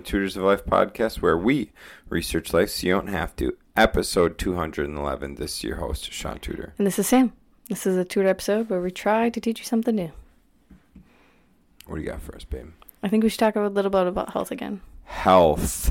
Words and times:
the 0.00 0.06
Tutors 0.06 0.36
of 0.36 0.44
Life 0.44 0.64
podcast, 0.64 1.20
where 1.20 1.36
we 1.36 1.72
research 2.08 2.54
life 2.54 2.70
so 2.70 2.86
you 2.86 2.94
don't 2.94 3.08
have 3.08 3.36
to. 3.36 3.56
Episode 3.76 4.38
211. 4.38 5.34
This 5.34 5.58
is 5.58 5.64
your 5.64 5.76
host, 5.76 6.10
Shaun 6.10 6.38
Tudor. 6.38 6.72
And 6.78 6.86
this 6.86 6.98
is 6.98 7.06
Sam. 7.06 7.34
This 7.68 7.86
is 7.86 7.96
a 7.96 8.04
tutor 8.04 8.28
episode 8.28 8.70
where 8.70 8.80
we 8.80 8.90
try 8.90 9.28
to 9.28 9.40
teach 9.40 9.58
you 9.58 9.66
something 9.66 9.94
new. 9.94 10.10
What 11.86 11.96
do 11.96 12.02
you 12.02 12.08
got 12.08 12.22
for 12.22 12.34
us, 12.34 12.44
babe? 12.44 12.72
I 13.02 13.08
think 13.08 13.22
we 13.22 13.28
should 13.28 13.40
talk 13.40 13.56
a 13.56 13.60
little 13.60 13.90
bit 13.90 14.06
about 14.06 14.32
health 14.32 14.50
again. 14.50 14.80
Health. 15.04 15.90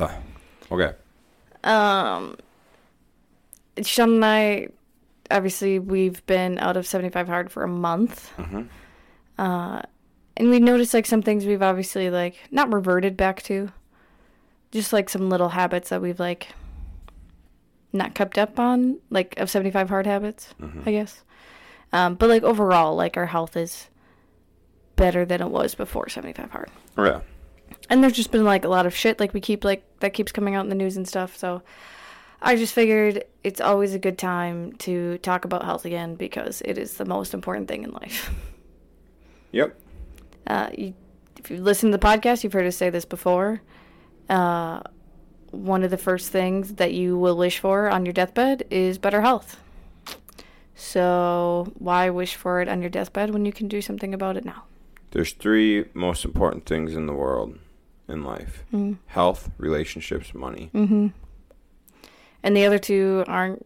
Okay. 0.72 0.94
Um, 1.64 2.38
Shaun 3.82 4.16
and 4.16 4.26
I, 4.26 4.70
obviously, 5.30 5.78
we've 5.78 6.26
been 6.26 6.58
out 6.58 6.78
of 6.78 6.88
75 6.88 7.28
hard 7.28 7.52
for 7.52 7.64
a 7.64 7.68
month. 7.68 8.32
Mm-hmm. 8.38 8.64
Uh, 9.38 9.82
and 10.36 10.50
we 10.50 10.60
noticed 10.60 10.94
like 10.94 11.06
some 11.06 11.22
things 11.22 11.46
we've 11.46 11.62
obviously 11.62 12.10
like 12.10 12.38
not 12.50 12.74
reverted 12.74 13.16
back 13.16 13.44
to, 13.44 13.72
just 14.72 14.94
like 14.94 15.10
some 15.10 15.30
little 15.30 15.50
habits 15.50 15.90
that 15.90 16.02
we've 16.02 16.20
like 16.20 16.50
not 17.92 18.14
kept 18.14 18.38
up 18.38 18.60
on, 18.60 19.00
like 19.10 19.38
of 19.40 19.50
75 19.50 19.90
hard 19.90 20.06
habits, 20.06 20.54
Mhm. 20.62 20.86
I 20.88 20.92
guess. 20.92 21.24
Um, 21.92 22.16
but 22.16 22.30
like 22.30 22.44
overall, 22.44 22.96
like 22.96 23.18
our 23.18 23.26
health 23.26 23.58
is 23.58 23.90
better 24.96 25.26
than 25.26 25.42
it 25.42 25.50
was 25.50 25.74
before 25.76 26.08
75 26.10 26.52
hard. 26.52 26.70
Oh, 26.98 27.04
yeah. 27.06 27.22
And 27.90 28.04
there's 28.04 28.14
just 28.14 28.32
been 28.32 28.44
like 28.46 28.64
a 28.66 28.68
lot 28.70 28.86
of 28.86 28.96
shit 28.96 29.20
like 29.20 29.34
we 29.34 29.42
keep 29.42 29.64
like 29.64 29.84
that 30.02 30.14
keeps 30.14 30.32
coming 30.32 30.54
out 30.56 30.64
in 30.64 30.70
the 30.70 30.76
news 30.76 30.98
and 30.98 31.08
stuff. 31.08 31.36
So 31.36 31.64
I 32.42 32.56
just 32.56 32.74
figured 32.74 33.24
it's 33.44 33.60
always 33.60 33.94
a 33.96 34.00
good 34.00 34.18
time 34.18 34.74
to 34.80 35.18
talk 35.20 35.44
about 35.46 35.64
health 35.66 35.86
again 35.86 36.16
because 36.16 36.62
it 36.66 36.78
is 36.78 36.96
the 36.98 37.06
most 37.06 37.34
important 37.34 37.68
thing 37.68 37.84
in 37.84 37.92
life. 37.92 38.32
Yep. 39.52 39.76
Uh, 40.46 40.70
you, 40.78 40.94
if 41.38 41.50
you 41.50 41.58
listen 41.58 41.90
to 41.92 41.98
the 41.98 42.06
podcast, 42.06 42.44
you've 42.44 42.54
heard 42.54 42.68
us 42.68 42.76
say 42.78 42.92
this 42.92 43.06
before. 43.06 43.62
Uh, 44.30 44.82
one 45.52 45.84
of 45.84 45.90
the 45.90 45.98
first 45.98 46.30
things 46.32 46.76
that 46.76 46.94
you 46.94 47.18
will 47.18 47.36
wish 47.36 47.58
for 47.60 47.90
on 47.90 48.06
your 48.06 48.14
deathbed 48.14 48.64
is 48.70 48.98
better 48.98 49.22
health. 49.22 49.58
So 50.76 51.72
why 51.78 52.10
wish 52.10 52.36
for 52.36 52.62
it 52.62 52.70
on 52.70 52.82
your 52.82 52.90
deathbed 52.90 53.32
when 53.32 53.46
you 53.46 53.52
can 53.52 53.68
do 53.68 53.82
something 53.82 54.14
about 54.14 54.38
it 54.38 54.46
now? 54.46 54.64
There's 55.12 55.34
three 55.34 55.86
most 55.94 56.24
important 56.24 56.66
things 56.66 56.96
in 56.96 57.08
the 57.08 57.14
world, 57.14 57.58
in 58.08 58.24
life 58.24 58.64
Mm. 58.72 58.98
health, 59.08 59.50
relationships, 59.58 60.34
money. 60.34 60.70
Mm-hmm. 60.74 61.08
And 62.44 62.56
the 62.56 62.66
other 62.66 62.80
two 62.80 63.24
aren't 63.28 63.66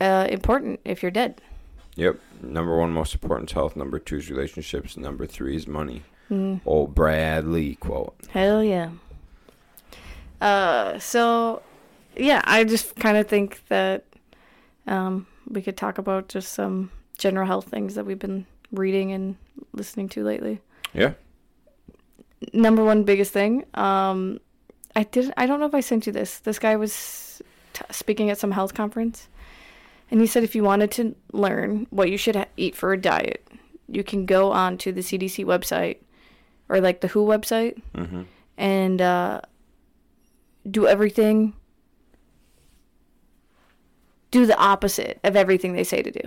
uh, 0.00 0.28
important 0.30 0.80
if 0.84 1.02
you're 1.02 1.10
dead. 1.10 1.40
Yep. 1.96 2.20
Number 2.42 2.76
one 2.78 2.92
most 2.92 3.14
important 3.14 3.50
is 3.50 3.54
health. 3.54 3.74
Number 3.74 3.98
two 3.98 4.16
is 4.18 4.30
relationships. 4.30 4.96
Number 4.96 5.26
three 5.26 5.56
is 5.56 5.66
money. 5.66 6.02
Mm. 6.30 6.60
Old 6.64 6.94
Bradley 6.94 7.74
quote. 7.76 8.14
Hell 8.28 8.62
yeah. 8.62 8.90
Uh, 10.40 10.98
so 10.98 11.62
yeah, 12.16 12.40
I 12.44 12.64
just 12.64 12.96
kind 12.96 13.16
of 13.16 13.26
think 13.28 13.62
that 13.68 14.04
um, 14.86 15.26
we 15.48 15.62
could 15.62 15.76
talk 15.76 15.98
about 15.98 16.28
just 16.28 16.52
some 16.52 16.90
general 17.18 17.46
health 17.46 17.66
things 17.68 17.94
that 17.94 18.06
we've 18.06 18.18
been 18.18 18.46
reading 18.72 19.12
and 19.12 19.36
listening 19.72 20.08
to 20.10 20.24
lately. 20.24 20.60
Yeah. 20.94 21.12
Number 22.52 22.84
one 22.84 23.02
biggest 23.02 23.32
thing, 23.32 23.64
um, 23.74 24.38
I 24.94 25.02
did. 25.02 25.32
I 25.36 25.46
don't 25.46 25.58
know 25.58 25.66
if 25.66 25.74
I 25.74 25.80
sent 25.80 26.06
you 26.06 26.12
this. 26.12 26.38
This 26.38 26.58
guy 26.60 26.76
was 26.76 27.42
t- 27.72 27.82
speaking 27.90 28.30
at 28.30 28.38
some 28.38 28.52
health 28.52 28.74
conference, 28.74 29.28
and 30.10 30.20
he 30.20 30.26
said 30.26 30.44
if 30.44 30.54
you 30.54 30.62
wanted 30.62 30.92
to 30.92 31.16
learn 31.32 31.88
what 31.90 32.10
you 32.10 32.16
should 32.16 32.36
ha- 32.36 32.46
eat 32.56 32.76
for 32.76 32.92
a 32.92 32.96
diet, 33.00 33.44
you 33.88 34.04
can 34.04 34.24
go 34.24 34.52
on 34.52 34.78
to 34.78 34.92
the 34.92 35.00
CDC 35.00 35.44
website 35.44 35.96
or 36.68 36.80
like 36.80 37.00
the 37.00 37.08
WHO 37.08 37.26
website 37.26 37.82
Mm-hmm. 37.96 38.22
and 38.56 39.02
uh, 39.02 39.40
do 40.70 40.86
everything 40.86 41.54
do 44.30 44.46
the 44.46 44.56
opposite 44.58 45.18
of 45.24 45.36
everything 45.36 45.72
they 45.72 45.84
say 45.84 46.02
to 46.02 46.10
do 46.10 46.20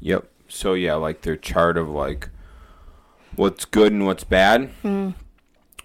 Yep. 0.00 0.28
So 0.48 0.74
yeah, 0.74 0.94
like 0.94 1.22
their 1.22 1.36
chart 1.36 1.78
of 1.78 1.88
like 1.88 2.28
what's 3.36 3.64
good 3.64 3.92
and 3.92 4.04
what's 4.04 4.24
bad. 4.24 4.70
mm. 4.82 5.14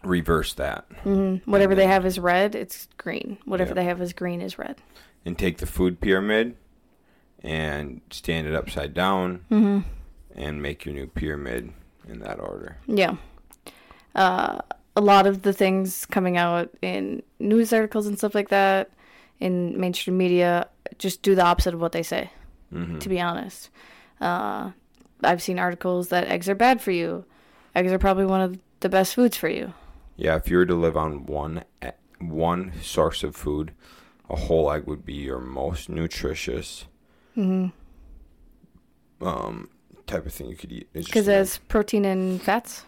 Reverse 0.03 0.53
that 0.55 0.85
mm 1.03 1.41
whatever 1.45 1.75
they 1.75 1.87
have 1.87 2.05
is 2.05 2.17
red 2.19 2.55
it's 2.55 2.87
green 2.97 3.37
whatever 3.45 3.71
Yeah. 3.71 3.75
they 3.75 3.83
have 3.85 4.01
is 4.01 4.13
green 4.13 4.41
is 4.41 4.57
red 4.57 4.77
and 5.25 5.37
take 5.37 5.57
the 5.57 5.65
food 5.65 5.99
pyramid 5.99 6.55
and 7.43 8.01
stand 8.11 8.47
it 8.47 8.53
upside 8.55 8.93
down 8.93 9.41
mm-hmm. 9.51 9.79
and 10.35 10.61
make 10.61 10.85
your 10.85 10.93
new 10.95 11.07
pyramid 11.07 11.73
in 12.07 12.19
that 12.19 12.39
order. 12.39 12.77
yeah 12.87 13.15
uh, 14.15 14.59
a 14.97 15.01
lot 15.01 15.27
of 15.27 15.43
the 15.43 15.53
things 15.53 16.05
coming 16.07 16.37
out 16.37 16.69
in 16.81 17.21
news 17.39 17.71
articles 17.71 18.07
and 18.07 18.17
stuff 18.17 18.33
like 18.33 18.49
that 18.49 18.89
in 19.39 19.79
mainstream 19.79 20.17
media 20.17 20.67
just 20.97 21.21
do 21.21 21.35
the 21.35 21.43
opposite 21.43 21.73
of 21.75 21.79
what 21.81 21.91
they 21.91 22.03
say 22.03 22.29
Mm-hmm. 22.73 22.97
to 22.99 23.07
be 23.09 23.21
honest. 23.21 23.69
Uh, 24.19 24.71
I've 25.23 25.41
seen 25.41 25.57
articles 25.59 26.09
that 26.09 26.27
eggs 26.27 26.49
are 26.49 26.55
bad 26.55 26.81
for 26.81 26.91
you. 26.91 27.23
Eggs 27.75 27.91
are 27.93 27.99
probably 27.99 28.25
one 28.25 28.41
of 28.41 28.59
the 28.81 28.89
best 28.89 29.15
foods 29.15 29.37
for 29.37 29.47
you. 29.47 29.73
Yeah, 30.17 30.35
if 30.35 30.49
you 30.49 30.57
were 30.57 30.65
to 30.65 30.75
live 30.75 30.97
on 30.97 31.25
one 31.27 31.63
one 32.19 32.73
source 32.81 33.23
of 33.23 33.35
food, 33.35 33.71
a 34.29 34.35
whole 34.35 34.71
egg 34.71 34.85
would 34.87 35.05
be 35.05 35.13
your 35.13 35.39
most 35.39 35.87
nutritious 35.89 36.85
Mm-hmm. 37.37 37.67
um, 39.25 39.69
type 40.07 40.25
of 40.25 40.33
thing 40.33 40.47
you 40.49 40.55
could 40.55 40.71
eat. 40.71 40.91
Because 40.93 41.27
egg. 41.27 41.35
there's 41.35 41.57
protein 41.69 42.03
and 42.05 42.41
fats, 42.41 42.83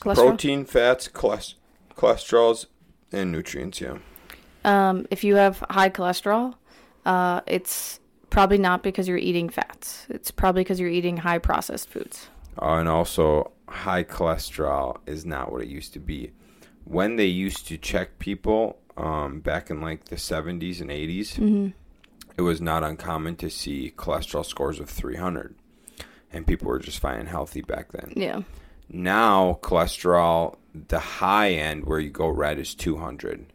cholesterol. 0.00 0.14
protein, 0.14 0.64
fats, 0.64 1.08
cholest- 1.08 1.54
cholesterols, 1.96 2.66
and 3.12 3.30
nutrients. 3.32 3.80
Yeah. 3.80 3.98
Um, 4.64 5.06
if 5.10 5.24
you 5.24 5.36
have 5.36 5.64
high 5.70 5.90
cholesterol, 5.90 6.54
uh, 7.06 7.40
it's 7.46 7.98
probably 8.30 8.58
not 8.58 8.82
because 8.82 9.08
you're 9.08 9.16
eating 9.18 9.48
fats. 9.48 10.06
It's 10.10 10.30
probably 10.30 10.62
because 10.62 10.78
you're 10.80 10.90
eating 10.90 11.16
high 11.18 11.38
processed 11.38 11.88
foods. 11.88 12.28
Uh, 12.60 12.74
and 12.74 12.88
also, 12.88 13.52
high 13.68 14.04
cholesterol 14.04 14.98
is 15.06 15.24
not 15.24 15.50
what 15.52 15.62
it 15.62 15.68
used 15.68 15.92
to 15.94 15.98
be. 16.00 16.32
When 16.84 17.16
they 17.16 17.26
used 17.26 17.66
to 17.68 17.78
check 17.78 18.18
people 18.18 18.78
um, 18.96 19.40
back 19.40 19.70
in 19.70 19.80
like 19.80 20.06
the 20.06 20.16
70s 20.16 20.80
and 20.80 20.90
80s, 20.90 21.34
Mm-hmm. 21.36 21.68
it 22.36 22.42
was 22.42 22.60
not 22.60 22.82
uncommon 22.84 23.36
to 23.36 23.48
see 23.50 23.92
cholesterol 23.96 24.44
scores 24.44 24.78
of 24.80 24.90
300. 24.90 25.54
And 26.32 26.46
people 26.46 26.68
were 26.68 26.78
just 26.78 26.98
fine 27.00 27.18
and 27.20 27.28
healthy 27.28 27.60
back 27.62 27.92
then. 27.92 28.12
Yeah. 28.14 28.42
Now, 28.92 29.58
cholesterol, 29.62 30.56
the 30.88 30.98
high 30.98 31.50
end 31.52 31.86
where 31.86 32.00
you 32.00 32.10
go 32.10 32.28
red 32.28 32.58
is 32.58 32.74
200. 32.74 33.46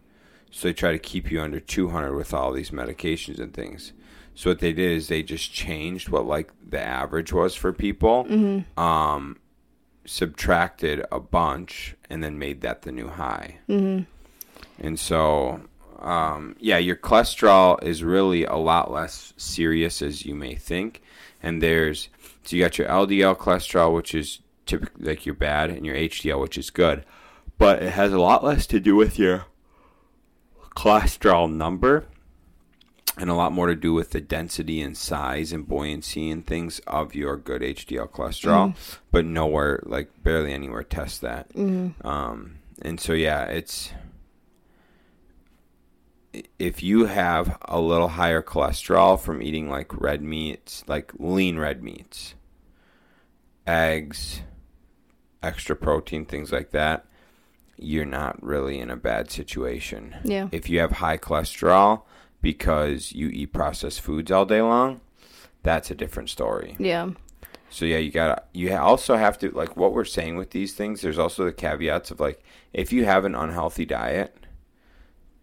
So 0.51 0.69
they 0.69 0.73
try 0.73 0.93
to 0.93 0.99
keep 0.99 1.29
you 1.29 1.41
under 1.41 1.59
200 1.59 2.15
with 2.15 2.33
all 2.33 2.53
these 2.53 2.71
medications 2.71 3.39
and 3.39 3.53
things. 3.53 3.91
So 4.33 4.49
what 4.49 4.59
they 4.59 4.73
did 4.73 4.91
is 4.91 5.07
they 5.07 5.23
just 5.23 5.51
changed 5.51 6.09
what 6.09 6.25
like 6.25 6.51
the 6.65 6.79
average 6.81 7.33
was 7.33 7.55
for 7.55 7.73
people, 7.73 8.25
Mm-hmm. 8.25 8.79
um, 8.79 9.37
subtracted 10.05 11.03
a 11.11 11.19
bunch, 11.19 11.95
and 12.09 12.23
then 12.23 12.37
made 12.37 12.61
that 12.61 12.83
the 12.83 12.91
new 12.91 13.07
high. 13.07 13.57
Mm-hmm. 13.67 14.03
And 14.79 14.99
so, 14.99 15.61
um, 15.99 16.55
yeah, 16.59 16.77
your 16.77 16.95
cholesterol 16.95 17.81
is 17.83 18.03
really 18.03 18.45
a 18.45 18.55
lot 18.55 18.91
less 18.91 19.33
serious 19.37 20.01
as 20.01 20.25
you 20.25 20.35
may 20.35 20.55
think. 20.55 21.01
And 21.41 21.61
there's 21.61 22.09
so 22.43 22.55
you 22.55 22.61
got 22.63 22.77
your 22.77 22.87
LDL 22.87 23.37
cholesterol, 23.37 23.93
which 23.93 24.13
is 24.13 24.39
typically 24.65 25.05
like 25.05 25.25
your 25.25 25.35
bad, 25.35 25.69
and 25.69 25.85
your 25.85 25.95
HDL, 25.95 26.41
which 26.41 26.57
is 26.57 26.69
good. 26.69 27.05
But 27.57 27.81
it 27.81 27.91
has 27.91 28.11
a 28.11 28.19
lot 28.19 28.43
less 28.43 28.67
to 28.67 28.79
do 28.79 28.95
with 28.95 29.17
your 29.17 29.45
cholesterol 30.75 31.51
number 31.51 32.05
and 33.17 33.29
a 33.29 33.33
lot 33.33 33.53
more 33.53 33.67
to 33.67 33.75
do 33.75 33.93
with 33.93 34.11
the 34.11 34.21
density 34.21 34.81
and 34.81 34.97
size 34.97 35.53
and 35.53 35.67
buoyancy 35.67 36.29
and 36.29 36.45
things 36.45 36.79
of 36.85 37.15
your 37.15 37.37
good 37.37 37.61
HDL 37.61 38.09
cholesterol, 38.09 38.75
but 39.11 39.25
nowhere, 39.25 39.81
like 39.83 40.11
barely 40.23 40.53
anywhere, 40.53 40.83
test 40.83 41.21
that. 41.21 41.49
Mm-hmm. 41.53 42.05
Um, 42.05 42.57
and 42.81 42.99
so, 42.99 43.13
yeah, 43.13 43.45
it's 43.45 43.91
if 46.59 46.83
you 46.83 47.05
have 47.05 47.57
a 47.61 47.79
little 47.79 48.09
higher 48.09 48.41
cholesterol 48.41 49.19
from 49.19 49.41
eating 49.41 49.69
like 49.69 49.99
red 49.99 50.21
meats, 50.21 50.83
like 50.87 51.13
lean 51.17 51.57
red 51.57 51.81
meats, 51.81 52.35
eggs, 53.65 54.41
extra 55.45 55.75
protein, 55.75 56.25
things 56.25 56.51
like 56.51 56.71
that, 56.71 57.05
you're 57.77 58.05
not 58.05 58.41
really 58.41 58.79
in 58.79 58.89
a 58.89 58.95
bad 58.95 59.29
situation. 59.29 60.15
Yeah. 60.23 60.47
If 60.51 60.69
you 60.69 60.79
have 60.79 60.93
high 60.93 61.17
cholesterol 61.17 62.03
because 62.41 63.11
you 63.11 63.29
eat 63.29 63.53
processed 63.53 64.01
foods 64.01 64.31
all 64.31 64.45
day 64.45 64.61
long, 64.61 65.01
that's 65.63 65.91
a 65.91 65.95
different 65.95 66.29
story. 66.29 66.75
Yeah. 66.79 67.11
So 67.69 67.85
yeah, 67.85 67.97
you 67.97 68.11
gotta. 68.11 68.43
You 68.53 68.75
also 68.77 69.17
have 69.17 69.37
to 69.39 69.49
like 69.49 69.75
what 69.75 69.91
we're 69.93 70.05
saying 70.05 70.37
with 70.37 70.51
these 70.51 70.73
things. 70.73 71.01
There's 71.01 71.19
also 71.19 71.43
the 71.43 71.51
caveats 71.51 72.11
of 72.11 72.19
like 72.19 72.41
if 72.71 72.93
you 72.93 73.03
have 73.05 73.25
an 73.25 73.35
unhealthy 73.35 73.85
diet, 73.85 74.35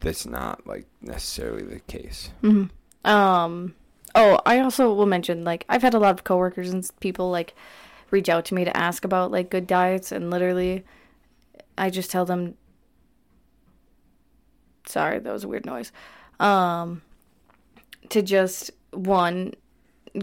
that's 0.01 0.25
not 0.25 0.67
like 0.67 0.87
necessarily 1.01 1.63
the 1.63 1.81
case. 1.81 2.31
hmm 2.41 2.65
Um. 3.05 3.75
Oh, 4.15 4.39
I 4.47 4.61
also 4.61 4.93
will 4.93 5.07
mention 5.07 5.45
like 5.45 5.65
I've 5.69 5.83
had 5.83 5.95
a 5.95 5.99
lot 5.99 6.15
of 6.15 6.25
coworkers 6.25 6.71
and 6.71 6.89
people 7.01 7.31
like 7.31 7.55
reach 8.13 8.29
out 8.29 8.45
to 8.47 8.55
me 8.55 8.65
to 8.65 8.77
ask 8.77 9.05
about 9.05 9.33
like 9.33 9.51
good 9.51 9.67
diets, 9.67 10.13
and 10.13 10.31
literally, 10.31 10.85
I 11.77 11.91
just 11.91 12.11
tell 12.11 12.25
them 12.25 12.55
sorry, 14.87 15.19
that 15.19 15.33
was 15.33 15.45
a 15.45 15.49
weird 15.49 15.67
noise. 15.67 15.93
Um, 16.39 17.03
to 18.11 18.23
just 18.23 18.71
one 18.91 19.55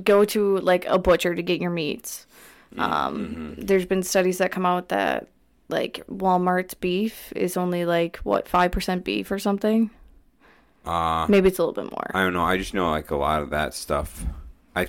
go 0.04 0.24
to 0.24 0.58
like 0.60 0.86
a 0.86 1.00
butcher 1.00 1.34
to 1.34 1.42
get 1.42 1.60
your 1.60 1.72
meats. 1.72 2.28
Um, 2.78 3.56
there's 3.58 3.88
been 3.88 4.04
studies 4.04 4.38
that 4.38 4.52
come 4.52 4.66
out 4.66 4.90
that 4.90 5.28
like 5.70 6.06
Walmart's 6.08 6.76
beef 6.76 7.34
is 7.36 7.58
only 7.58 7.86
like 7.86 8.18
what 8.18 8.48
five 8.48 8.72
percent 8.72 9.04
beef 9.04 9.32
or 9.32 9.40
something. 9.40 9.90
Uh, 10.86 11.26
Maybe 11.28 11.50
it's 11.50 11.60
a 11.60 11.66
little 11.66 11.84
bit 11.84 11.92
more. 11.92 12.12
I 12.14 12.24
don't 12.24 12.34
know. 12.34 12.44
I 12.44 12.58
just 12.58 12.74
know 12.74 12.90
like 12.92 13.12
a 13.12 13.16
lot 13.16 13.42
of 13.42 13.50
that 13.50 13.74
stuff. 13.74 14.24
I, 14.76 14.88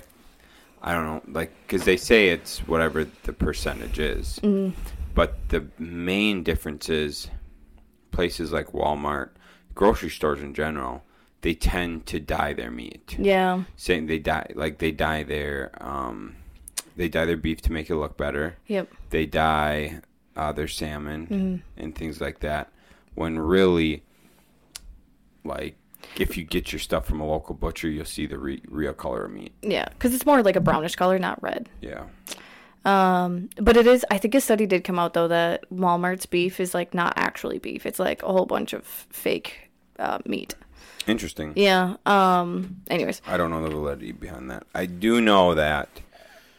I 0.81 0.93
don't 0.93 1.05
know, 1.05 1.21
like 1.31 1.51
because 1.67 1.85
they 1.85 1.97
say 1.97 2.29
it's 2.29 2.59
whatever 2.67 3.05
the 3.23 3.33
percentage 3.33 3.99
is, 3.99 4.39
but 5.13 5.37
the 5.49 5.67
main 5.77 6.43
difference 6.43 6.89
is 6.89 7.29
places 8.11 8.51
like 8.51 8.67
Walmart, 8.71 9.29
grocery 9.75 10.09
stores 10.09 10.41
in 10.41 10.53
general, 10.53 11.03
they 11.41 11.53
tend 11.53 12.05
to 12.07 12.19
dye 12.19 12.53
their 12.53 12.71
meat. 12.71 13.15
Yeah, 13.19 13.63
Saying 13.77 14.07
they 14.07 14.19
dye 14.19 14.47
like 14.55 14.79
they 14.79 14.91
dye 14.91 15.23
their 15.23 15.71
um, 15.79 16.35
they 16.95 17.07
dye 17.09 17.25
their 17.25 17.37
beef 17.37 17.61
to 17.61 17.71
make 17.71 17.89
it 17.89 17.95
look 17.95 18.17
better. 18.17 18.57
yep, 18.67 18.89
They 19.11 19.25
dye 19.25 20.01
uh, 20.35 20.51
their 20.51 20.67
salmon 20.67 21.63
and 21.77 21.95
things 21.95 22.19
like 22.19 22.39
that. 22.39 22.71
When 23.15 23.37
really, 23.39 24.03
like, 25.43 25.75
if 26.17 26.37
you 26.37 26.43
get 26.43 26.71
your 26.71 26.79
stuff 26.79 27.05
from 27.05 27.19
a 27.21 27.25
local 27.25 27.55
butcher, 27.55 27.89
you'll 27.89 28.05
see 28.05 28.25
the 28.25 28.37
re- 28.37 28.61
real 28.67 28.93
color 28.93 29.25
of 29.25 29.31
meat. 29.31 29.53
yeah, 29.61 29.87
because 29.89 30.13
it's 30.13 30.25
more 30.25 30.41
like 30.43 30.55
a 30.55 30.61
brownish 30.61 30.95
color, 30.95 31.17
not 31.19 31.41
red. 31.41 31.69
Yeah. 31.81 32.03
Um, 32.83 33.49
but 33.57 33.77
it 33.77 33.85
is. 33.85 34.05
I 34.09 34.17
think 34.17 34.33
a 34.35 34.41
study 34.41 34.65
did 34.65 34.83
come 34.83 34.97
out 34.97 35.13
though 35.13 35.27
that 35.27 35.69
Walmart's 35.71 36.25
beef 36.25 36.59
is 36.59 36.73
like 36.73 36.93
not 36.93 37.13
actually 37.15 37.59
beef. 37.59 37.85
It's 37.85 37.99
like 37.99 38.23
a 38.23 38.27
whole 38.31 38.45
bunch 38.47 38.73
of 38.73 38.85
fake 38.85 39.69
uh, 39.99 40.19
meat. 40.25 40.55
Interesting. 41.07 41.53
Yeah. 41.55 41.97
Um. 42.05 42.77
Anyways, 42.89 43.21
I 43.27 43.37
don't 43.37 43.51
know 43.51 43.61
the 43.61 43.69
validity 43.69 44.11
behind 44.13 44.49
that. 44.49 44.65
I 44.73 44.85
do 44.87 45.21
know 45.21 45.53
that. 45.55 45.89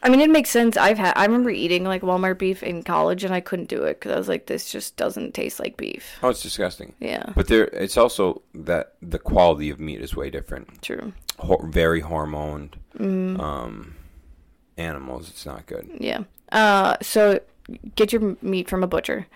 I 0.04 0.08
mean, 0.08 0.20
it 0.20 0.31
makes 0.31 0.50
sense. 0.50 0.76
I've 0.76 0.99
had. 0.99 1.12
I 1.16 1.25
remember 1.25 1.50
eating 1.50 1.84
like 1.84 2.02
Walmart 2.02 2.38
beef 2.38 2.62
in 2.62 2.82
college, 2.82 3.22
and 3.22 3.32
I 3.32 3.40
couldn't 3.40 3.69
do 3.69 3.84
it 3.84 4.00
because 4.00 4.12
I 4.12 4.16
was 4.19 4.28
like, 4.28 4.46
this 4.46 4.70
just 4.70 4.96
doesn't 4.96 5.32
taste 5.32 5.60
like 5.60 5.76
beef. 5.76 6.19
Oh, 6.22 6.28
it's 6.31 6.43
disgusting. 6.43 6.94
Yeah. 6.99 7.32
But 7.37 7.46
there, 7.46 7.64
it's 7.66 7.96
also 7.96 8.43
that 8.54 8.94
the 9.00 9.19
quality 9.20 9.70
of 9.70 9.78
meat 9.78 10.00
is 10.00 10.16
way 10.16 10.28
different. 10.31 10.82
True. 10.82 11.12
Ho- 11.38 11.64
very 11.69 12.02
hormoned 12.02 12.72
Mm. 12.99 13.38
um, 13.40 13.94
animals. 14.76 15.31
It's 15.31 15.46
not 15.46 15.66
good. 15.66 15.88
Yeah. 16.00 16.25
Uh. 16.50 16.96
So 17.00 17.40
get 17.96 18.12
your 18.12 18.37
meat 18.43 18.69
from 18.69 18.82
a 18.82 18.87
butcher. 18.88 19.26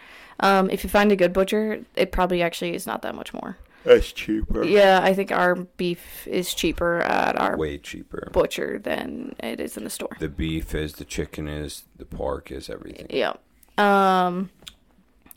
Um. 0.40 0.68
If 0.70 0.82
you 0.84 0.90
find 0.90 1.12
a 1.12 1.16
good 1.16 1.32
butcher, 1.32 1.84
it 1.94 2.10
probably 2.12 2.42
actually 2.42 2.74
is 2.74 2.86
not 2.86 3.02
that 3.02 3.14
much 3.14 3.32
more. 3.32 3.56
That's 3.86 4.12
cheaper. 4.12 4.64
Yeah. 4.64 5.00
I 5.02 5.14
think 5.14 5.30
our 5.32 5.54
beef 5.54 6.26
is 6.26 6.52
cheaper 6.52 6.98
at 7.00 7.38
our 7.40 7.56
Way 7.56 7.78
cheaper. 7.78 8.28
butcher 8.32 8.78
than 8.78 9.36
it 9.40 9.60
is 9.60 9.76
in 9.76 9.84
the 9.84 9.90
store. 9.90 10.16
The 10.18 10.28
beef 10.28 10.74
is, 10.74 10.94
the 10.94 11.04
chicken 11.04 11.46
is, 11.48 11.84
the 11.96 12.04
pork 12.04 12.50
is, 12.50 12.68
everything. 12.68 13.06
Yeah. 13.10 13.34
Um 13.78 14.50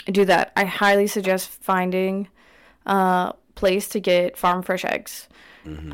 do 0.05 0.25
that. 0.25 0.51
I 0.55 0.65
highly 0.65 1.05
suggest 1.07 1.49
finding 1.61 2.27
a 2.85 3.33
place 3.55 3.87
to 3.89 3.99
get 3.99 4.37
farm 4.37 4.63
fresh 4.63 4.83
eggs. 4.85 5.27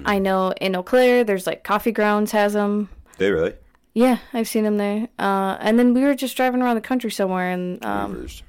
I 0.05 0.19
know 0.19 0.53
in 0.61 0.73
Eau 0.75 0.83
Claire 0.83 1.25
there's 1.25 1.45
like 1.45 1.63
Coffee 1.65 1.91
Grounds 1.91 2.31
has 2.31 2.53
them. 2.53 2.87
They 3.17 3.29
really? 3.31 3.55
Yeah, 3.93 4.19
I've 4.31 4.47
seen 4.47 4.63
them 4.63 4.77
there. 4.77 5.09
Uh 5.19 5.57
and 5.59 5.77
then 5.77 5.93
we 5.93 6.03
were 6.03 6.15
just 6.15 6.37
driving 6.37 6.61
around 6.61 6.75
the 6.75 6.81
country 6.81 7.11
somewhere 7.11 7.51
and 7.51 7.83
um 7.83 8.13
Beavers. 8.13 8.43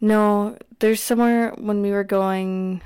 no, 0.00 0.56
there's 0.78 1.02
somewhere 1.02 1.52
when 1.58 1.82
we 1.82 1.90
were 1.90 2.04
going 2.04 2.80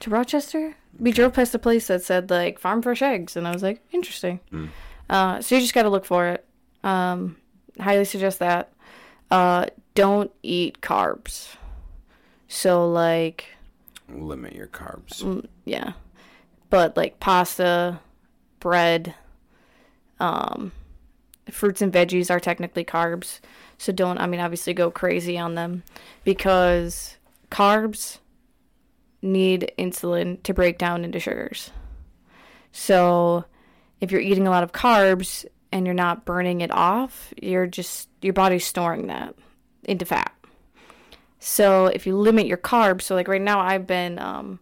to 0.00 0.10
Rochester. 0.10 0.74
We 0.98 1.12
drove 1.12 1.34
past 1.34 1.54
a 1.54 1.58
place 1.58 1.86
that 1.88 2.02
said 2.02 2.30
like 2.30 2.58
farm 2.58 2.82
fresh 2.82 3.02
eggs, 3.02 3.36
and 3.36 3.46
I 3.46 3.52
was 3.52 3.62
like, 3.62 3.82
interesting. 3.92 4.40
Uh, 5.10 5.40
so 5.40 5.54
you 5.54 5.60
just 5.60 5.74
got 5.74 5.82
to 5.82 5.90
look 5.90 6.04
for 6.04 6.26
it. 6.28 6.44
Um, 6.82 7.36
highly 7.80 8.04
suggest 8.04 8.38
that. 8.38 8.72
Uh, 9.30 9.66
don't 9.94 10.30
eat 10.42 10.80
carbs. 10.80 11.56
So 12.48 12.88
like, 12.90 13.46
Limit 14.08 14.54
your 14.54 14.68
carbs. 14.68 15.22
mm, 15.22 15.46
yeah, 15.64 15.92
but 16.70 16.96
like 16.96 17.18
pasta, 17.20 17.98
bread, 18.60 19.14
um, 20.20 20.72
fruits 21.50 21.82
and 21.82 21.92
veggies 21.92 22.30
are 22.30 22.40
technically 22.40 22.84
carbs. 22.84 23.40
So 23.78 23.92
don't, 23.92 24.18
I 24.18 24.26
mean, 24.26 24.40
obviously 24.40 24.72
go 24.74 24.90
crazy 24.90 25.36
on 25.36 25.54
them 25.56 25.82
because 26.24 27.16
carbs 27.50 28.18
need 29.22 29.72
insulin 29.78 30.42
to 30.42 30.54
break 30.54 30.78
down 30.78 31.04
into 31.04 31.18
sugars. 31.18 31.70
So 32.72 33.44
if 34.00 34.12
you're 34.12 34.20
eating 34.20 34.46
a 34.46 34.50
lot 34.50 34.62
of 34.62 34.72
carbs 34.72 35.46
and 35.72 35.86
you're 35.86 35.94
not 35.94 36.24
burning 36.24 36.60
it 36.60 36.70
off, 36.70 37.32
you're 37.40 37.66
just, 37.66 38.08
your 38.22 38.34
body's 38.34 38.66
storing 38.66 39.06
that 39.06 39.34
into 39.84 40.04
fat. 40.04 40.32
So 41.38 41.86
if 41.86 42.06
you 42.06 42.16
limit 42.16 42.46
your 42.46 42.58
carbs, 42.58 43.02
so 43.02 43.14
like 43.14 43.28
right 43.28 43.40
now 43.40 43.60
I've 43.60 43.86
been, 43.86 44.18
um, 44.18 44.60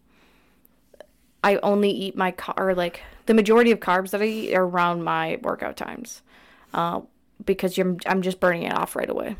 I 1.43 1.57
only 1.63 1.91
eat 1.91 2.17
my 2.17 2.31
car, 2.31 2.55
or 2.57 2.75
like 2.75 3.03
the 3.27 3.35
majority 3.35 3.71
of 3.71 3.81
carbs 3.81 4.11
that 4.11 4.23
I 4.23 4.27
eat 4.27 4.55
are 4.55 4.65
around 4.65 5.05
my 5.05 5.39
workout 5.43 5.77
times, 5.77 6.23
uh, 6.73 7.01
because 7.45 7.77
you're, 7.77 7.97
I'm 8.07 8.23
just 8.23 8.41
burning 8.41 8.63
it 8.63 8.75
off 8.75 8.97
right 8.97 9.11
away, 9.11 9.37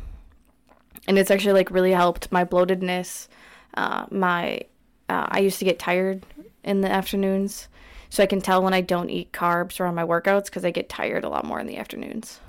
and 1.07 1.17
it's 1.17 1.31
actually 1.31 1.53
like 1.53 1.71
really 1.71 1.91
helped 1.91 2.31
my 2.31 2.45
bloatedness, 2.45 3.27
uh, 3.73 4.05
my, 4.11 4.61
uh, 5.09 5.25
I 5.29 5.39
used 5.39 5.59
to 5.59 5.65
get 5.65 5.79
tired 5.79 6.25
in 6.63 6.81
the 6.81 6.91
afternoons, 6.91 7.67
so 8.09 8.23
I 8.23 8.25
can 8.27 8.41
tell 8.41 8.61
when 8.63 8.73
I 8.73 8.81
don't 8.81 9.09
eat 9.09 9.31
carbs 9.31 9.79
around 9.79 9.95
my 9.95 10.03
workouts 10.05 10.45
because 10.45 10.65
I 10.65 10.71
get 10.71 10.89
tired 10.89 11.23
a 11.23 11.29
lot 11.29 11.45
more 11.45 11.59
in 11.59 11.67
the 11.67 11.77
afternoons. 11.77 12.39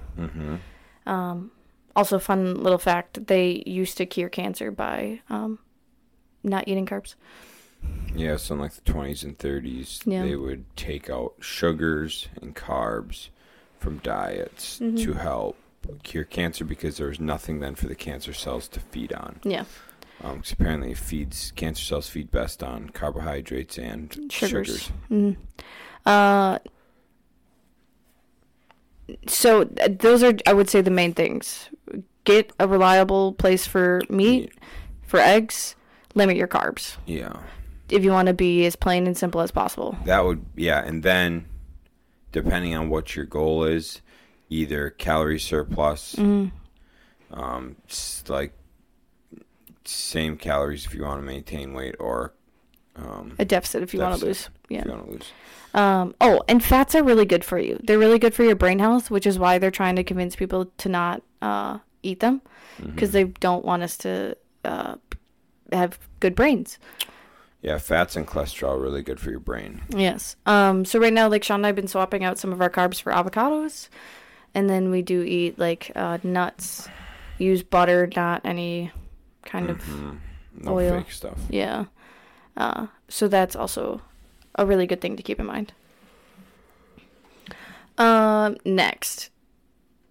Um, 1.07 1.51
also, 1.95 2.19
fun 2.19 2.63
little 2.63 2.79
fact: 2.79 3.27
they 3.27 3.63
used 3.67 3.97
to 3.99 4.07
cure 4.07 4.29
cancer 4.29 4.71
by 4.71 5.21
um, 5.31 5.59
not 6.43 6.69
eating 6.69 6.87
carbs. 6.87 7.15
Yeah, 8.15 8.37
so 8.37 8.55
in 8.55 8.61
like 8.61 8.73
the 8.73 8.81
20s 8.93 9.23
and 9.23 9.39
30s, 9.39 10.03
Yeah. 10.07 10.23
they 10.25 10.35
would 10.35 10.65
take 10.77 11.09
out 11.11 11.35
sugars 11.41 12.29
and 12.41 12.57
carbs 12.57 13.29
from 13.79 13.99
diets 13.99 14.79
Mm-hmm. 14.81 14.97
to 14.97 15.13
help 15.15 15.57
cure 16.03 16.25
cancer 16.25 16.65
because 16.65 16.97
there 16.97 17.07
was 17.09 17.21
nothing 17.21 17.61
then 17.61 17.75
for 17.77 17.87
the 17.87 17.95
cancer 17.95 18.33
cells 18.33 18.67
to 18.69 18.81
feed 18.81 19.13
on. 19.13 19.39
Yeah, 19.45 19.65
Um, 20.23 20.39
'cause 20.41 20.53
apparently, 20.53 20.93
it 20.93 20.99
feeds 20.99 21.53
cancer 21.57 21.85
cells 21.85 22.09
feed 22.09 22.31
best 22.31 22.63
on 22.63 22.89
carbohydrates 22.91 23.79
and 23.79 24.13
Sugars. 24.31 24.91
sugars. 25.11 25.37
Uh, 26.07 26.59
so 29.29 29.65
those 29.65 30.23
are, 30.23 30.35
I 30.47 30.53
would 30.53 30.69
say, 30.71 30.81
the 30.81 30.91
main 30.91 31.13
things. 31.15 31.69
Get 32.25 32.53
a 32.59 32.67
reliable 32.67 33.33
place 33.35 33.67
for 33.67 34.01
meat, 34.09 34.53
for 35.03 35.21
eggs. 35.21 35.77
Limit 36.15 36.37
your 36.39 36.49
carbs 36.49 36.97
Yeah, 37.05 37.37
if 37.91 38.03
you 38.03 38.11
want 38.11 38.29
to 38.29 38.33
be 38.35 38.65
as 38.65 38.75
plain 38.75 39.07
and 39.07 39.15
simple 39.17 39.43
as 39.43 39.51
possible. 39.51 39.99
that 40.07 40.25
would 40.25 40.45
yeah, 40.57 40.83
and 40.83 41.03
then 41.03 41.45
depending 42.33 42.75
on 42.75 42.89
what 42.89 43.15
your 43.15 43.27
goal 43.27 43.65
is, 43.65 44.01
either 44.49 44.89
calorie 44.91 45.39
surplus, 45.39 46.15
Mm-hmm. 46.17 47.39
um, 47.39 47.77
like 48.29 48.55
same 49.89 50.37
calories 50.37 50.87
if 50.87 50.95
you 50.95 51.03
want 51.03 51.21
to 51.21 51.27
maintain 51.27 51.73
weight, 51.75 51.95
or 51.99 52.35
um, 52.97 53.35
A 53.39 53.45
deficit 53.45 53.83
if 53.83 53.95
you 53.95 54.01
want 54.01 54.19
to 54.19 54.27
lose. 54.27 54.49
Yeah. 54.69 54.81
if 54.81 54.85
you 54.87 54.91
want 54.93 55.07
to 55.07 55.13
lose. 55.13 55.33
Um, 55.75 56.15
oh, 56.21 56.43
and 56.49 56.65
fats 56.65 56.95
are 56.95 57.03
really 57.03 57.27
good 57.27 57.45
for 57.45 57.59
you. 57.59 57.79
They're 57.83 57.99
really 57.99 58.19
good 58.19 58.35
for 58.35 58.45
your 58.45 58.57
brain 58.57 58.79
health, 58.79 59.11
which 59.11 59.27
is 59.27 59.39
why 59.39 59.59
they're 59.59 59.71
trying 59.71 59.97
to 59.97 60.05
convince 60.05 60.35
people 60.35 60.67
to 60.79 60.89
not 60.89 61.23
uh, 61.43 61.79
eat 62.03 62.21
them 62.21 62.41
because 62.83 63.13
they 63.13 63.25
don't 63.25 63.65
want 63.65 63.83
us 63.83 63.97
to 63.99 64.37
uh, 64.65 64.97
have 65.73 65.99
good 66.21 66.35
brains. 66.35 66.79
Yeah, 67.63 67.79
fats 67.79 68.17
and 68.17 68.27
cholesterol 68.27 68.75
are 68.75 68.79
really 68.79 69.03
good 69.03 69.19
for 69.19 69.31
your 69.31 69.41
brain. 69.41 69.83
Yes. 69.89 70.37
Um, 70.47 70.85
so 70.85 70.99
right 70.99 71.13
now, 71.13 71.29
like 71.29 71.43
Shaun 71.43 71.61
and 71.61 71.67
I 71.67 71.69
have 71.69 71.77
been 71.77 71.89
swapping 71.89 72.25
out 72.25 72.39
some 72.39 72.53
of 72.53 72.61
our 72.61 72.71
carbs 72.71 73.01
for 73.01 73.13
avocados, 73.13 73.89
and 74.55 74.71
then 74.71 74.91
we 74.91 75.03
do 75.03 75.23
eat 75.23 75.59
like 75.59 75.91
uh, 75.97 76.19
nuts. 76.23 76.89
Use 77.39 77.63
butter, 77.63 78.09
not 78.15 78.43
any 78.45 78.93
kind 79.47 79.71
of 79.71 79.81
No 80.55 80.75
Oil. 80.75 80.99
fake 81.01 81.11
stuff. 81.13 81.39
yeah. 81.49 81.87
Uh, 82.57 82.87
so 83.09 83.29
that's 83.29 83.55
also 83.57 84.01
a 84.55 84.65
really 84.67 84.87
good 84.87 85.01
thing 85.01 85.17
to 85.17 85.23
keep 85.23 85.39
in 85.41 85.47
mind. 85.47 85.73
Um, 87.99 88.57
next, 88.65 89.31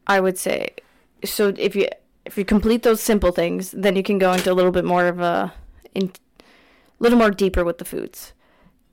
I 0.08 0.20
would 0.20 0.38
say, 0.38 0.74
so 1.24 1.54
if 1.58 1.76
you 1.76 1.88
if 2.26 2.38
you 2.38 2.46
complete 2.46 2.82
those 2.84 3.02
simple 3.02 3.32
things, 3.32 3.72
then 3.72 3.96
you 3.96 4.02
can 4.04 4.18
go 4.18 4.32
into 4.34 4.52
a 4.52 4.56
little 4.56 4.72
bit 4.72 4.86
more 4.86 5.06
of 5.08 5.20
a 5.20 5.54
in 5.94 6.12
little 7.00 7.18
more 7.18 7.30
deeper 7.32 7.64
with 7.64 7.78
the 7.78 7.86
foods. 7.86 8.34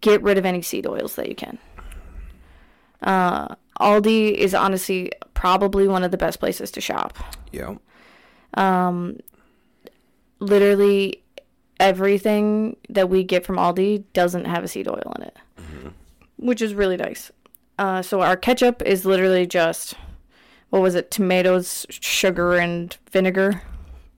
Get 0.03 0.23
rid 0.23 0.37
of 0.37 0.45
any 0.45 0.63
seed 0.63 0.87
oils 0.87 1.15
that 1.17 1.29
you 1.29 1.35
can. 1.35 1.59
Uh, 3.01 3.55
Aldi 3.81 4.35
is 4.35 4.55
honestly 4.55 5.11
probably 5.35 5.89
one 5.89 6.03
of 6.05 6.11
the 6.11 6.17
best 6.19 6.39
places 6.41 6.71
to 6.73 6.81
shop 6.81 7.19
Yeah. 7.51 7.77
Literally 10.43 11.23
everything 11.81 12.77
that 12.89 13.09
we 13.09 13.25
get 13.25 13.47
from 13.47 13.57
Aldi 13.57 14.05
doesn't 14.13 14.45
have 14.45 14.65
a 14.65 14.69
seed 14.69 14.89
oil 14.89 15.13
in 15.17 15.23
it, 15.23 15.37
which 16.37 16.61
is 16.61 16.75
really 16.75 16.97
nice. 16.97 17.31
Uh, 17.79 18.03
so 18.03 18.21
our 18.21 18.37
ketchup 18.37 18.83
is 18.83 19.05
literally 19.05 19.47
just 19.47 19.95
what 20.71 20.81
was 20.81 20.95
it? 20.95 21.11
Tomatoes, 21.11 21.85
sugar, 21.91 22.55
and 22.55 22.97
vinegar. 23.11 23.63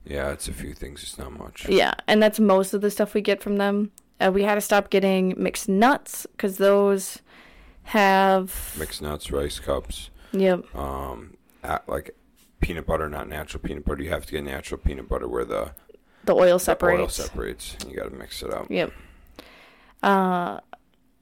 Yeah, 0.05 0.31
it's 0.31 0.47
a 0.47 0.53
few 0.53 0.73
things. 0.73 1.03
It's 1.03 1.17
not 1.17 1.33
much. 1.33 1.67
Yeah, 1.67 1.95
and 2.07 2.23
that's 2.23 2.39
most 2.39 2.73
of 2.73 2.79
the 2.79 2.89
stuff 2.89 3.13
we 3.13 3.21
get 3.21 3.41
from 3.41 3.57
them. 3.57 3.91
Uh, 4.21 4.31
we 4.33 4.43
had 4.43 4.55
to 4.55 4.61
stop 4.61 4.89
getting 4.89 5.33
mixed 5.35 5.67
nuts 5.67 6.25
because 6.31 6.57
those 6.57 7.19
have 7.83 8.73
Mixed 8.79 9.01
nuts, 9.01 9.31
rice 9.31 9.59
cups, 9.59 10.09
yep 10.31 10.63
um, 10.73 11.35
at, 11.63 11.87
like 11.89 12.15
peanut 12.61 12.85
butter, 12.85 13.09
not 13.09 13.27
natural 13.27 13.61
peanut 13.61 13.83
butter. 13.83 14.03
You 14.03 14.09
have 14.11 14.25
to 14.25 14.31
get 14.31 14.43
natural 14.43 14.79
peanut 14.79 15.09
butter 15.09 15.27
where 15.27 15.45
the, 15.45 15.73
the 16.25 16.33
oil 16.33 16.45
the 16.45 16.51
oil 16.53 16.59
separates. 16.59 17.15
separates. 17.15 17.77
You 17.87 17.95
got 17.97 18.09
to 18.11 18.15
mix 18.15 18.41
it 18.43 18.53
up. 18.53 18.67
Yep. 18.69 18.91
Uh, 20.03 20.59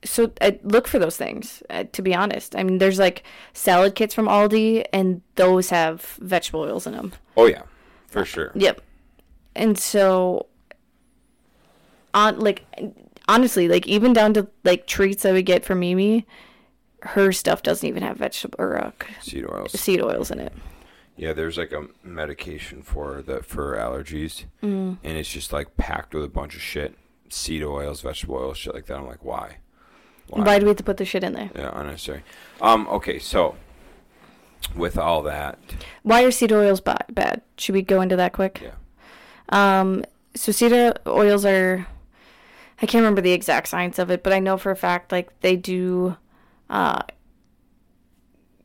so 0.03 0.31
I 0.41 0.60
look 0.63 0.88
for 0.88 1.00
those 1.00 1.15
things. 1.17 1.63
Uh, 1.69 1.86
to 1.93 2.01
be 2.01 2.13
honest, 2.13 2.55
I 2.55 2.63
mean, 2.63 2.77
there's 2.77 3.00
like 3.00 3.24
salad 3.53 3.95
kits 3.95 4.13
from 4.13 4.27
Aldi, 4.27 4.86
and 4.91 5.22
those 5.36 5.69
have 5.69 6.01
vegetable 6.19 6.62
oils 6.62 6.86
in 6.88 6.93
them. 6.93 7.13
Oh 7.38 7.45
yeah, 7.45 7.63
for 8.07 8.25
sure. 8.25 8.51
Yep. 8.55 8.81
And 9.55 9.77
so, 9.77 10.48
on 12.13 12.39
like 12.39 12.65
honestly, 13.27 13.67
like 13.67 13.88
even 13.88 14.12
down 14.13 14.33
to 14.33 14.48
like 14.63 14.88
treats 14.88 15.24
that 15.24 15.33
we 15.33 15.41
get 15.43 15.63
from 15.63 15.79
Mimi, 15.79 16.25
her 17.03 17.31
stuff 17.31 17.63
doesn't 17.63 17.88
even 17.88 18.03
have 18.03 18.17
vegetable 18.17 18.55
or 18.60 18.77
uh, 18.77 18.91
Seed 19.22 19.45
oils. 19.50 19.72
seed 19.79 20.01
oils 20.01 20.31
in 20.31 20.39
it. 20.39 20.53
Yeah, 21.15 21.34
there's 21.34 21.58
like 21.58 21.72
a 21.72 21.88
medication 22.03 22.82
for 22.82 23.22
that 23.24 23.46
for 23.46 23.75
allergies, 23.77 24.46
Mm. 24.63 24.98
and 25.03 25.17
it's 25.17 25.29
just 25.32 25.53
like 25.53 25.77
packed 25.77 26.13
with 26.15 26.24
a 26.24 26.27
bunch 26.29 26.55
of 26.55 26.62
shit, 26.62 26.96
seed 27.29 27.63
oils, 27.63 28.01
vegetable 28.01 28.36
oils, 28.38 28.58
shit 28.58 28.74
like 28.74 28.88
that. 28.88 28.98
I'm 28.98 29.05
like, 29.08 29.24
why? 29.24 29.58
Why 30.29 30.58
do 30.58 30.65
we 30.65 30.70
have 30.70 30.77
to 30.77 30.84
put 30.84 30.98
the 30.98 31.05
shit 31.05 31.24
in 31.24 31.34
there? 31.34 31.51
Yeah, 31.55 31.70
unnecessary. 31.74 32.24
Um. 32.62 32.88
Okay, 32.88 33.20
so 33.20 33.55
with 34.75 34.98
all 34.98 35.22
that, 35.24 35.60
Why 36.01 36.24
are 36.24 36.32
seed 36.32 36.51
oils 36.51 36.82
ba- 36.82 37.05
bad? 37.12 37.41
Should 37.58 37.75
we 37.75 37.82
go 37.84 38.01
into 38.01 38.15
that 38.15 38.34
quick? 38.34 38.62
yeah, 38.63 38.72
Um, 39.50 40.03
so 40.36 40.51
seed 40.51 40.72
oils 41.05 41.46
are, 41.46 41.86
I 42.82 42.86
can't 42.88 43.01
remember 43.03 43.22
the 43.22 43.34
exact 43.34 43.67
science 43.67 44.00
of 44.00 44.10
it, 44.10 44.24
but 44.24 44.34
I 44.34 44.39
know 44.39 44.58
for 44.58 44.72
a 44.72 44.75
fact 44.75 45.12
like 45.12 45.38
they 45.41 45.55
do, 45.58 46.15
uh, 46.70 47.03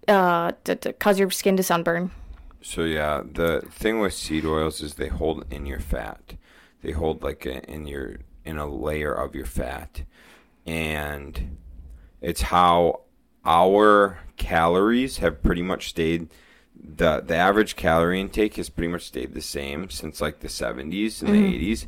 uh, 0.06 0.52
to, 0.64 0.76
to 0.76 0.92
cause 0.94 1.18
your 1.18 1.30
skin 1.30 1.56
to 1.58 1.62
sunburn. 1.62 2.10
So 2.60 2.82
yeah, 2.82 3.22
the 3.24 3.62
thing 3.70 4.00
with 4.00 4.12
seed 4.12 4.44
oils 4.44 4.82
is 4.82 4.94
they 4.94 5.08
hold 5.08 5.44
in 5.50 5.66
your 5.66 5.80
fat. 5.80 6.34
They 6.82 6.92
hold 6.92 7.22
like 7.22 7.46
a, 7.46 7.62
in 7.70 7.86
your 7.86 8.18
in 8.44 8.58
a 8.58 8.66
layer 8.66 9.12
of 9.12 9.34
your 9.34 9.46
fat, 9.46 10.02
and 10.66 11.58
it's 12.20 12.42
how 12.42 13.00
our 13.44 14.18
calories 14.36 15.18
have 15.18 15.42
pretty 15.42 15.62
much 15.62 15.88
stayed. 15.88 16.28
the 16.74 17.20
The 17.20 17.36
average 17.36 17.76
calorie 17.76 18.20
intake 18.20 18.56
has 18.56 18.68
pretty 18.68 18.88
much 18.88 19.04
stayed 19.06 19.34
the 19.34 19.42
same 19.42 19.90
since 19.90 20.20
like 20.20 20.40
the 20.40 20.48
seventies 20.48 21.22
and 21.22 21.32
the 21.32 21.38
mm-hmm. 21.38 21.54
eighties. 21.54 21.86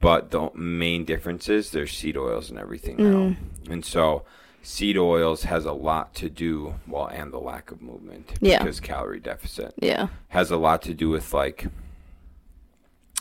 But 0.00 0.30
the 0.30 0.50
main 0.54 1.04
difference 1.04 1.48
is 1.48 1.70
there's 1.70 1.92
seed 1.92 2.16
oils 2.16 2.50
and 2.50 2.58
everything 2.58 2.96
now, 2.96 3.34
mm. 3.34 3.36
and 3.68 3.84
so 3.84 4.24
seed 4.62 4.96
oils 4.98 5.44
has 5.44 5.64
a 5.64 5.72
lot 5.72 6.14
to 6.14 6.28
do 6.28 6.74
well 6.86 7.06
and 7.06 7.32
the 7.32 7.38
lack 7.38 7.70
of 7.70 7.80
movement 7.80 8.32
Yeah. 8.40 8.58
because 8.58 8.80
calorie 8.80 9.20
deficit 9.20 9.74
Yeah. 9.78 10.08
has 10.28 10.50
a 10.50 10.56
lot 10.56 10.82
to 10.82 10.94
do 10.94 11.08
with 11.08 11.32
like 11.32 11.66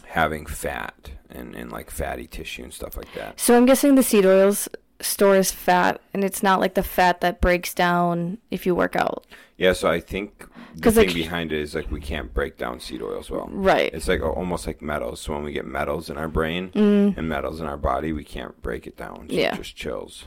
having 0.08 0.46
fat 0.46 1.12
and, 1.30 1.56
and 1.56 1.72
like 1.72 1.92
fatty 1.92 2.28
tissue 2.28 2.64
and 2.64 2.74
stuff 2.74 2.98
like 2.98 3.14
that. 3.14 3.40
So 3.40 3.56
I'm 3.56 3.66
guessing 3.66 3.96
the 3.96 4.04
seed 4.04 4.26
oils 4.26 4.68
stores 5.02 5.50
fat, 5.52 6.02
and 6.14 6.26
it's 6.26 6.44
not 6.44 6.60
like 6.60 6.74
the 6.74 6.84
fat 6.84 7.22
that 7.22 7.40
breaks 7.40 7.74
down 7.74 8.38
if 8.52 8.66
you 8.66 8.76
work 8.76 8.98
out. 8.98 9.26
Yeah, 9.56 9.72
so 9.72 9.90
I 9.90 10.02
think 10.02 10.46
the 10.76 10.92
thing 10.92 11.08
like- 11.08 11.16
behind 11.16 11.52
it 11.54 11.62
is 11.62 11.74
like 11.74 11.90
we 11.90 12.02
can't 12.02 12.34
break 12.34 12.58
down 12.58 12.80
seed 12.82 13.02
oils 13.02 13.30
well. 13.30 13.48
Right. 13.52 13.94
It's 13.94 14.08
like 14.10 14.22
almost 14.22 14.68
like 14.68 14.82
metals. 14.82 15.22
So 15.22 15.34
when 15.34 15.44
we 15.44 15.54
get 15.54 15.66
metals 15.66 16.10
in 16.10 16.18
our 16.18 16.28
brain 16.28 16.72
Mm. 16.72 17.18
and 17.18 17.30
metals 17.30 17.62
in 17.62 17.66
our 17.68 17.78
body, 17.78 18.12
we 18.12 18.24
can't 18.26 18.62
break 18.62 18.88
it 18.88 18.98
down. 18.98 19.28
So 19.30 19.36
Yeah. 19.36 19.54
it 19.54 19.58
just 19.58 19.76
chills. 19.78 20.26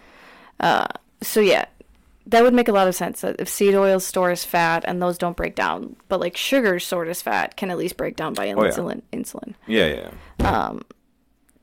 So 1.22 1.40
yeah, 1.40 1.64
that 2.26 2.42
would 2.42 2.54
make 2.54 2.68
a 2.68 2.72
lot 2.72 2.88
of 2.88 2.94
sense. 2.94 3.20
That 3.22 3.36
if 3.38 3.48
seed 3.48 3.74
oils 3.74 4.04
store 4.04 4.30
as 4.30 4.44
fat 4.44 4.84
and 4.86 5.00
those 5.00 5.16
don't 5.18 5.36
break 5.36 5.54
down, 5.54 5.96
but 6.08 6.20
like 6.20 6.36
sugar 6.36 6.78
stored 6.78 7.08
as 7.08 7.22
fat 7.22 7.56
can 7.56 7.70
at 7.70 7.78
least 7.78 7.96
break 7.96 8.16
down 8.16 8.34
by 8.34 8.50
Oh, 8.52 8.62
yeah. 8.62 8.70
insulin. 8.70 9.02
Insulin. 9.12 9.54
Yeah, 9.66 10.10
yeah. 10.40 10.48
Um, 10.48 10.82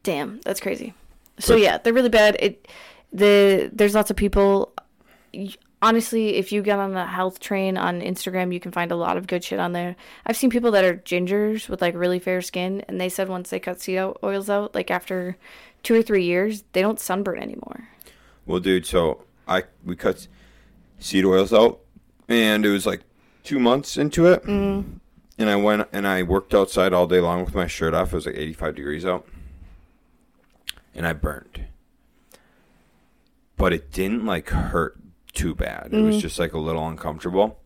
damn, 0.04 0.40
that's 0.46 0.60
crazy. 0.60 0.94
So 1.40 1.54
But- 1.56 1.62
yeah, 1.62 1.78
they're 1.78 1.94
really 1.94 2.10
bad. 2.10 2.36
It 2.40 2.68
the 3.14 3.70
there's 3.74 3.96
lots 3.96 4.10
of 4.10 4.16
people. 4.18 4.74
Honestly, 5.82 6.36
if 6.36 6.52
you 6.52 6.62
get 6.62 6.78
on 6.78 6.92
the 6.94 7.06
health 7.06 7.40
train 7.40 7.78
on 7.78 8.02
Instagram, 8.02 8.54
you 8.54 8.60
can 8.60 8.74
find 8.74 8.92
a 8.92 8.98
lot 8.98 9.16
of 9.16 9.28
good 9.28 9.42
shit 9.46 9.60
on 9.60 9.72
there. 9.72 9.96
I've 10.26 10.36
seen 10.36 10.50
people 10.50 10.72
that 10.72 10.84
are 10.84 10.96
gingers 10.96 11.70
with 11.70 11.82
like 11.82 11.96
really 11.96 12.20
fair 12.20 12.42
skin, 12.42 12.84
and 12.90 13.00
they 13.00 13.08
said 13.08 13.30
once 13.30 13.50
they 13.50 13.62
cut 13.62 13.80
seed 13.80 13.98
oils 14.22 14.50
out, 14.50 14.76
like 14.76 14.92
after 14.92 15.38
two 15.82 15.96
or 15.96 16.02
three 16.02 16.26
years, 16.26 16.66
they 16.74 16.82
don't 16.82 17.00
sunburn 17.00 17.40
anymore. 17.42 17.88
Well, 18.46 18.60
dude, 18.60 18.86
so 18.86 19.24
I 19.50 19.64
we 19.84 19.96
cut 19.96 20.28
seed 21.00 21.26
oils 21.26 21.52
out, 21.52 21.80
and 22.28 22.66
it 22.66 22.70
was 22.70 22.86
like 22.86 23.02
two 23.44 23.60
months 23.60 23.98
into 23.98 24.28
it, 24.28 24.44
mm. 24.44 25.00
and 25.38 25.50
I 25.50 25.56
went 25.56 25.88
and 25.92 26.08
I 26.08 26.24
worked 26.24 26.54
outside 26.54 26.94
all 26.94 27.08
day 27.08 27.20
long 27.20 27.44
with 27.44 27.56
my 27.56 27.68
shirt 27.68 27.94
off. 27.94 28.14
It 28.14 28.16
was 28.16 28.26
like 28.26 28.36
eighty-five 28.36 28.76
degrees 28.76 29.06
out, 29.06 29.28
and 30.94 31.08
I 31.08 31.14
burned, 31.14 31.66
but 33.58 33.74
it 33.74 33.92
didn't 33.92 34.26
like 34.26 34.50
hurt 34.50 34.98
too 35.34 35.56
bad. 35.56 35.90
It 35.92 36.02
was 36.02 36.22
just 36.22 36.38
like 36.40 36.54
a 36.54 36.60
little 36.60 36.88
uncomfortable. 36.88 37.60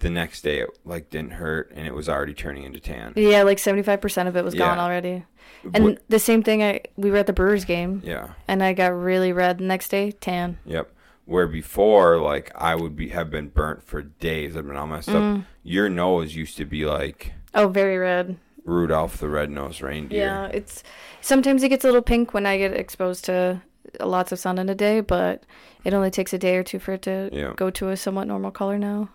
The 0.00 0.10
next 0.10 0.42
day, 0.42 0.60
it 0.60 0.68
like 0.84 1.08
didn't 1.08 1.32
hurt, 1.32 1.72
and 1.74 1.86
it 1.86 1.94
was 1.94 2.08
already 2.08 2.34
turning 2.34 2.64
into 2.64 2.80
tan. 2.80 3.14
Yeah, 3.16 3.44
like 3.44 3.58
seventy 3.58 3.82
five 3.82 4.00
percent 4.00 4.28
of 4.28 4.36
it 4.36 4.44
was 4.44 4.54
gone 4.54 4.78
already. 4.78 5.24
And 5.72 5.84
What- 5.84 6.02
the 6.08 6.18
same 6.18 6.42
thing, 6.42 6.62
I 6.62 6.80
we 6.96 7.10
were 7.10 7.16
at 7.16 7.26
the 7.26 7.32
Brewers 7.32 7.64
game, 7.64 8.02
yeah. 8.04 8.28
and 8.46 8.62
I 8.62 8.72
got 8.72 8.88
really 8.88 9.32
red 9.32 9.58
the 9.58 9.64
next 9.64 9.88
day, 9.88 10.12
tan. 10.12 10.58
Yep. 10.66 10.90
Where 11.26 11.46
before, 11.46 12.18
like 12.18 12.50
I 12.54 12.74
would 12.74 12.96
be 12.96 13.08
have 13.08 13.30
been 13.30 13.48
burnt 13.48 13.82
for 13.82 14.00
days. 14.02 14.56
I've 14.56 14.66
been 14.66 14.76
all 14.76 14.86
messed 14.86 15.08
Mm. 15.10 15.40
up. 15.40 15.44
Your 15.62 15.88
nose 15.88 16.34
used 16.34 16.56
to 16.56 16.64
be 16.64 16.84
like 16.86 17.32
Oh, 17.54 17.68
very 17.68 17.98
red. 17.98 18.36
Rudolph 18.64 19.18
the 19.18 19.28
Red-Nosed 19.28 19.80
Reindeer. 19.82 20.18
Yeah, 20.26 20.46
it's 20.46 20.82
sometimes 21.20 21.62
it 21.62 21.68
gets 21.68 21.84
a 21.84 21.88
little 21.88 22.02
pink 22.02 22.32
when 22.34 22.46
I 22.46 22.58
get 22.58 22.72
exposed 22.72 23.24
to 23.26 23.60
lots 24.00 24.32
of 24.32 24.38
sun 24.40 24.58
in 24.58 24.68
a 24.68 24.74
day, 24.74 25.00
but 25.00 25.44
it 25.84 25.94
only 25.94 26.10
takes 26.10 26.32
a 26.32 26.38
day 26.38 26.56
or 26.56 26.62
two 26.64 26.78
for 26.80 26.92
it 26.94 27.02
to 27.02 27.28
Yeah. 27.32 27.52
go 27.56 27.70
to 27.70 27.88
a 27.90 27.96
somewhat 27.96 28.26
normal 28.26 28.50
color 28.50 28.78
now. 28.78 29.08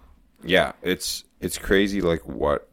Yeah, 0.44 0.72
it's 0.82 1.24
it's 1.39 1.58
crazy. 1.58 2.01
Like 2.01 2.22
what? 2.27 2.68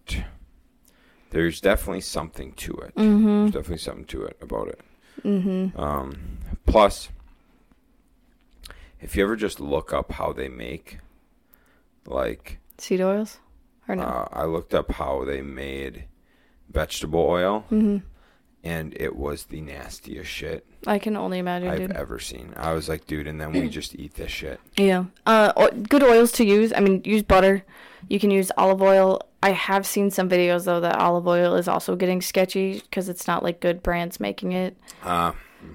There's 1.30 1.60
definitely 1.60 2.00
something 2.00 2.52
to 2.54 2.72
it. 2.76 2.92
There's 2.96 3.50
definitely 3.52 3.78
something 3.78 4.06
to 4.06 4.24
it 4.24 4.36
about 4.40 4.68
it. 4.68 4.80
Mm-hmm. 5.24 5.78
Um, 5.78 6.38
plus, 6.64 7.10
if 9.00 9.16
you 9.16 9.22
ever 9.24 9.36
just 9.36 9.60
look 9.60 9.92
up 9.92 10.12
how 10.12 10.32
they 10.32 10.48
make, 10.48 10.98
like 12.06 12.58
Seed 12.78 13.00
oils, 13.00 13.38
or 13.88 13.96
no? 13.96 14.02
uh, 14.02 14.28
I 14.32 14.44
looked 14.44 14.74
up 14.74 14.92
how 14.92 15.24
they 15.24 15.40
made 15.42 16.04
vegetable 16.70 17.20
oil, 17.20 17.64
Mm-hmm. 17.70 17.98
and 18.64 18.94
it 18.98 19.16
was 19.16 19.44
the 19.44 19.60
nastiest 19.60 20.30
shit. 20.30 20.64
I 20.86 20.98
can 20.98 21.16
only 21.16 21.38
imagine, 21.38 21.68
I've 21.68 21.78
dude. 21.78 21.92
ever 21.92 22.18
seen. 22.18 22.52
I 22.56 22.72
was 22.72 22.88
like, 22.88 23.06
dude, 23.06 23.26
and 23.26 23.40
then 23.40 23.52
we 23.52 23.68
just 23.68 23.94
eat 23.96 24.14
this 24.14 24.30
shit. 24.30 24.60
Yeah. 24.76 25.04
Uh, 25.26 25.52
good 25.88 26.02
oils 26.04 26.30
to 26.32 26.44
use. 26.44 26.72
I 26.74 26.80
mean, 26.80 27.02
use 27.04 27.22
butter. 27.22 27.64
You 28.08 28.20
can 28.20 28.30
use 28.30 28.52
olive 28.56 28.80
oil. 28.80 29.20
I 29.42 29.50
have 29.52 29.86
seen 29.86 30.10
some 30.10 30.28
videos 30.28 30.64
though 30.64 30.80
that 30.80 30.96
olive 30.96 31.26
oil 31.26 31.54
is 31.56 31.66
also 31.68 31.94
getting 31.96 32.20
sketchy 32.22 32.80
because 32.80 33.08
it's 33.08 33.26
not 33.26 33.42
like 33.42 33.60
good 33.60 33.82
brands 33.82 34.18
making 34.20 34.52
it. 34.52 34.76
Uh, 35.02 35.32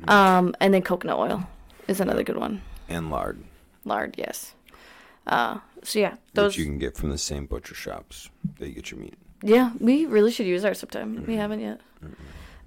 Um, 0.08 0.56
and 0.62 0.74
then 0.74 0.82
coconut 0.82 1.18
oil 1.18 1.48
is 1.88 2.00
another 2.00 2.24
good 2.24 2.38
one. 2.38 2.62
And 2.94 3.10
lard, 3.10 3.44
Lard, 3.86 4.16
yes. 4.18 4.54
Uh, 5.28 5.60
so 5.84 6.00
yeah, 6.00 6.12
which 6.12 6.20
those. 6.34 6.58
you 6.58 6.66
can 6.66 6.78
get 6.78 6.96
from 6.98 7.10
the 7.10 7.18
same 7.18 7.46
butcher 7.46 7.76
shops 7.76 8.30
that 8.60 8.68
you 8.68 8.74
get 8.76 8.92
your 8.92 9.00
meat. 9.00 9.16
Yeah, 9.42 9.72
we 9.80 10.06
really 10.06 10.32
should 10.32 10.46
use 10.46 10.64
ours 10.64 10.80
sometime. 10.80 11.26
We 11.28 11.36
haven't 11.36 11.60
yet. 11.60 11.82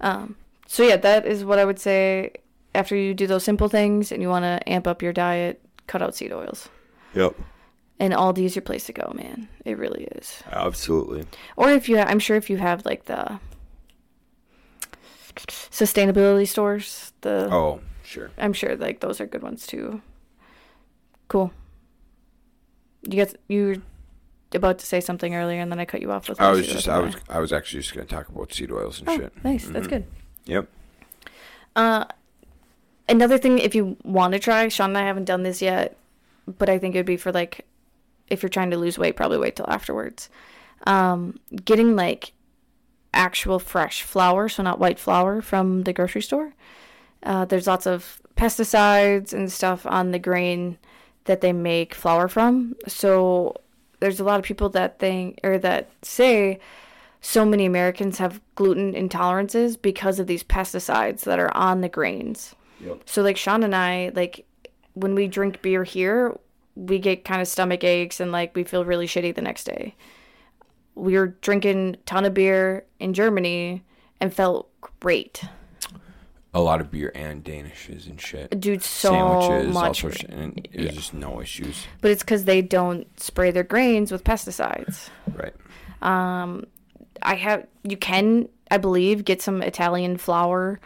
Um, 0.01 0.35
so 0.67 0.83
yeah, 0.83 0.97
that 0.97 1.25
is 1.25 1.43
what 1.43 1.57
I 1.59 1.65
would 1.65 1.79
say. 1.79 2.33
After 2.75 2.95
you 2.95 3.13
do 3.15 3.25
those 3.25 3.43
simple 3.43 3.67
things 3.69 4.11
and 4.11 4.21
you 4.21 4.29
want 4.29 4.43
to 4.43 4.69
amp 4.69 4.85
up 4.85 5.01
your 5.01 5.13
diet, 5.13 5.59
cut 5.87 6.01
out 6.03 6.13
seed 6.15 6.31
oils. 6.31 6.69
Yep, 7.15 7.35
And 7.99 8.13
Aldi 8.13 8.43
is 8.45 8.55
your 8.55 8.61
place 8.61 8.85
to 8.85 8.93
go, 8.93 9.11
man. 9.15 9.47
It 9.65 9.77
really 9.79 10.03
is. 10.03 10.43
absolutely. 10.51 11.23
Or 11.55 11.71
if 11.71 11.89
you, 11.89 11.97
I'm 11.97 12.19
sure 12.19 12.35
if 12.37 12.49
you 12.51 12.57
have 12.57 12.85
like 12.85 13.05
the 13.05 13.39
sustainability 15.35 16.47
stores, 16.47 17.13
the 17.21 17.47
Oh, 17.51 17.81
sure. 18.03 18.29
I'm 18.37 18.53
sure 18.53 18.75
like 18.75 18.99
those 18.99 19.19
are 19.21 19.25
good 19.25 19.41
ones 19.43 19.65
too. 19.65 20.01
Cool. 21.27 21.51
You 23.03 23.23
guys, 23.23 23.35
you 23.47 23.65
were 23.67 23.75
about 24.57 24.79
to 24.79 24.85
say 24.85 24.99
something 24.99 25.35
earlier, 25.35 25.61
and 25.61 25.71
then 25.71 25.79
I 25.79 25.85
cut 25.85 26.01
you 26.01 26.11
off 26.11 26.29
with. 26.29 26.39
I 26.41 26.51
was 26.51 26.67
just. 26.67 26.87
I 26.87 26.99
was, 26.99 27.15
I 27.29 27.39
was 27.39 27.53
actually 27.53 27.81
just 27.81 27.93
gonna 27.93 28.05
talk 28.07 28.29
about 28.29 28.53
seed 28.53 28.71
oils 28.71 28.99
and 28.99 29.09
Oh, 29.09 29.17
shit. 29.17 29.43
nice. 29.43 29.67
That's 29.67 29.87
Mhm. 29.87 29.89
good. 29.89 30.05
Yep. 30.45 30.67
Uh, 31.75 32.05
another 33.09 33.37
thing, 33.37 33.59
if 33.59 33.75
you 33.75 33.97
want 34.03 34.33
to 34.33 34.39
try, 34.39 34.67
Shaun 34.69 34.89
and 34.91 34.97
I 34.97 35.01
haven't 35.05 35.25
done 35.25 35.43
this 35.43 35.61
yet, 35.61 35.97
but 36.57 36.69
I 36.69 36.77
think 36.79 36.95
it 36.95 36.99
would 36.99 37.05
be 37.05 37.17
for 37.17 37.31
like, 37.31 37.65
if 38.29 38.41
you're 38.41 38.49
trying 38.49 38.71
to 38.71 38.77
lose 38.77 38.97
weight, 38.97 39.15
probably 39.15 39.37
wait 39.37 39.55
till 39.57 39.69
afterwards. 39.69 40.29
Um, 40.85 41.39
getting 41.65 41.95
like 41.95 42.33
actual 43.13 43.59
fresh 43.59 44.01
flour, 44.03 44.47
so 44.49 44.63
not 44.63 44.79
white 44.79 44.99
flour 44.99 45.41
from 45.41 45.83
the 45.83 45.93
grocery 45.93 46.21
store. 46.21 46.53
Uh, 47.23 47.45
there's 47.45 47.67
lots 47.67 47.85
of 47.85 48.21
pesticides 48.35 49.33
and 49.33 49.51
stuff 49.51 49.85
on 49.85 50.11
the 50.11 50.19
grain 50.19 50.77
that 51.27 51.41
they 51.41 51.53
make 51.53 51.93
flour 51.93 52.27
from. 52.27 52.75
So 52.87 53.55
there's 53.99 54.19
a 54.19 54.23
lot 54.23 54.39
of 54.39 54.45
people 54.45 54.69
that 54.69 54.99
think 54.99 55.39
or 55.43 55.57
that 55.59 55.89
say 56.01 56.59
so 57.21 57.45
many 57.45 57.65
Americans 57.65 58.17
have 58.17 58.41
gluten 58.55 58.93
intolerances 58.93 59.79
because 59.79 60.19
of 60.19 60.27
these 60.27 60.43
pesticides 60.43 61.21
that 61.21 61.39
are 61.39 61.55
on 61.55 61.81
the 61.81 61.89
grains. 61.89 62.55
Yep. 62.83 63.01
So 63.05 63.21
like 63.21 63.37
Shaun 63.37 63.63
and 63.63 63.75
I, 63.75 64.11
like 64.15 64.45
when 64.93 65.15
we 65.15 65.27
drink 65.27 65.61
beer 65.61 65.83
here, 65.83 66.37
we 66.75 66.99
get 66.99 67.25
kind 67.25 67.41
of 67.41 67.47
stomach 67.47 67.83
aches 67.83 68.19
and 68.19 68.31
like 68.31 68.55
we 68.55 68.63
feel 68.63 68.85
really 68.85 69.07
shitty 69.07 69.33
the 69.33 69.41
next 69.41 69.63
day. 69.63 69.95
We 70.95 71.17
were 71.17 71.27
drinking 71.41 71.97
ton 72.05 72.25
of 72.25 72.33
beer 72.33 72.85
in 72.99 73.13
Germany 73.13 73.83
and 74.19 74.33
felt 74.33 74.69
great. 74.99 75.43
A 76.57 76.61
lot 76.61 76.81
of 76.81 76.89
beer 76.89 77.11
and 77.13 77.43
Danishes 77.43 78.07
and 78.07 78.19
shit. 78.19 78.59
Dude, 78.59 78.81
so 78.81 79.11
Sandwiches, 79.11 79.67
all 79.67 79.81
much. 79.83 80.01
sorts. 80.01 80.23
And 80.23 80.67
there's 80.73 80.95
just 80.95 81.13
no 81.13 81.39
issues. 81.39 81.85
But 82.01 82.09
it's 82.11 82.23
because 82.23 82.45
they 82.45 82.61
don't 82.63 83.07
spray 83.19 83.51
their 83.51 83.63
grains 83.63 84.11
with 84.11 84.23
pesticides. 84.23 85.09
Right. 85.35 85.53
Um, 86.01 86.65
I 87.21 87.35
have 87.35 87.67
you 87.83 87.95
can 87.95 88.49
I 88.71 88.77
believe 88.77 89.23
get 89.23 89.41
some 89.41 89.61
Italian 89.61 90.17
flour 90.17 90.79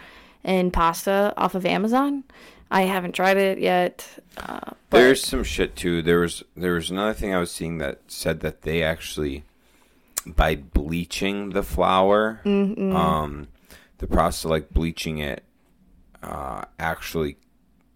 and 0.44 0.74
pasta 0.74 1.34
off 1.38 1.56
of 1.56 1.66
Amazon. 1.66 2.24
I 2.70 2.82
haven't 2.84 3.14
tried 3.14 3.38
it 3.38 3.58
yet. 3.60 4.08
Uh, 4.38 4.60
but 4.90 4.98
There's 5.00 5.24
some 5.24 5.44
shit 5.44 5.76
too. 5.78 6.02
There 6.02 6.20
was 6.20 6.44
there 6.58 6.74
was 6.74 6.90
another 6.92 7.14
thing 7.14 7.34
I 7.34 7.40
was 7.40 7.52
seeing 7.52 7.78
that 7.78 8.00
said 8.08 8.42
that 8.42 8.64
they 8.64 8.84
actually 8.84 9.44
by 10.28 10.56
bleaching 10.56 11.52
the 11.52 11.64
flour, 11.64 12.42
Mm-hmm. 12.46 12.94
um, 12.96 13.48
the 14.00 14.08
process 14.08 14.46
of 14.46 14.52
like 14.52 14.70
bleaching 14.70 15.18
it, 15.20 15.44
uh, 16.24 16.64
actually 16.80 17.38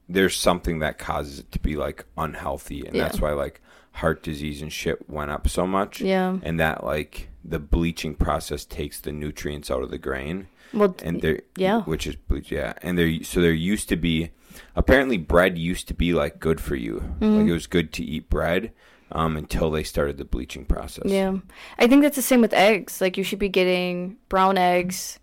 there's 0.08 0.36
something 0.38 0.80
that 0.80 0.98
causes 1.00 1.40
it 1.40 1.52
to 1.52 1.60
be 1.60 1.76
like 1.76 2.06
unhealthy, 2.18 2.86
and 2.86 2.96
Yeah. 2.96 3.04
that's 3.04 3.20
why 3.20 3.32
like 3.32 3.62
heart 3.94 4.22
disease 4.24 4.62
and 4.62 4.72
shit 4.72 5.10
went 5.10 5.32
up 5.32 5.48
so 5.48 5.66
much. 5.66 6.02
Yeah. 6.02 6.38
and 6.44 6.60
that 6.60 6.84
like 6.84 7.30
the 7.44 7.60
bleaching 7.60 8.14
process 8.16 8.66
takes 8.66 9.00
the 9.00 9.12
nutrients 9.12 9.70
out 9.72 9.82
of 9.84 9.90
the 9.92 9.98
grain 10.00 10.48
well, 10.74 10.96
and 11.04 11.22
there 11.22 11.42
yeah. 11.56 11.82
which 11.84 12.08
is 12.08 12.16
bleach 12.16 12.52
yeah 12.52 12.74
and 12.82 12.98
there 12.98 13.24
so 13.24 13.40
there 13.40 13.54
used 13.54 13.88
to 13.90 13.96
be 13.96 14.32
apparently 14.76 15.18
bread 15.18 15.56
used 15.58 15.88
to 15.88 15.94
be 15.94 16.12
like 16.14 16.40
good 16.40 16.60
for 16.60 16.76
you 16.76 16.96
Mm-hmm. 17.20 17.38
like 17.40 17.48
it 17.48 17.54
was 17.54 17.68
good 17.68 17.94
to 17.94 18.04
eat 18.04 18.30
bread 18.32 18.72
um 19.12 19.38
until 19.38 19.70
they 19.70 19.84
started 19.84 20.18
the 20.18 20.26
bleaching 20.26 20.66
process 20.66 21.04
yeah, 21.06 21.38
I 21.78 21.88
think 21.88 22.02
that's 22.02 22.16
the 22.16 22.22
same 22.24 22.42
with 22.42 22.54
eggs. 22.54 23.00
Like 23.00 23.16
you 23.18 23.24
should 23.24 23.40
be 23.40 23.50
getting 23.50 24.18
brown 24.28 24.58
eggs 24.58 25.20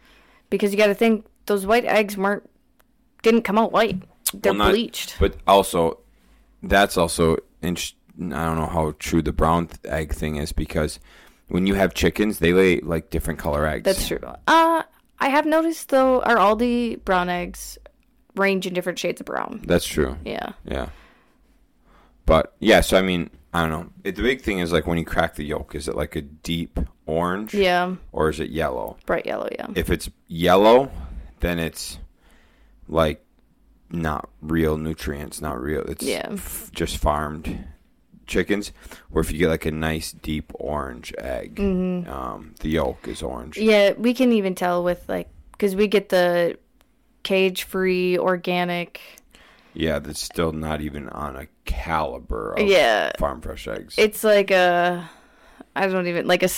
because 0.48 0.70
you 0.72 0.78
got 0.78 0.86
to 0.86 0.94
think 0.94 1.26
those 1.46 1.66
white 1.66 1.84
eggs 1.84 2.16
weren't 2.16 2.48
didn't 3.22 3.42
come 3.42 3.58
out 3.58 3.72
white. 3.72 4.02
They're 4.34 4.52
Well, 4.52 4.58
not- 4.58 4.70
bleached. 4.72 5.16
but 5.20 5.36
also 5.46 5.98
that's 6.62 6.96
also 6.96 7.36
int- 7.60 7.94
i 8.18 8.44
don't 8.44 8.56
know 8.56 8.66
how 8.66 8.94
true 8.98 9.20
the 9.22 9.32
brown 9.32 9.66
th- 9.66 9.80
egg 9.84 10.12
thing 10.12 10.36
is 10.36 10.52
because 10.52 11.00
when 11.48 11.66
you 11.66 11.74
have 11.74 11.92
chickens 11.92 12.38
they 12.38 12.52
lay 12.52 12.78
like 12.80 13.10
different 13.10 13.38
color 13.38 13.66
eggs 13.66 13.84
That's 13.84 14.06
true. 14.06 14.20
Uh, 14.46 14.82
I 15.18 15.28
have 15.28 15.44
noticed 15.46 15.88
though 15.90 16.20
our 16.22 16.36
Aldi 16.36 17.04
brown 17.04 17.28
eggs 17.28 17.78
range 18.36 18.66
in 18.66 18.74
different 18.74 18.98
shades 18.98 19.20
of 19.20 19.26
brown. 19.26 19.60
that's 19.66 19.86
true 19.86 20.16
Yeah. 20.24 20.52
Yeah. 20.64 20.88
But 22.26 22.54
yeah, 22.60 22.80
so 22.80 22.96
I 22.98 23.02
mean, 23.02 23.30
I 23.52 23.62
don't 23.62 23.70
know. 23.70 23.90
It, 24.04 24.16
the 24.16 24.22
big 24.22 24.42
thing 24.42 24.60
is 24.60 24.72
like 24.72 24.86
when 24.86 24.96
you 24.98 25.04
crack 25.04 25.34
the 25.34 25.44
yolk, 25.44 25.74
is 25.74 25.88
it 25.88 25.96
like 25.96 26.14
a 26.16 26.22
deep 26.22 26.78
orange? 27.06 27.52
Yeah. 27.52 27.96
Or 28.12 28.30
is 28.30 28.38
it 28.40 28.50
yellow? 28.50 28.96
Bright 29.06 29.26
yellow. 29.26 29.48
Yeah. 29.52 29.66
If 29.74 29.90
it's 29.90 30.08
yellow, 30.28 30.90
then 31.40 31.58
it's 31.58 31.98
like 32.92 33.24
not 33.90 34.28
real 34.40 34.76
nutrients, 34.76 35.40
not 35.40 35.60
real. 35.60 35.82
It's 35.82 36.04
Yeah. 36.04 36.28
f- 36.30 36.70
just 36.72 36.98
farmed 36.98 37.64
chickens. 38.26 38.72
Or 39.10 39.20
if 39.20 39.32
you 39.32 39.38
get 39.38 39.48
like 39.48 39.66
a 39.66 39.70
nice 39.72 40.12
deep 40.12 40.52
orange 40.54 41.12
egg, 41.18 41.58
um, 41.60 42.54
the 42.60 42.68
yolk 42.68 43.08
is 43.08 43.22
orange. 43.22 43.56
Mm-hmm. 43.56 43.68
Yeah, 43.70 43.92
we 43.98 44.14
can 44.14 44.32
even 44.32 44.54
tell 44.54 44.82
with 44.84 45.06
like 45.08 45.28
because 45.52 45.74
we 45.76 45.86
get 45.88 46.08
the 46.08 46.56
cage-free 47.22 48.18
organic. 48.18 49.00
Yeah, 49.74 49.98
that's 50.00 50.20
still 50.20 50.52
not 50.52 50.80
even 50.80 51.08
on 51.10 51.36
a 51.36 51.46
caliber 51.64 52.54
of 52.54 52.66
Yeah. 52.66 53.12
farm 53.18 53.40
fresh 53.40 53.66
eggs. 53.68 53.94
It's 53.96 54.22
like 54.24 54.50
a, 54.50 55.08
I 55.74 55.86
don't 55.86 56.06
even 56.06 56.26
like 56.26 56.42
a, 56.42 56.50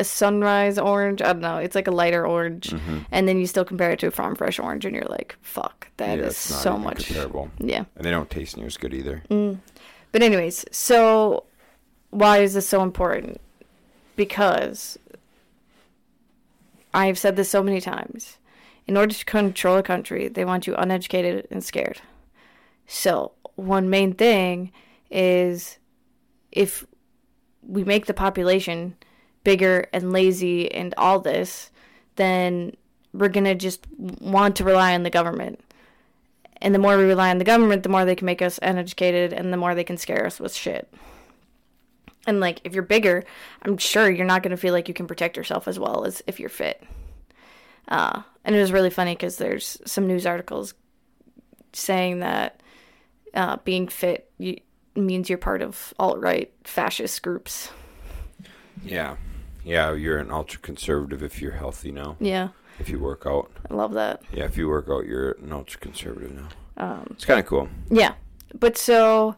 a 0.00 0.04
sunrise 0.04 0.76
orange. 0.78 1.22
I 1.22 1.32
don't 1.32 1.40
know. 1.40 1.58
It's 1.58 1.74
like 1.76 1.86
a 1.86 1.92
lighter 1.92 2.26
orange, 2.26 2.74
and 3.12 3.28
then 3.28 3.38
you 3.38 3.46
still 3.46 3.64
compare 3.64 3.92
it 3.92 4.00
to 4.00 4.08
a 4.08 4.10
farm 4.10 4.34
fresh 4.34 4.58
orange, 4.58 4.84
and 4.84 4.94
you're 4.94 5.04
like, 5.04 5.36
fuck, 5.42 5.88
that 5.98 6.08
Mm-hmm. 6.08 6.20
yeah, 6.22 6.26
is 6.28 6.36
so 6.36 6.76
much. 6.76 7.06
comparable. 7.06 7.50
Yeah. 7.58 7.84
And 7.94 8.04
they 8.04 8.10
don't 8.10 8.28
taste 8.30 8.56
near 8.56 8.66
as 8.66 8.76
good 8.76 8.92
either. 8.94 9.22
But 9.28 10.22
anyways, 10.22 10.64
so 10.72 11.44
why 12.10 12.38
is 12.38 12.54
this 12.54 12.68
so 12.68 12.82
important? 12.82 13.40
Because 14.16 14.98
I've 16.94 17.18
said 17.18 17.36
this 17.36 17.50
so 17.50 17.62
many 17.62 17.80
times. 17.80 18.38
In 18.86 18.96
order 18.96 19.12
to 19.14 19.24
control 19.24 19.76
a 19.78 19.82
country, 19.82 20.28
they 20.28 20.44
want 20.44 20.66
you 20.66 20.74
uneducated 20.76 21.46
and 21.50 21.62
scared. 21.62 22.00
So, 22.86 23.32
one 23.56 23.90
main 23.90 24.12
thing 24.14 24.70
is 25.10 25.78
if 26.52 26.86
we 27.66 27.84
make 27.84 28.06
the 28.06 28.14
population 28.14 28.96
bigger 29.44 29.86
and 29.92 30.12
lazy 30.12 30.72
and 30.72 30.94
all 30.96 31.20
this, 31.20 31.70
then 32.16 32.76
we're 33.12 33.28
going 33.28 33.44
to 33.44 33.54
just 33.54 33.86
want 33.98 34.56
to 34.56 34.64
rely 34.64 34.94
on 34.94 35.02
the 35.02 35.10
government. 35.10 35.60
And 36.60 36.74
the 36.74 36.78
more 36.78 36.96
we 36.96 37.04
rely 37.04 37.30
on 37.30 37.38
the 37.38 37.44
government, 37.44 37.82
the 37.82 37.88
more 37.88 38.04
they 38.04 38.16
can 38.16 38.26
make 38.26 38.42
us 38.42 38.58
uneducated 38.62 39.32
and 39.32 39.52
the 39.52 39.56
more 39.56 39.74
they 39.74 39.84
can 39.84 39.96
scare 39.96 40.26
us 40.26 40.40
with 40.40 40.54
shit. 40.54 40.92
And 42.26 42.40
like 42.40 42.60
if 42.64 42.74
you're 42.74 42.82
bigger, 42.82 43.24
I'm 43.62 43.78
sure 43.78 44.10
you're 44.10 44.26
not 44.26 44.42
going 44.42 44.50
to 44.50 44.56
feel 44.56 44.72
like 44.72 44.88
you 44.88 44.94
can 44.94 45.06
protect 45.06 45.36
yourself 45.36 45.68
as 45.68 45.78
well 45.78 46.04
as 46.04 46.22
if 46.26 46.40
you're 46.40 46.48
fit. 46.48 46.82
Uh, 47.88 48.22
and 48.44 48.56
it 48.56 48.60
was 48.60 48.72
really 48.72 48.90
funny 48.90 49.14
because 49.14 49.36
there's 49.36 49.78
some 49.84 50.06
news 50.06 50.26
articles 50.26 50.74
saying 51.72 52.20
that 52.20 52.60
uh, 53.34 53.58
being 53.64 53.86
fit 53.86 54.30
you, 54.38 54.56
means 54.96 55.28
you're 55.28 55.38
part 55.38 55.62
of 55.62 55.92
alt 55.98 56.18
right 56.18 56.52
fascist 56.64 57.22
groups. 57.22 57.70
Yeah. 58.82 59.16
Yeah, 59.64 59.92
you're 59.94 60.18
an 60.18 60.30
ultra 60.30 60.60
conservative 60.60 61.22
if 61.22 61.40
you're 61.42 61.52
healthy 61.52 61.90
now. 61.90 62.16
Yeah, 62.20 62.50
If 62.78 62.88
you 62.88 63.00
work 63.00 63.24
out. 63.26 63.50
I 63.68 63.74
love 63.74 63.94
that. 63.94 64.22
Yeah, 64.32 64.44
if 64.44 64.56
you 64.56 64.68
work 64.68 64.86
out, 64.88 65.06
you're 65.06 65.32
an 65.32 65.52
ultra 65.52 65.80
conservative 65.80 66.32
now. 66.32 66.48
Um, 66.76 67.08
It's 67.10 67.24
kind 67.24 67.40
of 67.40 67.46
cool. 67.46 67.68
Yeah. 67.90 68.14
But 68.54 68.78
so 68.78 69.34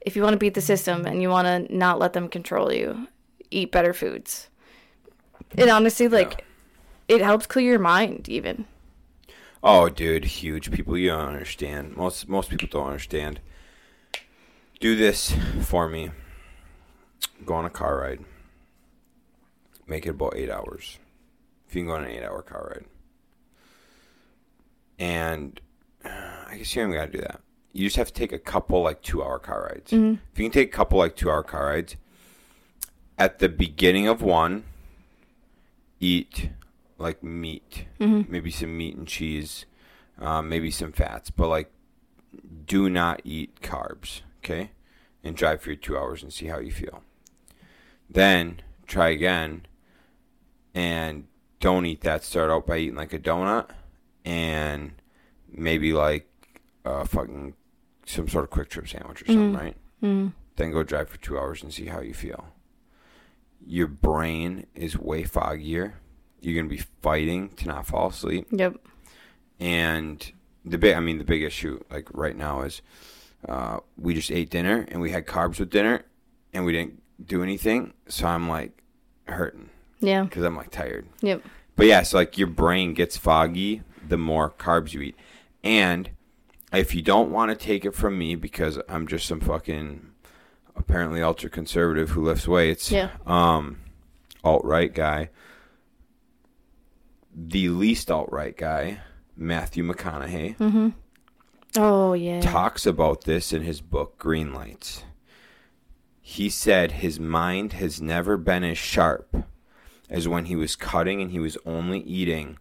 if 0.00 0.16
you 0.16 0.22
want 0.22 0.32
to 0.34 0.38
beat 0.38 0.54
the 0.54 0.62
system 0.62 1.04
and 1.04 1.20
you 1.20 1.28
want 1.28 1.46
to 1.68 1.76
not 1.76 1.98
let 1.98 2.14
them 2.14 2.28
control 2.28 2.72
you, 2.72 3.08
eat 3.50 3.70
better 3.70 3.92
foods. 3.92 4.48
And 5.56 5.68
honestly, 5.70 6.08
like, 6.08 6.44
it 7.08 7.20
helps 7.20 7.46
clear 7.46 7.70
your 7.72 7.78
mind, 7.78 8.28
even. 8.28 8.64
Oh, 9.62 9.88
dude, 9.88 10.24
huge. 10.24 10.70
People 10.70 10.96
you 10.96 11.08
don't 11.08 11.28
understand. 11.28 11.96
Most 11.96 12.28
most 12.28 12.48
people 12.48 12.68
don't 12.70 12.86
understand. 12.86 13.40
Do 14.80 14.94
this 14.96 15.34
for 15.62 15.88
me. 15.88 16.10
Go 17.44 17.54
on 17.54 17.64
a 17.64 17.70
car 17.70 17.98
ride. 17.98 18.24
Make 19.86 20.06
it 20.06 20.10
about 20.10 20.34
eight 20.36 20.50
hours. 20.50 20.98
If 21.68 21.74
you 21.74 21.82
can 21.82 21.88
go 21.88 21.94
on 21.96 22.04
an 22.04 22.10
eight-hour 22.10 22.42
car 22.42 22.72
ride. 22.74 22.84
And 24.98 25.60
I 26.04 26.56
guess 26.56 26.74
you 26.74 26.82
even 26.82 26.94
got 26.94 27.06
to 27.06 27.12
do 27.12 27.18
that. 27.18 27.40
You 27.72 27.84
just 27.84 27.96
have 27.96 28.08
to 28.08 28.12
take 28.12 28.32
a 28.32 28.38
couple 28.38 28.82
like 28.82 29.02
two-hour 29.02 29.38
car 29.40 29.70
rides. 29.70 29.92
If 30.32 30.38
you 30.38 30.44
can 30.44 30.50
take 30.50 30.72
a 30.72 30.76
couple 30.76 30.98
like 30.98 31.14
two-hour 31.16 31.42
car 31.42 31.66
rides, 31.66 31.96
at 33.18 33.38
the 33.38 33.48
beginning 33.48 34.08
of 34.08 34.22
one, 34.22 34.64
eat 36.00 36.50
like 36.96 37.22
meat, 37.22 37.84
maybe 37.98 38.50
some 38.50 38.76
meat 38.76 38.96
and 38.96 39.06
cheese, 39.06 39.66
um, 40.18 40.48
maybe 40.48 40.70
some 40.70 40.92
fats, 40.92 41.30
but 41.30 41.48
like 41.48 41.70
do 42.66 42.88
not 42.88 43.20
eat 43.24 43.60
carbs, 43.60 44.22
okay? 44.48 44.70
And 45.24 45.36
drive 45.36 45.60
for 45.60 45.70
your 45.70 45.76
two 45.76 45.96
hours 45.98 46.22
and 46.22 46.32
see 46.32 46.46
how 46.46 46.58
you 46.58 46.70
feel. 46.72 47.02
Then 48.08 48.60
try 48.86 49.08
again 49.08 49.66
and 50.74 51.26
don't 51.60 51.86
eat 51.86 52.02
that. 52.02 52.22
Start 52.24 52.50
out 52.50 52.66
by 52.66 52.78
eating 52.78 52.94
like 52.96 53.12
a 53.12 53.18
donut 53.18 53.70
and 54.24 54.92
maybe 55.50 55.92
like 55.92 56.28
uh, 56.84 57.04
fucking 57.04 57.54
some 58.06 58.28
sort 58.28 58.44
of 58.44 58.50
Kwik 58.50 58.68
Trip 58.68 58.88
sandwich 58.88 59.22
or 59.22 59.26
something, 59.26 59.54
right? 59.54 59.76
Mm. 60.02 60.32
Then 60.56 60.72
go 60.72 60.82
drive 60.82 61.08
for 61.10 61.18
two 61.18 61.38
hours 61.38 61.62
and 61.62 61.72
see 61.74 61.86
how 61.86 62.00
you 62.00 62.14
feel. 62.14 62.46
Your 63.66 63.88
brain 63.88 64.66
is 64.74 64.96
way 64.96 65.24
foggier. 65.24 65.94
You're 66.40 66.54
gonna 66.56 66.68
be 66.72 66.82
fighting 67.02 67.50
to 67.56 67.66
not 67.66 67.86
fall 67.86 68.08
asleep, 68.10 68.46
Yep. 68.52 68.76
and 69.58 70.32
the 70.64 70.78
big. 70.78 70.94
I 70.94 71.00
mean, 71.00 71.18
the 71.18 71.24
big 71.24 71.42
issue 71.42 71.80
like 71.90 72.08
right 72.14 72.36
now 72.36 72.62
is 72.62 72.80
uh, 73.46 73.78
we 73.96 74.14
just 74.14 74.30
ate 74.30 74.50
dinner 74.50 74.86
and 74.88 75.00
we 75.00 75.10
had 75.10 75.26
carbs 75.26 75.58
with 75.60 75.70
dinner, 75.70 76.02
and 76.52 76.64
we 76.64 76.72
didn't 76.72 77.00
do 77.24 77.42
anything. 77.42 77.92
So 78.08 78.26
I'm 78.26 78.48
like 78.48 78.82
hurting 79.26 79.68
Yeah. 80.00 80.22
because 80.24 80.44
I'm 80.44 80.56
like 80.56 80.70
tired. 80.70 81.06
Yep. 81.20 81.42
But 81.76 81.86
yeah, 81.86 82.02
so 82.02 82.16
like 82.18 82.38
your 82.38 82.48
brain 82.48 82.94
gets 82.94 83.16
foggy 83.16 83.82
the 84.08 84.16
more 84.18 84.50
carbs 84.50 84.92
you 84.94 85.00
eat. 85.02 85.16
And 85.62 86.10
if 86.72 86.94
you 86.94 87.02
don't 87.02 87.30
want 87.30 87.50
to 87.50 87.56
take 87.56 87.84
it 87.84 87.94
from 87.94 88.18
me 88.18 88.34
because 88.34 88.78
I'm 88.88 89.06
just 89.06 89.26
some 89.26 89.40
fucking 89.40 90.06
apparently 90.76 91.22
ultra 91.22 91.50
conservative 91.50 92.10
who 92.10 92.24
lifts 92.24 92.48
weights, 92.48 92.90
Yeah. 92.90 93.10
um 93.26 93.78
alt 94.44 94.64
right 94.64 94.92
guy. 94.94 95.30
The 97.34 97.68
least 97.68 98.10
alt 98.10 98.30
right 98.32 98.56
guy, 98.56 99.00
Matthew 99.36 99.84
McConaughey, 99.84 100.56
Mm-hmm. 100.56 100.88
Oh 101.76 102.12
yeah. 102.14 102.40
talks 102.40 102.86
about 102.86 103.24
this 103.24 103.52
in 103.52 103.62
his 103.62 103.80
book 103.80 104.18
Green 104.18 104.52
Lights. 104.52 105.04
He 106.20 106.48
said 106.50 106.92
his 106.92 107.18
mind 107.20 107.74
has 107.74 108.00
never 108.00 108.36
been 108.36 108.64
as 108.64 108.78
sharp 108.78 109.44
as 110.10 110.26
when 110.28 110.46
he 110.46 110.56
was 110.56 110.76
cutting 110.76 111.20
and 111.22 111.30
he 111.30 111.38
was 111.38 111.56
only 111.66 112.00
eating. 112.00 112.58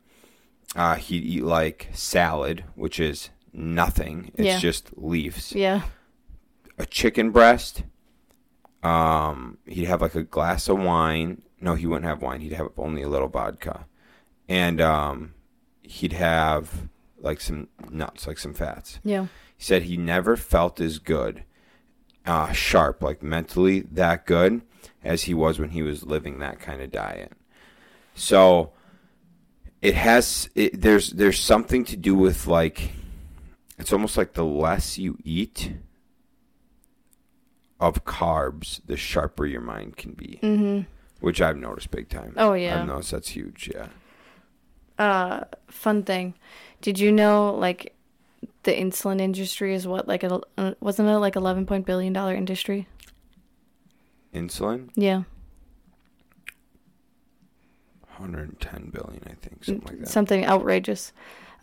Uh, 0.75 0.95
he'd 0.95 1.23
eat 1.23 1.43
like 1.43 1.89
salad, 1.93 2.63
which 2.75 2.99
is 2.99 3.29
nothing. 3.53 4.31
It's 4.35 4.45
Yeah. 4.45 4.59
just 4.59 4.91
leaves. 4.97 5.53
Yeah. 5.53 5.81
A 6.77 6.85
chicken 6.85 7.31
breast. 7.31 7.83
Um, 8.83 9.57
he'd 9.65 9.85
have 9.85 10.01
like 10.01 10.15
a 10.15 10.23
glass 10.23 10.67
of 10.69 10.79
wine. 10.79 11.41
No, 11.59 11.75
he 11.75 11.87
wouldn't 11.87 12.05
have 12.05 12.21
wine. 12.21 12.41
He'd 12.41 12.53
have 12.53 12.69
only 12.77 13.01
a 13.01 13.09
little 13.09 13.27
vodka, 13.27 13.87
and 14.47 14.79
um, 14.79 15.33
he'd 15.81 16.13
have 16.13 16.87
like 17.19 17.41
some 17.41 17.67
nuts, 17.89 18.27
like 18.27 18.37
some 18.37 18.53
fats. 18.53 18.99
Yeah. 19.03 19.27
He 19.57 19.63
said 19.63 19.83
he 19.83 19.97
never 19.97 20.35
felt 20.37 20.79
as 20.79 20.99
good, 20.99 21.43
uh, 22.25 22.51
sharp, 22.51 23.01
like 23.01 23.23
mentally 23.23 23.81
that 23.81 24.25
good 24.25 24.61
as 25.03 25.23
he 25.23 25.33
was 25.33 25.59
when 25.59 25.69
he 25.69 25.81
was 25.81 26.03
living 26.05 26.39
that 26.39 26.59
kind 26.59 26.81
of 26.81 26.91
diet. 26.91 27.31
So 28.13 28.71
it 29.81 29.95
has 29.95 30.49
it, 30.55 30.81
there's 30.81 31.11
there's 31.11 31.39
something 31.39 31.85
to 31.85 31.95
do 31.97 32.15
with 32.15 32.47
like 32.47 32.91
it's 33.77 33.93
almost 33.93 34.17
like 34.17 34.33
the 34.33 34.43
less 34.45 34.97
you 34.97 35.17
eat 35.23 35.73
of 37.79 38.03
carbs, 38.05 38.81
the 38.85 38.97
sharper 38.97 39.45
your 39.45 39.61
mind 39.61 39.97
can 39.97 40.13
be, 40.13 40.39
Mm-hmm. 40.41 40.89
which 41.19 41.41
I've 41.41 41.57
noticed 41.57 41.91
big 41.91 42.09
time. 42.09 42.33
Oh, 42.37 42.53
yeah. 42.53 42.81
I've 42.81 42.87
noticed 42.87 43.11
that's 43.11 43.29
huge. 43.29 43.69
Yeah. 43.73 43.87
Uh, 44.97 45.43
fun 45.69 46.01
thing. 46.01 46.33
Did 46.81 46.99
you 46.99 47.11
know 47.11 47.53
like 47.53 47.93
the 48.63 48.71
insulin 48.73 49.19
industry 49.19 49.73
is 49.73 49.87
what 49.87 50.07
like 50.07 50.23
a 50.23 50.39
uh, 50.57 50.73
wasn't 50.79 51.09
it 51.09 51.17
like 51.17 51.35
eleven 51.35 51.65
point 51.65 51.85
billion 51.85 52.13
dollar 52.13 52.35
industry? 52.35 52.87
Insulin, 54.33 54.89
Yeah. 54.95 55.23
110 58.17 58.89
billion, 58.89 59.21
I 59.29 59.33
think, 59.35 59.63
something 59.63 59.87
like 59.87 59.99
that. 59.99 60.07
Something 60.09 60.45
outrageous. 60.45 61.13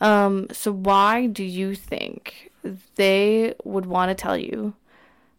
Um, 0.00 0.46
so 0.52 0.72
why 0.72 1.26
do 1.26 1.42
you 1.44 1.74
think 1.74 2.50
they 2.94 3.54
would 3.64 3.86
want 3.86 4.10
to 4.10 4.14
tell 4.14 4.38
you 4.38 4.74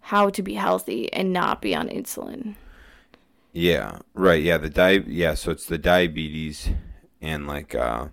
how 0.01 0.29
to 0.29 0.41
be 0.43 0.53
healthy 0.55 1.11
and 1.13 1.31
not 1.33 1.61
be 1.61 1.73
on 1.73 1.87
insulin? 1.87 2.55
Yeah, 3.53 3.99
right. 4.13 4.43
Yeah, 4.43 4.57
the 4.57 4.69
di- 4.69 5.05
yeah, 5.07 5.33
so 5.35 5.51
it's 5.51 5.65
the 5.65 5.77
diabetes 5.77 6.69
and 7.21 7.47
like 7.47 7.73
uh 7.73 8.07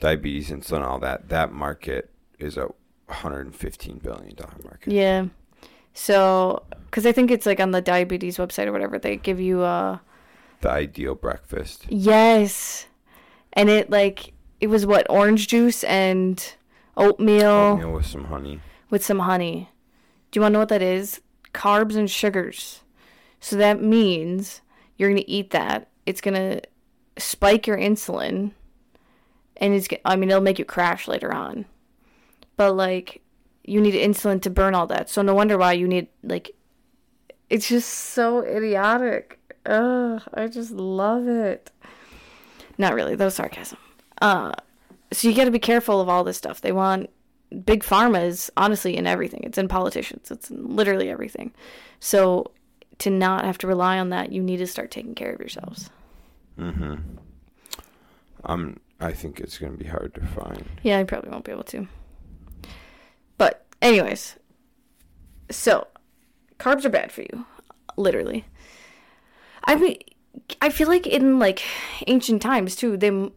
diabetes, 0.00 0.50
insulin, 0.50 0.82
all 0.82 0.98
that. 1.00 1.28
That 1.28 1.52
market 1.52 2.10
is 2.38 2.56
a 2.56 2.68
115 3.06 3.98
billion 3.98 4.34
dollar 4.34 4.54
market. 4.64 4.92
Yeah. 4.92 5.26
So, 5.94 6.62
because 6.86 7.06
I 7.06 7.12
think 7.12 7.30
it's 7.30 7.46
like 7.46 7.60
on 7.60 7.70
the 7.70 7.80
diabetes 7.80 8.36
website 8.36 8.66
or 8.66 8.72
whatever, 8.72 8.98
they 8.98 9.16
give 9.16 9.40
you 9.40 9.62
uh 9.62 9.98
The 10.60 10.70
ideal 10.70 11.14
breakfast. 11.14 11.86
yes, 11.88 12.86
and 13.54 13.68
it 13.70 13.88
like 13.90 14.32
it 14.60 14.66
was 14.68 14.84
what 14.86 15.06
orange 15.10 15.48
juice 15.48 15.84
and 15.84 16.42
oatmeal, 16.96 17.46
Oatmeal 17.50 17.92
with 17.92 18.06
some 18.06 18.24
honey. 18.24 18.60
with 18.90 19.04
some 19.04 19.20
honey. 19.20 19.70
Do 20.30 20.38
you 20.38 20.42
want 20.42 20.52
to 20.52 20.54
know 20.54 20.58
what 20.60 20.68
that 20.70 20.82
is? 20.82 21.20
Carbs 21.54 21.96
and 21.96 22.10
sugars. 22.10 22.80
So 23.40 23.56
that 23.56 23.82
means 23.82 24.60
you're 24.96 25.08
gonna 25.10 25.22
eat 25.26 25.50
that. 25.50 25.88
It's 26.04 26.20
gonna 26.20 26.60
spike 27.18 27.66
your 27.66 27.78
insulin, 27.78 28.52
and 29.58 29.74
it's 29.74 29.88
I 30.04 30.16
mean, 30.16 30.30
it'll 30.30 30.42
make 30.42 30.58
you 30.58 30.64
crash 30.64 31.08
later 31.08 31.32
on. 31.32 31.66
But 32.56 32.72
like, 32.74 33.22
you 33.64 33.80
need 33.80 33.94
insulin 33.94 34.40
to 34.42 34.50
burn 34.50 34.74
all 34.74 34.86
that. 34.88 35.10
So 35.10 35.22
no 35.22 35.34
wonder 35.34 35.58
why 35.58 35.72
you 35.72 35.88
need 35.88 36.08
like. 36.22 36.52
It's 37.48 37.68
just 37.68 37.88
so 37.88 38.40
idiotic. 38.40 39.38
Ugh, 39.66 40.22
I 40.34 40.46
just 40.48 40.72
love 40.72 41.28
it. 41.28 41.70
Not 42.78 42.94
really. 42.94 43.14
Was 43.16 43.34
sarcasm. 43.34 43.78
Uh, 44.20 44.52
so 45.12 45.28
you 45.28 45.34
got 45.34 45.44
to 45.44 45.50
be 45.50 45.58
careful 45.58 46.00
of 46.00 46.08
all 46.08 46.24
this 46.24 46.36
stuff. 46.36 46.60
They 46.60 46.72
want 46.72 47.10
big 47.64 47.84
pharma 47.84 48.24
is 48.26 48.50
honestly 48.56 48.96
in 48.96 49.06
everything. 49.06 49.40
It's 49.44 49.58
in 49.58 49.68
politicians. 49.68 50.30
It's 50.30 50.50
in 50.50 50.74
literally 50.76 51.08
everything. 51.08 51.52
So 52.00 52.50
to 52.98 53.10
not 53.10 53.44
have 53.44 53.58
to 53.58 53.66
rely 53.66 53.98
on 53.98 54.10
that, 54.10 54.32
you 54.32 54.42
need 54.42 54.58
to 54.58 54.66
start 54.66 54.90
taking 54.90 55.14
care 55.14 55.32
of 55.32 55.40
yourselves. 55.40 55.90
Mm-hmm. 56.58 56.94
Um, 58.44 58.80
I 59.00 59.12
think 59.12 59.40
it's 59.40 59.58
gonna 59.58 59.76
be 59.76 59.86
hard 59.86 60.14
to 60.14 60.26
find. 60.26 60.64
Yeah, 60.82 60.98
I 60.98 61.04
probably 61.04 61.30
won't 61.30 61.44
be 61.44 61.52
able 61.52 61.64
to. 61.64 61.86
But 63.38 63.66
anyways, 63.82 64.36
so 65.50 65.86
carbs 66.58 66.84
are 66.84 66.90
bad 66.90 67.12
for 67.12 67.22
you, 67.22 67.44
literally. 67.96 68.46
I 69.64 69.74
mean, 69.76 69.98
I 70.62 70.70
feel 70.70 70.88
like 70.88 71.06
in 71.06 71.38
like 71.38 71.62
ancient 72.06 72.40
times 72.40 72.76
too, 72.76 72.96
they 72.96 73.30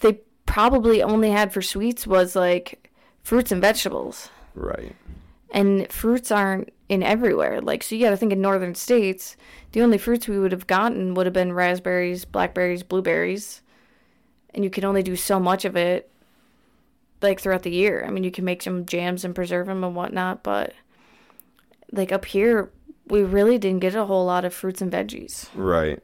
they 0.00 0.20
probably 0.46 1.02
only 1.02 1.30
had 1.30 1.52
for 1.52 1.62
sweets 1.62 2.06
was 2.06 2.34
like 2.36 2.90
fruits 3.22 3.52
and 3.52 3.60
vegetables. 3.60 4.30
Right. 4.54 4.96
and 5.52 5.90
fruits 5.92 6.32
aren't 6.32 6.72
in 6.88 7.02
everywhere. 7.02 7.60
Like, 7.60 7.82
so 7.84 7.94
you 7.94 8.04
got 8.04 8.10
to 8.10 8.16
think 8.16 8.32
in 8.32 8.40
northern 8.40 8.74
states, 8.74 9.36
the 9.72 9.82
only 9.82 9.98
fruits 9.98 10.26
we 10.26 10.38
would 10.38 10.50
have 10.52 10.66
gotten 10.66 11.14
would 11.14 11.26
have 11.26 11.32
been 11.32 11.52
raspberries, 11.52 12.24
blackberries, 12.24 12.82
blueberries, 12.82 13.62
and 14.54 14.64
you 14.64 14.70
can 14.70 14.84
only 14.84 15.02
do 15.02 15.16
so 15.16 15.38
much 15.38 15.64
of 15.64 15.76
it, 15.76 16.10
like 17.22 17.40
throughout 17.40 17.62
the 17.62 17.70
year. 17.70 18.04
I 18.06 18.10
mean, 18.10 18.24
you 18.24 18.30
can 18.30 18.44
make 18.44 18.62
some 18.62 18.86
jams 18.86 19.24
and 19.24 19.34
preserve 19.34 19.66
them 19.66 19.84
and 19.84 19.94
whatnot, 19.94 20.42
but 20.42 20.74
like 21.92 22.12
up 22.12 22.24
here, 22.26 22.70
we 23.06 23.22
really 23.22 23.58
didn't 23.58 23.80
get 23.80 23.94
a 23.94 24.04
whole 24.04 24.26
lot 24.26 24.44
of 24.44 24.54
fruits 24.54 24.80
and 24.80 24.92
veggies. 24.92 25.48
Right. 25.54 26.02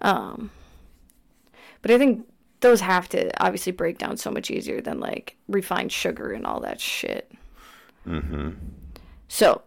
Um, 0.00 0.50
but 1.82 1.90
I 1.90 1.98
think 1.98 2.26
those 2.60 2.80
have 2.80 3.08
to 3.10 3.30
obviously 3.42 3.72
break 3.72 3.98
down 3.98 4.16
so 4.16 4.30
much 4.30 4.50
easier 4.50 4.80
than 4.80 5.00
like 5.00 5.36
refined 5.48 5.92
sugar 5.92 6.32
and 6.32 6.46
all 6.46 6.60
that 6.60 6.80
shit. 6.80 7.30
Mm-hmm. 8.06 8.50
So, 9.28 9.62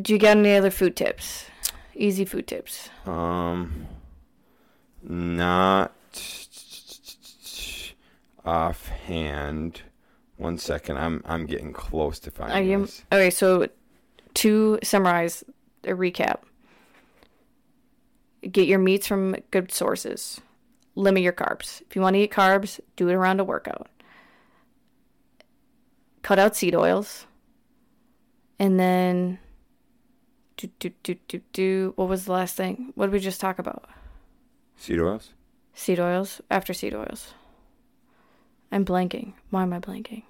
do 0.00 0.12
you 0.12 0.18
got 0.18 0.36
any 0.38 0.54
other 0.54 0.70
food 0.70 0.96
tips? 0.96 1.46
Easy 1.94 2.24
food 2.24 2.46
tips. 2.46 2.88
Um, 3.06 3.86
not 5.02 5.92
offhand. 8.44 9.82
One 10.36 10.58
second, 10.58 10.98
I'm 10.98 11.22
I'm 11.26 11.46
getting 11.46 11.72
close 11.72 12.18
to 12.20 12.30
finding 12.30 12.56
Are 12.56 12.62
you 12.62 12.80
this. 12.80 13.04
okay? 13.12 13.30
So, 13.30 13.68
to 14.34 14.78
summarize, 14.82 15.44
a 15.84 15.90
recap: 15.90 16.38
get 18.50 18.66
your 18.66 18.78
meats 18.78 19.06
from 19.06 19.36
good 19.50 19.70
sources. 19.72 20.40
Limit 20.94 21.22
your 21.22 21.32
carbs. 21.32 21.80
If 21.88 21.96
you 21.96 22.02
want 22.02 22.14
to 22.14 22.20
eat 22.20 22.32
carbs, 22.32 22.80
do 22.96 23.08
it 23.08 23.14
around 23.14 23.40
a 23.40 23.44
workout. 23.44 23.88
Cut 26.22 26.38
out 26.38 26.56
seed 26.56 26.74
oils, 26.74 27.26
and 28.58 28.78
then 28.78 29.38
do 30.56 30.68
do 30.78 30.90
do 31.02 31.16
do 31.28 31.40
do. 31.52 31.92
What 31.96 32.08
was 32.08 32.24
the 32.24 32.32
last 32.32 32.56
thing? 32.56 32.92
What 32.94 33.06
did 33.06 33.12
we 33.12 33.20
just 33.20 33.40
talk 33.40 33.58
about? 33.58 33.88
Seed 34.76 35.00
oils. 35.00 35.30
Seed 35.74 36.00
oils. 36.00 36.40
After 36.50 36.72
seed 36.72 36.94
oils. 36.94 37.34
I'm 38.72 38.84
blanking. 38.84 39.34
Why 39.50 39.62
am 39.62 39.72
I 39.72 39.78
blanking? 39.78 40.22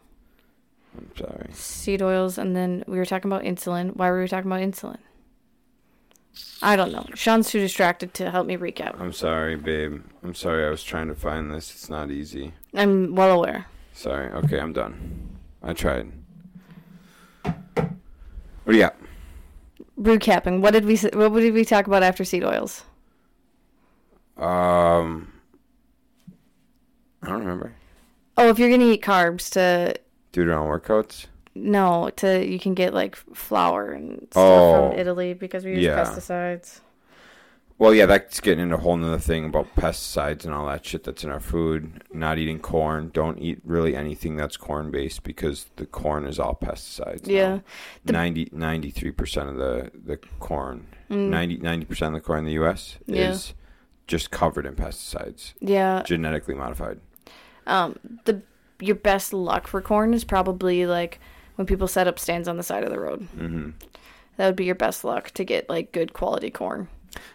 I'm 0.98 1.08
sorry. 1.16 1.48
seed 1.52 2.02
oils, 2.02 2.36
and 2.36 2.54
then 2.54 2.84
we 2.86 2.98
were 2.98 3.06
talking 3.06 3.30
about 3.30 3.44
insulin. 3.44 3.96
Why 3.96 4.10
were 4.10 4.20
we 4.20 4.28
talking 4.28 4.50
about 4.50 4.60
insulin? 4.60 4.98
I 6.60 6.76
don't 6.76 6.92
know. 6.92 7.06
Shaun's 7.14 7.50
too 7.50 7.60
distracted 7.60 8.14
to 8.14 8.30
help 8.30 8.46
me 8.46 8.56
recap. 8.56 9.00
I'm 9.00 9.12
sorry, 9.12 9.56
babe. 9.56 10.02
I'm 10.22 10.34
sorry. 10.34 10.66
I 10.66 10.70
was 10.70 10.82
trying 10.82 11.08
to 11.08 11.14
find 11.14 11.50
this. 11.50 11.70
It's 11.70 11.88
not 11.88 12.10
easy. 12.10 12.52
I'm 12.74 13.14
well 13.14 13.30
aware. 13.30 13.66
Sorry. 13.92 14.30
Okay, 14.30 14.58
I'm 14.58 14.72
done. 14.72 15.38
I 15.62 15.72
tried. 15.72 16.10
What 17.44 17.94
do 18.66 18.74
you 18.74 18.80
got? 18.80 18.96
Recapping. 19.98 20.60
What 20.60 20.72
did 20.72 20.84
we 20.84 20.96
What 20.96 21.34
did 21.40 21.54
we 21.54 21.64
talk 21.64 21.86
about 21.86 22.02
after 22.02 22.24
seed 22.24 22.44
oils? 22.44 22.84
Um, 24.36 25.32
I 27.22 27.28
don't 27.28 27.40
remember. 27.40 27.74
Oh, 28.36 28.48
if 28.48 28.58
you're 28.58 28.70
gonna 28.70 28.84
eat 28.90 29.02
carbs, 29.02 29.50
to 29.52 29.94
Do 30.32 30.44
their 30.46 30.58
own 30.58 30.68
workouts. 30.68 31.26
no, 31.54 32.10
to 32.16 32.44
you 32.46 32.58
can 32.58 32.74
get 32.74 32.94
like 32.94 33.14
flour 33.16 33.90
and 33.92 34.26
stuff 34.30 34.42
Oh. 34.42 34.90
from 34.90 34.98
Italy 34.98 35.34
because 35.34 35.64
we 35.64 35.72
use 35.72 35.84
Yeah. 35.84 36.02
pesticides. 36.04 36.80
Well, 37.78 37.92
yeah, 37.92 38.06
that's 38.06 38.38
getting 38.40 38.62
into 38.62 38.76
a 38.76 38.78
whole 38.78 38.96
nother 38.96 39.18
thing 39.18 39.44
about 39.46 39.74
pesticides 39.74 40.44
and 40.44 40.54
all 40.54 40.66
that 40.68 40.86
shit 40.86 41.02
that's 41.02 41.24
in 41.24 41.30
our 41.32 41.40
food. 41.40 42.04
Not 42.12 42.38
eating 42.38 42.60
corn. 42.60 43.10
Don't 43.12 43.38
eat 43.40 43.60
really 43.64 43.96
anything 43.96 44.36
that's 44.36 44.56
corn 44.56 44.92
based 44.92 45.24
because 45.24 45.66
the 45.76 45.86
corn 45.86 46.24
is 46.24 46.38
all 46.38 46.54
pesticides. 46.54 47.26
now. 47.26 47.32
Yeah. 47.32 47.58
The- 48.04 48.12
90, 48.12 48.50
93% 48.52 49.48
of 49.48 49.56
the, 49.56 49.90
the 49.92 50.16
corn, 50.38 50.86
Mm. 51.10 51.28
90, 51.60 51.84
percent 51.84 52.14
of 52.14 52.22
the 52.22 52.24
corn 52.24 52.40
in 52.40 52.44
the 52.44 52.52
U.S. 52.52 52.98
Yeah. 53.06 53.30
is 53.30 53.52
just 54.06 54.30
covered 54.30 54.64
in 54.64 54.76
pesticides, 54.76 55.54
Yeah. 55.60 56.02
genetically 56.04 56.54
modified. 56.54 57.00
Um, 57.66 57.98
the 58.24 58.42
your 58.80 58.96
best 58.96 59.32
luck 59.32 59.66
for 59.68 59.80
corn 59.80 60.12
is 60.14 60.24
probably 60.24 60.86
like 60.86 61.20
when 61.56 61.66
people 61.66 61.86
set 61.86 62.08
up 62.08 62.18
stands 62.18 62.48
on 62.48 62.56
the 62.56 62.62
side 62.62 62.82
of 62.84 62.90
the 62.90 62.98
road. 62.98 63.20
Mm-hmm. 63.36 63.70
That 64.36 64.46
would 64.46 64.56
be 64.56 64.64
your 64.64 64.74
best 64.74 65.04
luck 65.04 65.30
to 65.32 65.44
get 65.44 65.68
like 65.68 65.92
good 65.92 66.12
quality 66.12 66.50
corn. 66.50 66.88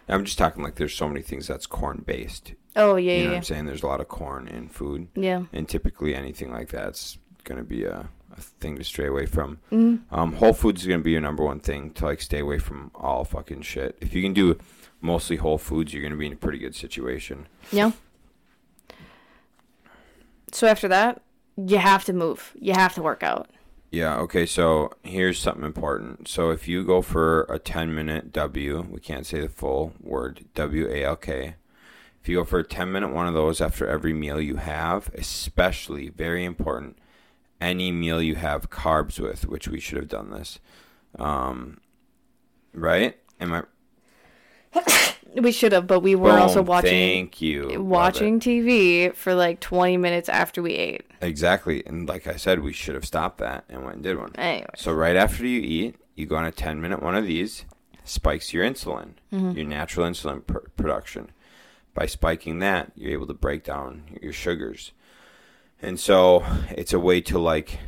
I'm 0.10 0.26
just 0.26 0.38
talking 0.38 0.64
like 0.64 0.76
there's 0.76 0.96
so 0.96 1.08
many 1.08 1.22
things 1.22 1.48
that's 1.48 1.68
corn 1.68 2.04
based. 2.06 2.54
Oh 2.76 2.96
yeah, 2.96 3.12
You 3.14 3.18
know 3.20 3.24
what 3.26 3.32
yeah, 3.32 3.38
I'm 3.38 3.44
saying? 3.44 3.66
There's 3.66 3.84
a 3.84 3.88
lot 3.88 4.02
of 4.02 4.08
corn 4.08 4.48
in 4.48 4.68
food. 4.70 5.08
yeah. 5.16 5.44
and 5.54 5.70
typically 5.70 6.16
anything 6.16 6.52
like 6.52 6.70
that's 6.70 7.18
going 7.44 7.60
to 7.60 7.64
be 7.64 7.84
a, 7.86 8.10
a 8.36 8.42
thing 8.42 8.76
to 8.78 8.84
stay 8.84 9.06
away 9.06 9.26
from. 9.26 9.60
Mm. 9.72 10.02
Um, 10.12 10.34
Whole 10.34 10.54
Foods 10.54 10.82
is 10.82 10.88
going 10.88 11.00
to 11.00 11.04
be 11.04 11.12
your 11.12 11.22
number 11.22 11.44
one 11.44 11.60
thing 11.60 11.92
to 11.92 12.06
like 12.06 12.22
stay 12.22 12.40
away 12.40 12.58
from 12.60 12.92
all 12.96 13.24
fucking 13.24 13.62
shit. 13.62 13.98
If 14.02 14.14
you 14.14 14.22
can 14.22 14.34
do 14.34 14.58
mostly 15.00 15.38
Whole 15.38 15.58
Foods, 15.60 15.94
you're 15.94 16.02
going 16.02 16.12
to 16.12 16.18
be 16.18 16.26
in 16.28 16.34
a 16.34 16.38
pretty 16.38 16.58
good 16.58 16.76
situation. 16.76 17.48
Yeah. 17.72 17.92
So 20.52 20.68
after 20.68 20.88
that, 20.88 21.22
you 21.58 21.78
have 21.78 22.06
to 22.06 22.14
move. 22.14 22.54
You 22.60 22.74
have 22.74 22.94
to 22.96 23.02
work 23.02 23.24
out. 23.24 23.50
Yeah. 23.92 24.18
Okay. 24.18 24.46
So 24.46 24.92
here's 25.04 25.40
something 25.40 25.64
important. 25.64 26.28
So 26.28 26.52
if 26.52 26.68
you 26.68 26.84
go 26.84 27.02
for 27.02 27.44
a 27.44 27.58
10 27.60 27.94
minute 27.94 28.32
W, 28.34 28.86
we 28.90 29.00
can't 29.00 29.26
say 29.26 29.42
the 29.42 29.50
full 29.50 29.94
word 30.02 30.46
W 30.56 30.88
A 30.90 31.04
L 31.04 31.16
K. 31.16 31.56
If 32.22 32.30
you 32.30 32.38
go 32.38 32.44
for 32.44 32.60
a 32.60 32.64
10 32.64 32.92
minute 32.92 33.14
one 33.14 33.28
of 33.28 33.34
those 33.34 33.62
after 33.62 33.88
every 33.88 34.14
meal 34.14 34.42
you 34.42 34.58
have, 34.58 35.10
especially 35.14 36.10
very 36.10 36.44
important, 36.44 36.98
any 37.62 37.92
meal 37.92 38.22
you 38.22 38.36
have 38.36 38.70
carbs 38.70 39.20
with, 39.20 39.48
which 39.48 39.68
we 39.68 39.80
should 39.80 39.98
have 39.98 40.10
done 40.10 40.32
this. 40.32 40.60
Um, 41.18 41.80
right? 42.74 43.18
Am 43.40 43.54
I 43.54 43.64
We 45.42 45.52
should 45.52 45.72
have, 45.72 45.88
but 45.88 46.00
we 46.00 46.16
were 46.16 46.38
also 46.38 46.62
watching 46.62 46.90
Thank 46.90 47.42
you. 47.42 47.82
Watching 47.82 48.40
TV 48.40 49.14
for 49.14 49.36
like 49.36 49.60
20 49.60 49.98
minutes 49.98 50.30
after 50.30 50.62
we 50.62 50.74
ate. 50.74 51.06
Exactly. 51.22 51.86
And 51.86 52.08
like 52.08 52.28
I 52.28 52.36
said, 52.36 52.60
we 52.62 52.74
should 52.74 52.96
have 52.96 53.06
stopped 53.06 53.38
that 53.40 53.66
and 53.70 53.84
went 53.84 53.96
and 53.96 54.04
did 54.04 54.18
one. 54.18 54.32
Anyway. 54.36 54.68
So 54.76 54.92
right 54.94 55.16
after 55.16 55.46
you 55.46 55.62
eat, 55.62 55.96
you 56.16 56.26
go 56.26 56.36
on 56.36 56.46
a 56.46 56.52
10 56.52 56.82
minute 56.82 57.02
one 57.02 57.16
of 57.16 57.26
these, 57.26 57.66
spikes 58.04 58.54
your 58.54 58.66
insulin, 58.66 59.14
mm-hmm. 59.32 59.52
your 59.52 59.68
natural 59.68 60.08
insulin 60.08 60.46
pr- 60.46 60.70
production. 60.76 61.32
By 61.94 62.06
spiking 62.06 62.60
that, 62.60 62.92
you're 62.96 63.12
able 63.12 63.28
to 63.28 63.34
break 63.34 63.64
down 63.64 64.18
your 64.22 64.34
sugars. 64.34 64.92
And 65.82 66.00
so 66.00 66.44
it's 66.72 66.94
a 66.94 67.00
way 67.00 67.22
to 67.22 67.38
like 67.38 67.80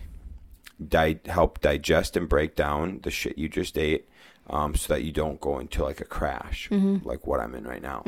di- 0.85 1.19
help 1.25 1.61
digest 1.61 2.15
and 2.15 2.29
break 2.29 2.55
down 2.55 2.99
the 3.03 3.11
shit 3.11 3.37
you 3.37 3.49
just 3.49 3.77
ate 3.77 4.07
um, 4.49 4.75
so 4.75 4.93
that 4.93 5.03
you 5.03 5.11
don't 5.11 5.39
go 5.39 5.59
into 5.59 5.83
like 5.83 6.01
a 6.01 6.05
crash 6.05 6.69
like 7.03 7.25
what 7.27 7.39
I'm 7.39 7.55
in 7.55 7.63
right 7.65 7.81
now. 7.81 8.03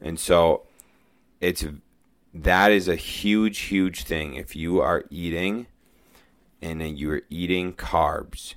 And 0.00 0.18
so 0.20 0.62
it's 1.40 1.64
that 2.34 2.70
is 2.70 2.88
a 2.88 2.96
huge 2.96 3.58
huge 3.60 4.04
thing. 4.04 4.34
If 4.34 4.54
you 4.56 4.80
are 4.80 5.04
eating 5.10 5.66
and 6.62 6.80
then 6.80 6.96
you're 6.96 7.22
eating 7.30 7.72
carbs 7.72 8.54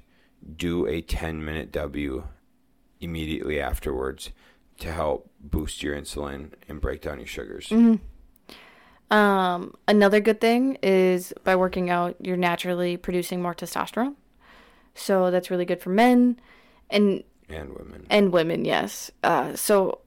do 0.55 0.88
a 0.88 1.01
10 1.01 1.43
minute 1.43 1.71
w 1.71 2.23
immediately 3.01 3.60
afterwards 3.60 4.32
to 4.79 4.91
help 4.91 5.29
boost 5.39 5.84
your 5.84 5.95
insulin 5.95 6.51
and 6.67 6.79
break 6.82 7.01
down 7.01 7.19
your 7.19 7.27
sugars. 7.27 7.71
Um, 9.12 9.73
another 9.88 10.19
good 10.19 10.39
thing 10.39 10.77
is 10.82 11.34
by 11.43 11.55
working 11.55 11.89
out, 11.89 12.15
you're 12.21 12.38
naturally 12.38 12.95
producing 12.95 13.41
more 13.41 13.55
testosterone. 13.55 14.15
So 14.93 15.32
that's 15.32 15.49
really 15.49 15.65
good 15.65 15.82
for 15.82 15.89
men 15.89 16.39
and 16.89 17.23
and 17.49 17.69
women 17.75 18.06
and 18.10 18.32
women, 18.32 18.65
yes. 18.65 19.12
Uh, 19.23 19.56
so 19.56 20.02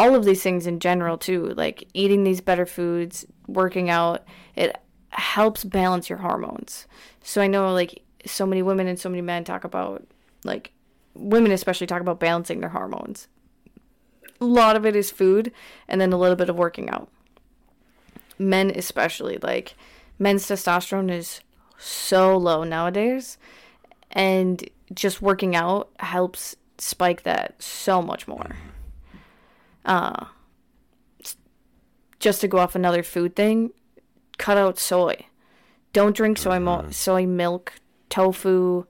all 0.00 0.14
of 0.14 0.24
these 0.24 0.42
things 0.42 0.66
in 0.66 0.80
general 0.80 1.18
too, 1.18 1.52
like 1.56 1.86
eating 1.92 2.24
these 2.24 2.40
better 2.40 2.64
foods, 2.64 3.26
working 3.46 3.90
out, 3.90 4.24
it 4.56 4.76
helps 5.10 5.62
balance 5.62 6.08
your 6.08 6.20
hormones. 6.20 6.86
So 7.22 7.42
I 7.42 7.46
know 7.46 7.72
like 7.74 8.02
so 8.24 8.46
many 8.46 8.62
women 8.62 8.86
and 8.86 8.98
so 8.98 9.08
many 9.08 9.20
men 9.20 9.44
talk 9.44 9.64
about 9.64 10.06
like 10.42 10.72
women 11.14 11.52
especially 11.52 11.86
talk 11.86 12.00
about 12.00 12.18
balancing 12.18 12.60
their 12.60 12.70
hormones. 12.70 13.28
A 14.40 14.44
lot 14.46 14.74
of 14.74 14.86
it 14.86 14.96
is 14.96 15.10
food 15.10 15.52
and 15.86 16.00
then 16.00 16.14
a 16.14 16.18
little 16.18 16.36
bit 16.36 16.48
of 16.48 16.56
working 16.56 16.88
out. 16.88 17.10
Men 18.38 18.72
especially 18.74 19.38
like 19.42 19.74
men's 20.18 20.46
testosterone 20.46 21.10
is 21.10 21.42
so 21.76 22.36
low 22.36 22.64
nowadays 22.64 23.36
and 24.12 24.68
just 24.94 25.22
working 25.22 25.54
out 25.54 25.90
helps 25.98 26.56
spike 26.78 27.22
that 27.22 27.62
so 27.62 28.02
much 28.02 28.26
more. 28.26 28.56
Mm-hmm. 28.56 28.66
Uh, 29.84 30.26
just 32.18 32.40
to 32.42 32.48
go 32.48 32.58
off 32.58 32.74
another 32.74 33.02
food 33.02 33.34
thing, 33.34 33.70
cut 34.38 34.58
out 34.58 34.78
soy. 34.78 35.26
Don't 35.92 36.14
drink 36.14 36.38
soy 36.38 36.58
mo- 36.58 36.82
mm-hmm. 36.82 36.90
soy 36.90 37.26
milk, 37.26 37.72
tofu, 38.10 38.84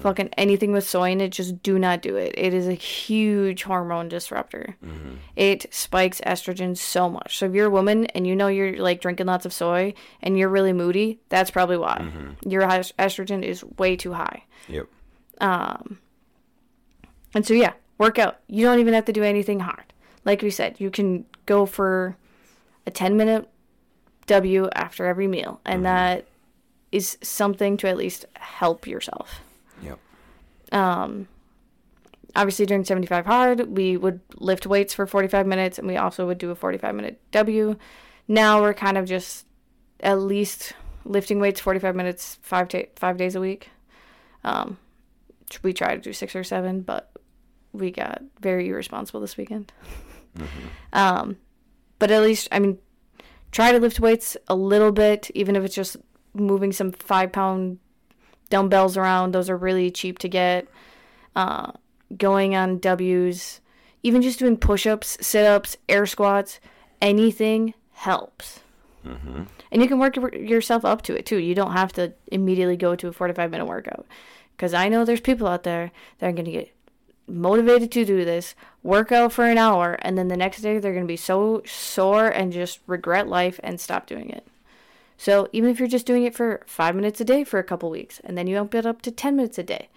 fucking 0.00 0.30
anything 0.36 0.72
with 0.72 0.88
soy 0.88 1.10
in 1.10 1.20
it. 1.20 1.30
Just 1.30 1.62
do 1.62 1.78
not 1.78 2.00
do 2.00 2.16
it. 2.16 2.34
It 2.36 2.54
is 2.54 2.66
a 2.66 2.74
huge 2.74 3.64
hormone 3.64 4.08
disruptor. 4.08 4.76
Mm-hmm. 4.84 5.14
It 5.36 5.66
spikes 5.72 6.20
estrogen 6.22 6.76
so 6.76 7.08
much. 7.08 7.38
So 7.38 7.46
if 7.46 7.54
you're 7.54 7.66
a 7.66 7.70
woman 7.70 8.06
and 8.06 8.26
you 8.26 8.34
know 8.34 8.48
you're 8.48 8.78
like 8.78 9.00
drinking 9.00 9.26
lots 9.26 9.44
of 9.44 9.52
soy 9.52 9.94
and 10.22 10.38
you're 10.38 10.48
really 10.48 10.72
moody, 10.72 11.20
that's 11.28 11.50
probably 11.50 11.76
why. 11.76 12.08
Your 12.46 12.62
es- 12.62 12.92
estrogen 12.98 13.42
is 13.42 13.64
way 13.78 13.96
too 13.96 14.12
high. 14.12 14.44
yep 14.68 14.88
And 15.40 15.98
so, 17.46 17.54
yeah, 17.54 17.72
work 17.98 18.18
out. 18.18 18.38
You 18.46 18.64
don't 18.64 18.78
even 18.78 18.94
have 18.94 19.04
to 19.06 19.12
do 19.12 19.22
anything 19.22 19.60
hard. 19.60 19.92
Like 20.24 20.42
we 20.42 20.50
said, 20.50 20.80
you 20.80 20.90
can 20.90 21.26
go 21.46 21.66
for 21.66 22.16
a 22.86 22.90
10 22.90 23.16
minute 23.16 23.48
W 24.26 24.68
after 24.74 25.06
every 25.06 25.26
meal, 25.26 25.60
and 25.64 25.84
that 25.84 26.26
is 26.92 27.18
something 27.22 27.76
to 27.78 27.88
at 27.88 27.96
least 27.96 28.24
help 28.36 28.86
yourself. 28.86 29.40
yep 29.82 29.98
Um, 30.72 31.28
Obviously, 32.36 32.66
during 32.66 32.84
75 32.84 33.26
hard, 33.26 33.76
we 33.76 33.96
would 33.96 34.20
lift 34.36 34.66
weights 34.66 34.92
for 34.92 35.06
45 35.06 35.46
minutes, 35.46 35.78
and 35.78 35.86
we 35.86 35.96
also 35.96 36.26
would 36.26 36.38
do 36.38 36.50
a 36.50 36.54
45 36.56 36.94
minute 36.94 37.20
W. 37.30 37.76
Now 38.26 38.60
we're 38.60 38.74
kind 38.74 38.98
of 38.98 39.06
just 39.06 39.46
at 40.00 40.18
least 40.18 40.72
lifting 41.04 41.38
weights 41.38 41.60
45 41.60 41.94
minutes 41.94 42.38
five, 42.42 42.68
ta- 42.68 42.88
five 42.96 43.16
days 43.18 43.36
a 43.36 43.40
week. 43.40 43.70
Um, 44.42 44.78
we 45.62 45.72
try 45.72 45.94
to 45.94 46.00
do 46.00 46.12
six 46.12 46.34
or 46.34 46.44
seven, 46.44 46.80
but 46.82 47.10
we 47.72 47.90
got 47.90 48.22
very 48.40 48.68
irresponsible 48.68 49.20
this 49.20 49.36
weekend. 49.36 49.72
Um, 50.92 51.36
but 51.98 52.10
at 52.10 52.22
least, 52.22 52.48
I 52.50 52.58
mean, 52.58 52.78
try 53.52 53.72
to 53.72 53.78
lift 53.78 54.00
weights 54.00 54.36
a 54.48 54.54
little 54.54 54.92
bit, 54.92 55.30
even 55.34 55.56
if 55.56 55.64
it's 55.64 55.74
just 55.74 55.96
moving 56.34 56.72
some 56.72 56.92
five 56.92 57.32
pound 57.32 57.78
dumbbells 58.50 58.96
around. 58.96 59.32
Those 59.32 59.48
are 59.50 59.56
really 59.56 59.90
cheap 59.90 60.18
to 60.20 60.28
get. 60.28 60.68
Uh, 61.36 61.72
going 62.16 62.54
on 62.54 62.78
W's, 62.78 63.60
even 64.02 64.22
just 64.22 64.38
doing 64.38 64.56
push 64.56 64.86
ups, 64.86 65.16
sit 65.20 65.44
ups, 65.44 65.76
air 65.88 66.06
squats, 66.06 66.60
anything 67.00 67.74
helps. 67.92 68.60
And 69.70 69.82
you 69.82 69.88
can 69.88 69.98
work 69.98 70.16
yourself 70.16 70.84
up 70.84 71.02
to 71.02 71.16
it 71.16 71.26
too. 71.26 71.38
You 71.38 71.54
don't 71.54 71.72
have 71.72 71.92
to 71.94 72.12
immediately 72.30 72.76
go 72.76 72.94
to 72.96 73.08
a 73.08 73.12
45 73.12 73.50
minute 73.50 73.66
workout. 73.66 74.06
Because 74.56 74.74
I 74.74 74.88
know 74.88 75.04
there's 75.04 75.20
people 75.20 75.46
out 75.46 75.64
there 75.64 75.90
that 76.18 76.28
are 76.28 76.32
going 76.32 76.44
to 76.44 76.50
get 76.50 76.74
motivated 77.26 77.90
to 77.92 78.04
do 78.04 78.24
this, 78.24 78.54
work 78.82 79.10
out 79.10 79.32
for 79.32 79.44
an 79.44 79.58
hour, 79.58 79.98
and 80.02 80.16
then 80.16 80.28
the 80.28 80.36
next 80.36 80.60
day 80.60 80.78
they're 80.78 80.92
going 80.92 81.04
to 81.04 81.08
be 81.08 81.16
so 81.16 81.62
sore 81.64 82.28
and 82.28 82.52
just 82.52 82.80
regret 82.86 83.28
life 83.28 83.58
and 83.62 83.80
stop 83.80 84.06
doing 84.06 84.30
it. 84.30 84.46
So 85.16 85.48
even 85.52 85.70
if 85.70 85.78
you're 85.78 85.88
just 85.88 86.06
doing 86.06 86.24
it 86.24 86.34
for 86.34 86.62
five 86.66 86.94
minutes 86.94 87.20
a 87.20 87.24
day 87.24 87.44
for 87.44 87.58
a 87.58 87.64
couple 87.64 87.88
weeks, 87.90 88.20
and 88.24 88.36
then 88.36 88.46
you 88.46 88.56
bump 88.56 88.74
it 88.74 88.86
up 88.86 89.02
to 89.02 89.10
10 89.10 89.36
minutes 89.36 89.58
a 89.58 89.62
day, 89.62 89.88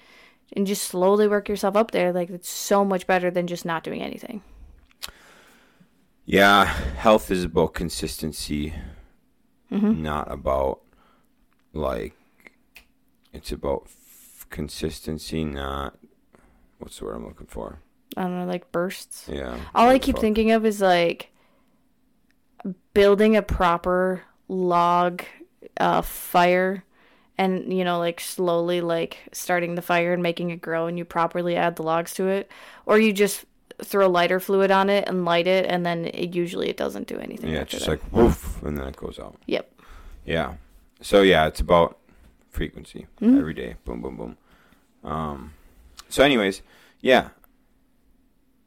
and 0.53 0.65
just 0.65 0.83
slowly 0.83 1.27
work 1.27 1.49
yourself 1.49 1.75
up 1.75 1.91
there, 1.91 2.13
like 2.13 2.29
it's 2.29 2.49
so 2.49 2.85
much 2.85 3.05
better 3.07 3.29
than 3.29 3.47
just 3.47 3.65
not 3.65 3.83
doing 3.83 4.01
anything. 4.01 4.41
yeah 6.25 6.65
health 6.65 7.31
is 7.31 7.45
about 7.45 7.73
consistency 7.73 8.73
mm-hmm. 9.71 10.03
not 10.03 10.29
about 10.31 10.81
like 11.73 12.13
it's 13.33 13.51
about 13.51 13.87
consistency 14.49 15.43
not 15.45 15.97
what's 16.79 16.99
the 16.99 17.05
word 17.05 17.15
i'm 17.15 17.25
looking 17.25 17.47
for 17.47 17.79
I 18.15 18.21
don't 18.23 18.39
know, 18.39 18.45
like 18.45 18.71
bursts. 18.71 19.27
yeah 19.31 19.57
All 19.75 19.89
I 19.89 19.99
keep 19.99 20.15
fuck? 20.15 20.21
thinking 20.21 20.51
of 20.51 20.65
is 20.65 20.81
like 20.81 21.29
building 22.93 23.35
a 23.35 23.41
proper 23.41 24.23
log 24.47 25.23
uh, 25.79 26.01
fire 26.01 26.83
and 27.37 27.71
you 27.71 27.83
know 27.83 27.99
like 27.99 28.19
slowly 28.19 28.81
like 28.81 29.17
starting 29.31 29.75
the 29.75 29.81
fire 29.81 30.13
and 30.13 30.23
making 30.23 30.49
it 30.49 30.61
grow 30.61 30.87
and 30.87 30.97
you 30.97 31.05
properly 31.05 31.55
add 31.55 31.75
the 31.75 31.83
logs 31.83 32.13
to 32.15 32.27
it 32.27 32.49
or 32.85 32.97
you 32.97 33.13
just 33.13 33.45
throw 33.83 34.09
lighter 34.09 34.39
fluid 34.39 34.71
on 34.71 34.89
it 34.89 35.07
and 35.07 35.23
light 35.25 35.45
it 35.45 35.65
and 35.69 35.85
then 35.85 36.05
it 36.05 36.33
usually 36.33 36.69
it 36.69 36.77
doesn't 36.77 37.07
do 37.07 37.19
anything 37.19 37.51
Yeah, 37.51 37.59
it's 37.61 37.71
just 37.71 37.85
that. 37.85 37.91
like 38.03 38.11
woof, 38.13 38.63
and 38.63 38.77
then 38.77 38.87
it 38.87 38.95
goes 38.95 39.19
out. 39.19 39.35
yep 39.45 39.71
Yeah. 40.25 40.55
So 41.01 41.21
yeah, 41.21 41.45
it's 41.45 41.59
about 41.59 41.99
frequency 42.61 43.05
Mhm. 43.21 43.37
every 43.39 43.53
day. 43.53 43.75
Boom, 43.85 44.01
boom, 44.01 44.15
boom. 44.17 44.37
Um. 45.03 45.53
So, 46.09 46.23
anyways, 46.23 46.61
yeah. 47.01 47.29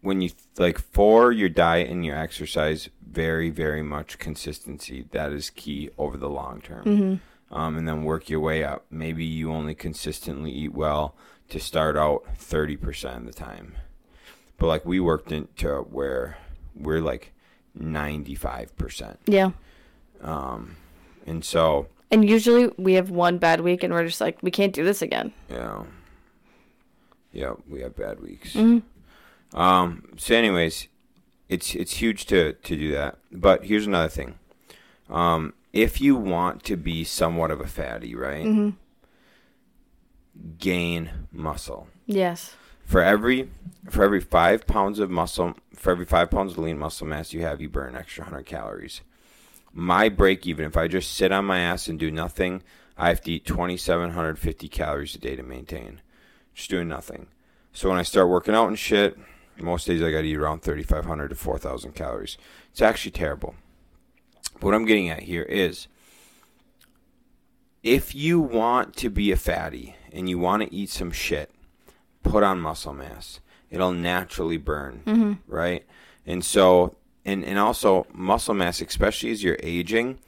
When 0.03 0.23
you 0.23 0.31
like 0.59 0.79
for 0.79 1.31
your 1.31 1.51
diet 1.51 1.91
and 1.91 2.07
your 2.07 2.17
exercise, 2.17 2.89
very, 3.07 3.51
very 3.51 3.83
much 3.83 4.19
consistency. 4.19 5.05
That 5.11 5.31
is 5.33 5.51
key 5.51 5.91
over 5.99 6.17
the 6.17 6.31
long 6.31 6.61
term. 6.63 6.85
hmm 6.85 7.15
Um, 7.55 7.77
and 7.77 7.87
then 7.89 8.05
work 8.05 8.31
your 8.31 8.41
way 8.41 8.63
up. 8.65 8.87
Maybe 8.91 9.25
you 9.25 9.51
only 9.53 9.75
consistently 9.75 10.53
eat 10.53 10.73
well 10.73 11.15
to 11.49 11.59
start 11.59 11.97
out 11.97 12.23
thirty 12.37 12.77
percent 12.77 13.17
of 13.17 13.27
the 13.27 13.33
time, 13.33 13.75
but 14.57 14.69
like 14.69 14.87
we 14.87 15.01
worked 15.01 15.33
into 15.33 15.69
where 15.91 16.39
we're 16.77 17.01
like 17.13 17.33
ninety 17.75 18.37
five 18.37 18.69
percent. 18.77 19.19
yeah 19.27 19.51
Um, 20.23 20.77
and 21.27 21.45
so 21.45 21.89
and 22.11 22.29
usually 22.29 22.69
we 22.77 22.95
have 22.95 23.11
one 23.11 23.39
bad 23.39 23.61
week 23.61 23.83
and 23.83 23.93
we're 23.95 24.07
just 24.07 24.21
like 24.21 24.39
we 24.43 24.51
can't 24.51 24.73
do 24.73 24.85
this 24.85 25.03
again 25.03 25.33
Yeah. 25.49 25.85
Yeah, 27.33 27.53
we 27.69 27.81
have 27.83 27.95
bad 27.95 28.19
weeks. 28.21 28.55
Mhm. 28.55 28.83
Um. 29.55 30.09
So, 30.17 30.35
anyways, 30.35 30.89
it's 31.49 31.77
it's 31.77 31.93
huge 32.03 32.27
to 32.27 32.55
to 32.55 32.77
do 32.77 32.91
that. 32.93 33.19
But 33.31 33.65
here's 33.67 33.87
another 33.87 34.09
thing. 34.09 34.35
Um, 35.09 35.55
if 35.73 36.01
you 36.01 36.17
want 36.17 36.65
to 36.65 36.77
be 36.77 37.05
somewhat 37.05 37.53
of 37.53 37.61
a 37.61 37.69
fatty, 37.69 38.17
right? 38.17 38.45
Mhm. 38.45 38.75
Gain 40.59 41.11
muscle. 41.33 41.87
yes 42.07 42.55
For 42.85 43.01
every 43.03 43.51
for 43.89 44.03
every 44.05 44.21
five 44.21 44.67
pounds 44.67 44.99
of 44.99 45.11
muscle, 45.11 45.55
for 45.77 45.93
every 45.93 46.05
five 46.07 46.31
pounds 46.31 46.53
of 46.53 46.59
lean 46.59 46.79
muscle 46.79 47.07
mass 47.07 47.33
you 47.33 47.43
have, 47.43 47.61
you 47.61 47.69
burn 47.69 47.91
an 47.95 48.01
extra 48.01 48.25
hundred 48.25 48.47
calories. 48.47 49.03
My 49.73 50.09
break 50.09 50.47
even, 50.47 50.67
if 50.67 50.77
I 50.77 50.89
just 50.89 51.13
sit 51.13 51.33
on 51.33 51.45
my 51.45 51.61
ass 51.61 51.89
and 51.89 51.99
do 51.99 52.11
nothing, 52.11 52.63
I 52.99 53.09
have 53.09 53.21
to 53.23 53.33
eat 53.33 53.47
twenty 53.47 53.77
seven 53.77 54.11
hundred 54.11 54.39
fifty 54.39 54.69
calories 54.69 55.15
a 55.15 55.19
day 55.19 55.37
to 55.37 55.43
maintain. 55.43 56.01
Just 56.55 56.71
doing 56.71 56.89
nothing. 56.89 57.29
So 57.73 57.89
when 57.89 57.99
I 57.99 58.03
start 58.03 58.29
working 58.29 58.55
out 58.55 58.69
and 58.69 58.79
shit, 58.79 59.17
most 59.59 59.87
days 59.87 60.03
I 60.03 60.11
gotta 60.11 60.25
eat 60.25 60.37
around 60.37 60.63
thirty 60.63 60.83
five 60.83 61.07
hundred 61.07 61.29
to 61.29 61.37
four 61.37 61.59
thousand 61.59 61.95
calories. 61.95 62.37
It's 62.73 62.83
actually 62.83 63.13
terrible. 63.13 63.55
But 64.55 64.65
what 64.65 64.75
I'm 64.75 64.87
getting 64.87 65.09
at 65.09 65.23
here 65.23 65.43
is 65.43 65.87
if 67.83 68.15
you 68.15 68.41
want 68.41 68.97
to 68.97 69.09
be 69.09 69.33
a 69.33 69.37
fatty 69.37 69.95
and 70.13 70.29
you 70.29 70.39
want 70.39 70.63
to 70.63 70.75
eat 70.75 70.91
some 70.91 71.13
shit, 71.13 71.51
put 72.23 72.43
on 72.43 72.61
muscle 72.61 72.93
mass. 72.93 73.41
It'll 73.71 73.93
naturally 73.93 74.57
burn, 74.57 75.03
hmm 75.05 75.33
right? 75.47 75.87
And 76.27 76.45
so, 76.45 76.97
and 77.31 77.45
and 77.45 77.59
also 77.59 78.07
muscle 78.13 78.55
mass, 78.55 78.81
especially 78.81 79.31
as 79.31 79.43
you're 79.43 79.59
aging, 79.63 80.19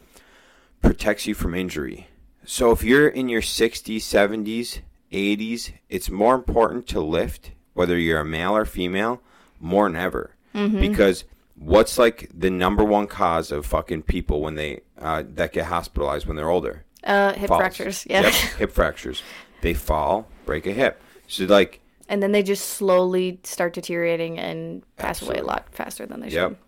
protects 0.81 1.27
you 1.27 1.35
from 1.35 1.55
injury. 1.55 2.07
So 2.45 2.71
if 2.73 2.83
you're 2.83 3.09
in 3.09 3.29
your 3.29 3.41
60s, 3.43 3.99
70s, 3.99 4.81
80s, 5.13 5.73
it's 5.89 6.11
more 6.11 6.35
important 6.35 6.87
to 6.89 7.01
lift, 7.01 7.53
whether 7.75 7.97
you're 7.99 8.21
a 8.21 8.25
male 8.25 8.57
or 8.57 8.65
female, 8.65 9.21
more 9.61 9.89
than 9.89 9.97
ever, 9.97 10.35
Mm-hmm. 10.55 10.81
because 10.81 11.25
what's 11.57 11.97
like 11.99 12.29
the 12.35 12.51
number 12.51 12.85
one 12.85 13.07
cause 13.07 13.51
of 13.51 13.65
fucking 13.65 14.03
people 14.03 14.43
when 14.43 14.55
they 14.57 14.81
uh, 15.01 15.23
that 15.35 15.53
get 15.53 15.67
hospitalized 15.67 16.27
when 16.27 16.37
they're 16.37 16.51
older? 16.51 16.85
uh 17.05 17.33
hip 17.33 17.49
Falls. 17.49 17.59
fractures 17.61 18.07
yeah 18.09 18.23
Yep, 18.23 18.33
hip 18.59 18.71
fractures. 18.73 19.23
They 19.63 19.73
fall, 19.75 20.29
break 20.47 20.67
a 20.67 20.73
hip. 20.73 21.01
So 21.27 21.45
like 21.45 21.81
and 22.09 22.23
then 22.23 22.33
they 22.33 22.43
just 22.43 22.69
slowly 22.71 23.41
start 23.45 23.73
deteriorating 23.73 24.39
and 24.39 24.83
pass 24.97 25.23
away 25.23 25.39
a 25.39 25.45
lot 25.45 25.69
faster 25.73 26.05
than 26.05 26.21
they 26.21 26.29
Yep. 26.29 26.51
should 26.51 26.59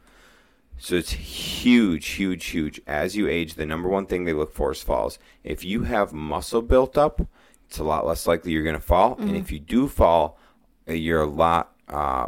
So 0.85 0.97
it's 0.97 1.12
huge, 1.12 2.07
huge, 2.09 2.44
huge. 2.44 2.79
As 2.87 3.16
you 3.16 3.27
age, 3.27 3.55
the 3.55 3.64
number 3.64 3.88
one 3.88 4.05
thing 4.05 4.27
they 4.27 4.35
look 4.35 4.53
for 4.53 4.70
is 4.73 4.83
falls. 4.83 5.18
If 5.42 5.64
you 5.64 5.85
have 5.85 6.12
muscle 6.12 6.61
built 6.61 6.99
up, 6.99 7.23
it's 7.64 7.79
a 7.79 7.83
lot 7.85 8.07
less 8.07 8.27
likely 8.27 8.53
you're 8.53 8.62
going 8.64 8.77
to 8.77 8.83
fall. 8.83 9.16
And 9.18 9.35
if 9.35 9.51
you 9.51 9.59
do 9.59 9.88
fall, 9.88 10.38
uh, 10.87 10.92
you're 10.92 11.23
a 11.23 11.27
lot 11.27 11.73
uh, 11.88 12.27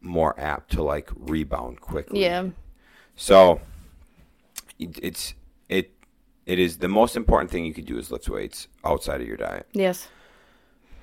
more 0.00 0.34
apt 0.40 0.72
to 0.72 0.82
like 0.82 1.10
rebound 1.14 1.82
quickly. 1.82 2.22
yeah 2.22 2.48
So 3.16 3.60
it, 4.78 4.98
it's 5.02 5.34
it 5.68 5.92
it 6.46 6.58
is 6.58 6.78
the 6.78 6.88
most 6.88 7.16
important 7.16 7.50
thing 7.50 7.66
you 7.66 7.74
can 7.74 7.84
do 7.84 7.98
is 7.98 8.10
lift 8.10 8.30
weights 8.30 8.66
outside 8.82 9.20
of 9.20 9.28
your 9.28 9.36
diet. 9.36 9.66
yes 9.72 10.08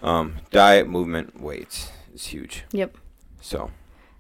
Um, 0.02 0.38
diet, 0.50 0.88
movement, 0.90 1.40
weights 1.40 1.92
is 2.12 2.26
huge. 2.26 2.64
yep 2.72 2.98
So 3.40 3.70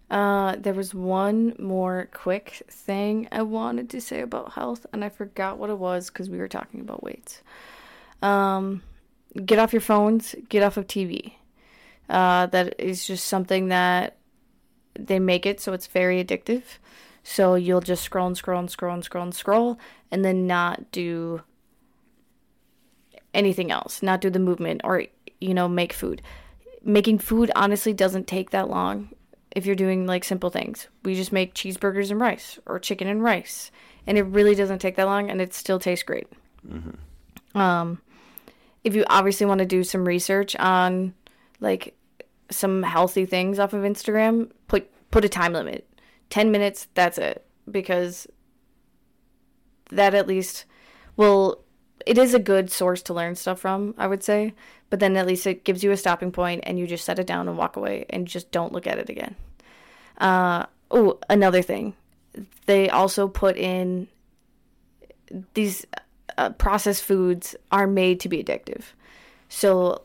Uh, 0.09 0.55
there 0.57 0.73
was 0.73 0.93
one 0.93 1.53
more 1.59 2.07
quick 2.13 2.63
thing 2.69 3.27
I 3.31 3.41
wanted 3.41 3.89
to 3.89 4.01
say 4.01 4.21
about 4.21 4.53
health, 4.53 4.85
and 4.93 5.03
I 5.03 5.09
forgot 5.09 5.57
what 5.57 5.69
it 5.69 5.77
was 5.77 6.09
because 6.09 6.29
we 6.29 6.37
were 6.37 6.47
talking 6.47 6.79
about 6.79 7.03
weights. 7.03 7.41
Um, 8.21 8.83
get 9.45 9.59
off 9.59 9.73
your 9.73 9.81
phones, 9.81 10.33
get 10.47 10.63
off 10.63 10.77
of 10.77 10.87
TV. 10.87 11.33
Uh, 12.09 12.45
that 12.47 12.79
is 12.79 13.05
just 13.05 13.27
something 13.27 13.67
that 13.67 14.15
they 14.97 15.19
make 15.19 15.45
it 15.45 15.59
so 15.59 15.73
it's 15.73 15.87
very 15.87 16.23
addictive. 16.23 16.63
So 17.21 17.55
you'll 17.55 17.81
just 17.81 18.03
scroll 18.03 18.27
and 18.27 18.37
scroll 18.37 18.59
and 18.59 18.71
scroll 18.71 18.93
and 18.93 19.03
scroll 19.03 19.23
and 19.25 19.35
scroll, 19.35 19.77
and 20.09 20.23
then 20.23 20.47
not 20.47 20.89
do 20.93 21.41
anything 23.33 23.71
else, 23.71 24.01
not 24.01 24.21
do 24.21 24.29
the 24.29 24.39
movement 24.39 24.81
or, 24.85 25.03
you 25.41 25.53
know, 25.53 25.67
make 25.67 25.91
food. 25.91 26.21
Making 26.81 27.19
food 27.19 27.51
honestly 27.53 27.91
doesn't 27.91 28.27
take 28.27 28.51
that 28.51 28.69
long 28.69 29.09
if 29.57 29.65
you're 29.65 29.75
doing 29.75 30.05
like 30.05 30.23
simple 30.23 30.51
things. 30.51 30.87
We 31.03 31.15
just 31.15 31.31
make 31.31 31.55
cheeseburgers 31.55 32.11
and 32.11 32.21
rice 32.21 32.59
or 32.67 32.77
chicken 32.77 33.07
and 33.07 33.23
rice, 33.23 33.71
and 34.05 34.15
it 34.15 34.21
really 34.21 34.53
doesn't 34.53 34.77
take 34.77 34.95
that 34.97 35.07
long, 35.07 35.31
and 35.31 35.41
it 35.41 35.51
still 35.51 35.79
tastes 35.79 36.03
great. 36.03 36.27
Um, 37.55 37.99
if 38.83 38.93
you 38.93 39.03
obviously 39.09 39.47
want 39.47 39.57
to 39.57 39.65
do 39.65 39.83
some 39.83 40.07
research 40.07 40.55
on 40.57 41.15
like 41.59 41.97
some 42.51 42.83
healthy 42.83 43.25
things 43.25 43.57
off 43.57 43.73
of 43.73 43.81
Instagram, 43.81 44.51
put 44.67 44.91
put 45.09 45.25
a 45.25 45.29
time 45.29 45.53
limit, 45.53 45.89
ten 46.29 46.51
minutes. 46.51 46.87
That's 46.93 47.17
it, 47.17 47.43
because 47.69 48.27
that 49.89 50.13
at 50.13 50.27
least 50.27 50.65
will. 51.15 51.63
It 52.05 52.19
is 52.19 52.35
a 52.35 52.39
good 52.39 52.71
source 52.71 53.01
to 53.01 53.13
learn 53.15 53.35
stuff 53.35 53.59
from, 53.59 53.95
I 53.97 54.05
would 54.05 54.23
say, 54.23 54.53
but 54.89 54.99
then 54.99 55.17
at 55.17 55.27
least 55.27 55.45
it 55.47 55.63
gives 55.63 55.83
you 55.83 55.91
a 55.91 55.97
stopping 55.97 56.31
point, 56.31 56.63
and 56.65 56.79
you 56.79 56.87
just 56.87 57.05
set 57.05 57.19
it 57.19 57.27
down 57.27 57.47
and 57.47 57.57
walk 57.57 57.75
away, 57.75 58.05
and 58.09 58.27
just 58.27 58.51
don't 58.51 58.73
look 58.73 58.87
at 58.87 58.97
it 58.97 59.09
again. 59.09 59.35
Uh, 60.17 60.65
oh, 60.91 61.19
another 61.29 61.61
thing, 61.61 61.93
they 62.65 62.89
also 62.89 63.27
put 63.27 63.57
in 63.57 64.07
these 65.53 65.85
uh, 66.37 66.51
processed 66.51 67.03
foods 67.03 67.55
are 67.71 67.87
made 67.87 68.19
to 68.21 68.29
be 68.29 68.43
addictive. 68.43 68.83
So, 69.49 70.03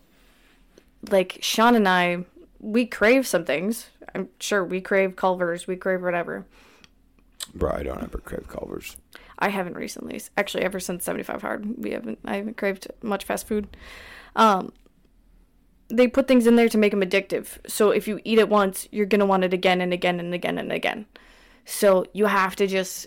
like 1.10 1.38
Shaun 1.40 1.74
and 1.74 1.88
I, 1.88 2.24
we 2.60 2.86
crave 2.86 3.26
some 3.26 3.44
things. 3.44 3.88
I'm 4.14 4.28
sure 4.38 4.64
we 4.64 4.80
crave 4.80 5.16
Culver's, 5.16 5.66
we 5.66 5.76
crave 5.76 6.02
whatever. 6.02 6.46
bro, 7.54 7.72
I 7.72 7.82
don't 7.82 8.02
ever 8.02 8.18
crave 8.18 8.48
Culver's. 8.48 8.96
I 9.38 9.48
haven't 9.48 9.76
recently. 9.76 10.20
Actually, 10.36 10.62
ever 10.64 10.78
since 10.78 11.04
75 11.04 11.42
Hard, 11.42 11.74
we 11.76 11.90
haven't. 11.90 12.20
I 12.24 12.36
haven't 12.36 12.56
craved 12.56 12.86
much 13.02 13.24
fast 13.24 13.48
food. 13.48 13.76
Um, 14.36 14.72
they 15.88 16.08
put 16.08 16.26
things 16.26 16.46
in 16.46 16.56
there 16.56 16.68
to 16.68 16.78
make 16.78 16.92
them 16.92 17.02
addictive. 17.02 17.58
So 17.66 17.90
if 17.90 18.08
you 18.08 18.20
eat 18.24 18.38
it 18.38 18.48
once, 18.48 18.88
you're 18.90 19.06
gonna 19.06 19.26
want 19.26 19.44
it 19.44 19.52
again 19.52 19.80
and 19.80 19.92
again 19.92 20.18
and 20.20 20.32
again 20.32 20.58
and 20.58 20.72
again. 20.72 21.06
So 21.64 22.06
you 22.12 22.26
have 22.26 22.56
to 22.56 22.66
just 22.66 23.06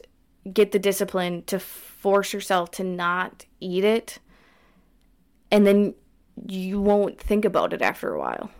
get 0.53 0.71
the 0.71 0.79
discipline 0.79 1.43
to 1.43 1.59
force 1.59 2.31
yourself 2.33 2.71
to 2.71 2.83
not 2.83 3.45
eat 3.59 3.83
it, 3.83 4.19
and 5.51 5.65
then 5.65 5.95
you 6.47 6.79
won't 6.79 7.19
think 7.19 7.45
about 7.45 7.73
it 7.73 7.81
after 7.81 8.13
a 8.13 8.19
while. 8.19 8.51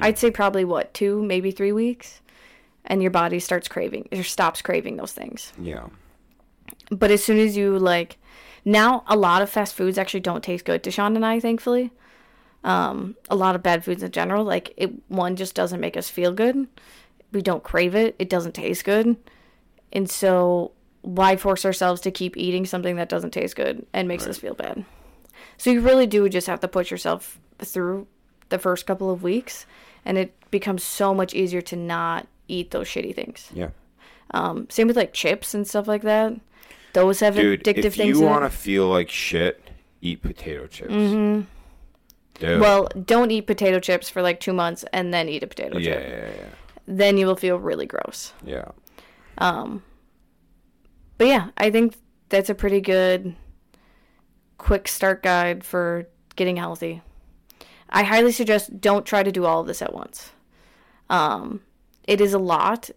I'd 0.00 0.18
say 0.18 0.30
probably 0.30 0.64
what 0.64 0.94
two, 0.94 1.22
maybe 1.22 1.50
three 1.50 1.72
weeks, 1.72 2.20
and 2.84 3.02
your 3.02 3.10
body 3.10 3.40
starts 3.40 3.68
craving 3.68 4.08
or 4.12 4.22
stops 4.22 4.62
craving 4.62 4.96
those 4.96 5.12
things. 5.12 5.52
Yeah. 5.60 5.88
But 6.90 7.10
as 7.10 7.22
soon 7.24 7.38
as 7.38 7.56
you 7.56 7.78
like, 7.78 8.18
now 8.64 9.04
a 9.06 9.16
lot 9.16 9.42
of 9.42 9.50
fast 9.50 9.74
foods 9.74 9.98
actually 9.98 10.20
don't 10.20 10.44
taste 10.44 10.64
good 10.64 10.82
to 10.84 10.90
Shaun 10.90 11.16
and 11.16 11.26
I, 11.26 11.40
thankfully. 11.40 11.90
Um, 12.64 13.14
a 13.28 13.36
lot 13.36 13.54
of 13.54 13.62
bad 13.62 13.84
foods 13.84 14.02
in 14.02 14.10
general, 14.10 14.42
like 14.42 14.72
it 14.76 14.90
one 15.08 15.36
just 15.36 15.54
doesn't 15.54 15.80
make 15.80 15.96
us 15.96 16.08
feel 16.08 16.32
good. 16.32 16.66
We 17.30 17.42
don't 17.42 17.62
crave 17.62 17.94
it. 17.94 18.16
It 18.18 18.28
doesn't 18.30 18.52
taste 18.52 18.84
good, 18.84 19.16
and 19.92 20.10
so 20.10 20.72
why 21.02 21.36
force 21.36 21.66
ourselves 21.66 22.00
to 22.00 22.10
keep 22.10 22.36
eating 22.36 22.64
something 22.64 22.96
that 22.96 23.10
doesn't 23.10 23.32
taste 23.32 23.54
good 23.56 23.84
and 23.92 24.08
makes 24.08 24.26
us 24.26 24.38
feel 24.38 24.54
bad? 24.54 24.84
So 25.58 25.70
you 25.70 25.82
really 25.82 26.06
do 26.06 26.26
just 26.30 26.46
have 26.46 26.60
to 26.60 26.68
put 26.68 26.90
yourself 26.90 27.38
through 27.58 28.06
the 28.48 28.58
first 28.58 28.86
couple 28.86 29.10
of 29.10 29.22
weeks, 29.22 29.66
and 30.04 30.16
it 30.16 30.32
becomes 30.50 30.82
so 30.82 31.12
much 31.12 31.34
easier 31.34 31.60
to 31.60 31.76
not 31.76 32.26
eat 32.48 32.70
those 32.70 32.88
shitty 32.88 33.14
things. 33.14 33.50
Yeah. 33.52 33.70
Um, 34.30 34.68
same 34.70 34.86
with 34.86 34.96
like 34.96 35.12
chips 35.12 35.52
and 35.52 35.68
stuff 35.68 35.86
like 35.86 36.02
that. 36.02 36.32
Those 36.94 37.20
have 37.20 37.34
Dude, 37.34 37.62
addictive 37.62 37.84
if 37.84 37.94
things 37.96 38.16
If 38.16 38.22
you 38.22 38.22
want 38.22 38.44
to 38.44 38.50
feel 38.50 38.88
like 38.88 39.10
shit, 39.10 39.60
eat 40.00 40.22
potato 40.22 40.66
chips. 40.66 40.92
Mm-hmm. 40.92 41.42
Dude. 42.40 42.60
Well, 42.60 42.88
don't 43.04 43.30
eat 43.30 43.42
potato 43.46 43.78
chips 43.78 44.10
for 44.10 44.20
like 44.22 44.40
two 44.40 44.52
months 44.52 44.84
and 44.92 45.14
then 45.14 45.28
eat 45.28 45.42
a 45.42 45.46
potato 45.46 45.78
chip. 45.78 45.84
yeah, 45.84 45.94
chip. 45.94 46.08
yeah, 46.36 46.42
yeah, 46.42 46.48
Then 46.86 47.16
you 47.16 47.26
will 47.26 47.36
feel 47.36 47.58
really 47.58 47.86
gross. 47.86 48.32
yeah. 48.44 48.70
Um. 49.38 49.82
But 51.18 51.28
yeah, 51.28 51.48
I 51.56 51.70
think 51.70 51.94
that's 52.28 52.50
a 52.50 52.54
pretty 52.54 52.80
good 52.80 53.36
quick 54.58 54.88
start 54.88 55.22
guide 55.22 55.64
for 55.64 56.08
getting 56.36 56.56
healthy. 56.56 57.02
I 57.90 58.02
highly 58.02 58.32
suggest 58.32 58.80
don't 58.80 59.06
try 59.06 59.22
to 59.22 59.30
do 59.30 59.44
all 59.44 59.60
of 59.60 59.66
this 59.68 59.80
at 59.82 59.92
once. 59.94 60.32
Um, 61.08 61.60
it 62.08 62.20
is 62.20 62.32
a 62.34 62.38
lot, 62.38 62.90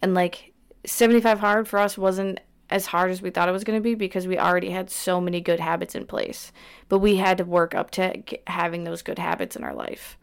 and 0.00 0.14
like 0.14 0.52
75 0.86 1.40
hard 1.40 1.68
for 1.68 1.78
us 1.78 1.98
wasn't 1.98 2.40
as 2.70 2.86
hard 2.86 3.10
as 3.10 3.22
we 3.22 3.30
thought 3.30 3.48
it 3.48 3.52
was 3.52 3.64
going 3.64 3.78
to 3.78 3.82
be 3.82 3.94
because 3.94 4.26
we 4.26 4.38
already 4.38 4.70
had 4.70 4.90
so 4.90 5.20
many 5.20 5.40
good 5.40 5.60
habits 5.60 5.94
in 5.94 6.06
place. 6.06 6.52
But 6.88 6.98
we 6.98 7.16
had 7.16 7.38
to 7.38 7.44
work 7.44 7.74
up 7.74 7.90
to 7.92 8.22
having 8.46 8.84
those 8.84 9.02
good 9.02 9.18
habits 9.18 9.56
in 9.56 9.64
our 9.64 9.74
life. 9.74 10.18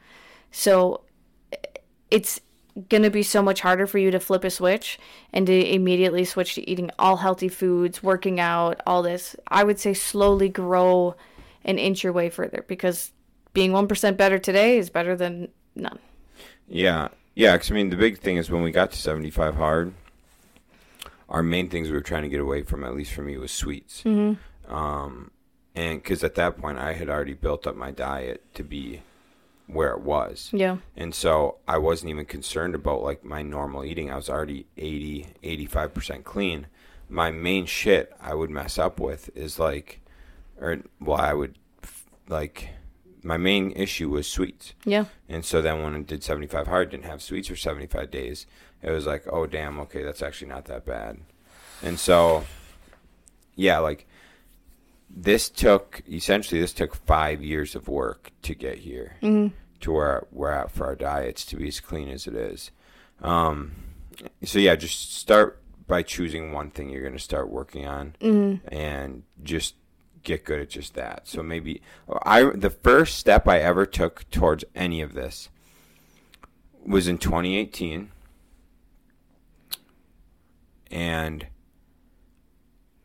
So 0.52 1.02
it's 2.12 2.40
going 2.90 3.04
to 3.04 3.10
be 3.10 3.24
so 3.24 3.42
much 3.42 3.62
harder 3.62 3.88
for 3.88 3.98
you 3.98 4.12
to 4.12 4.20
flip 4.20 4.44
a 4.44 4.50
switch 4.50 5.00
and 5.32 5.48
to 5.48 5.74
immediately 5.74 6.26
switch 6.26 6.56
to 6.56 6.70
eating 6.70 6.92
all 7.00 7.18
healthy 7.18 7.48
foods, 7.48 8.04
working 8.04 8.40
out, 8.40 8.82
all 8.86 9.02
this. 9.02 9.36
I 9.48 9.64
would 9.64 9.80
say 9.80 9.94
slowly 9.94 10.50
grow 10.50 11.16
and 11.64 11.80
inch 11.80 12.04
your 12.04 12.14
way 12.14 12.30
further 12.30 12.66
because 12.68 13.12
being 13.54 13.72
1% 13.72 14.18
better 14.18 14.38
today 14.38 14.78
is 14.78 14.90
better 14.90 15.16
than 15.16 15.48
none. 15.76 16.00
Yeah, 16.68 17.10
yeah. 17.34 17.54
Because 17.54 17.72
I 17.72 17.76
mean, 17.76 17.90
the 17.90 17.96
big 17.96 18.20
thing 18.20 18.38
is 18.38 18.50
when 18.50 18.64
we 18.64 18.72
got 18.72 18.92
to 18.92 18.98
seventy-five 18.98 19.56
hard, 19.56 19.94
our 21.30 21.44
main 21.44 21.70
things 21.70 21.90
we 21.90 21.96
were 21.96 22.02
trying 22.02 22.24
to 22.24 22.30
get 22.30 22.40
away 22.40 22.62
from, 22.62 22.84
at 22.84 22.96
least 22.96 23.14
for 23.14 23.22
me, 23.22 23.38
was 23.38 23.52
sweets. 23.52 24.04
Mm-hmm. 24.04 24.74
Um, 24.74 25.32
and 25.74 26.02
because 26.02 26.24
at 26.24 26.36
that 26.36 26.58
point, 26.58 26.78
I 26.78 26.94
had 26.94 27.10
already 27.10 27.34
built 27.34 27.68
up 27.68 27.76
my 27.76 27.92
diet 27.92 28.44
to 28.56 28.64
be 28.64 29.02
where 29.68 29.92
it 29.92 30.02
was. 30.02 30.50
Yeah. 30.54 30.78
And 30.96 31.14
so 31.14 31.58
I 31.68 31.78
wasn't 31.78 32.12
even 32.12 32.26
concerned 32.26 32.76
about 32.76 33.04
like 33.04 33.24
my 33.24 33.42
normal 33.42 33.84
eating. 33.84 34.12
I 34.12 34.16
was 34.16 34.30
already 34.30 34.68
80, 34.78 35.28
85% 35.44 36.24
clean. 36.24 36.68
My 37.10 37.32
main 37.32 37.66
shit 37.66 38.14
I 38.22 38.34
would 38.34 38.50
mess 38.50 38.78
up 38.78 39.00
with 39.00 39.30
is 39.36 39.60
like, 39.60 40.02
or 40.60 40.80
well, 41.00 41.18
I 41.18 41.34
would 41.34 41.58
like, 42.28 42.70
my 43.24 43.38
main 43.38 43.72
issue 43.72 44.10
was 44.10 44.28
sweets. 44.28 44.74
Yeah. 44.86 45.06
And 45.28 45.44
so 45.44 45.62
then 45.62 45.82
when 45.82 45.96
I 45.96 46.02
did 46.02 46.24
75 46.24 46.68
hard, 46.68 46.92
didn't 46.92 47.06
have 47.06 47.22
sweets 47.22 47.48
for 47.48 47.56
75 47.56 48.12
days, 48.12 48.46
it 48.86 48.92
was 48.92 49.08
like, 49.08 49.24
oh, 49.32 49.48
damn, 49.48 49.80
okay, 49.80 50.04
that's 50.04 50.22
actually 50.22 50.50
not 50.50 50.66
that 50.66 50.86
bad. 50.86 51.18
And 51.82 52.00
so, 52.00 52.46
yeah, 53.56 53.80
like 53.80 54.06
this 55.10 55.50
took, 55.50 56.04
essentially, 56.08 56.62
this 56.62 56.72
took 56.72 56.94
five 56.94 57.42
years 57.42 57.74
of 57.76 57.88
work 57.88 58.32
to 58.44 58.54
get 58.54 58.78
here 58.78 59.16
to 59.80 59.92
where 59.92 60.28
we're 60.32 60.52
at 60.52 60.70
for 60.72 60.86
our 60.86 60.96
diets 60.96 61.46
to 61.46 61.56
be 61.56 61.68
as 61.68 61.80
clean 61.80 62.10
as 62.10 62.28
it 62.28 62.36
is. 62.36 62.70
Um, 63.24 63.72
so, 64.44 64.60
yeah, 64.60 64.76
just 64.76 65.16
start 65.16 65.60
by 65.88 66.04
choosing 66.04 66.52
one 66.52 66.70
thing 66.70 66.90
you're 66.90 67.02
going 67.02 67.14
to 67.14 67.20
start 67.20 67.50
working 67.50 67.88
on 67.88 68.14
and 68.68 69.24
just 69.44 69.74
get 70.22 70.46
good 70.46 70.60
at 70.60 70.70
just 70.70 70.94
that. 70.94 71.28
So 71.28 71.42
maybe 71.42 71.82
I 72.24 72.44
the 72.44 72.70
first 72.70 73.18
step 73.18 73.48
I 73.48 73.60
ever 73.60 73.86
took 73.86 74.30
towards 74.30 74.64
any 74.76 75.02
of 75.02 75.14
this 75.14 75.50
was 76.86 77.08
in 77.08 77.18
2018 77.18 78.12
and 80.96 81.48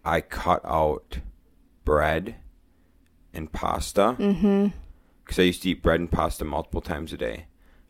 I 0.04 0.20
cut 0.20 0.60
out 0.64 1.18
bread 1.84 2.36
and 3.34 3.50
pasta 3.50 4.14
because 5.24 5.38
I 5.40 5.42
used 5.42 5.64
to 5.64 5.70
eat 5.70 5.82
bread 5.82 5.98
and 5.98 6.10
pasta 6.10 6.44
multiple 6.44 6.80
times 6.80 7.12
a 7.12 7.16
day. 7.16 7.46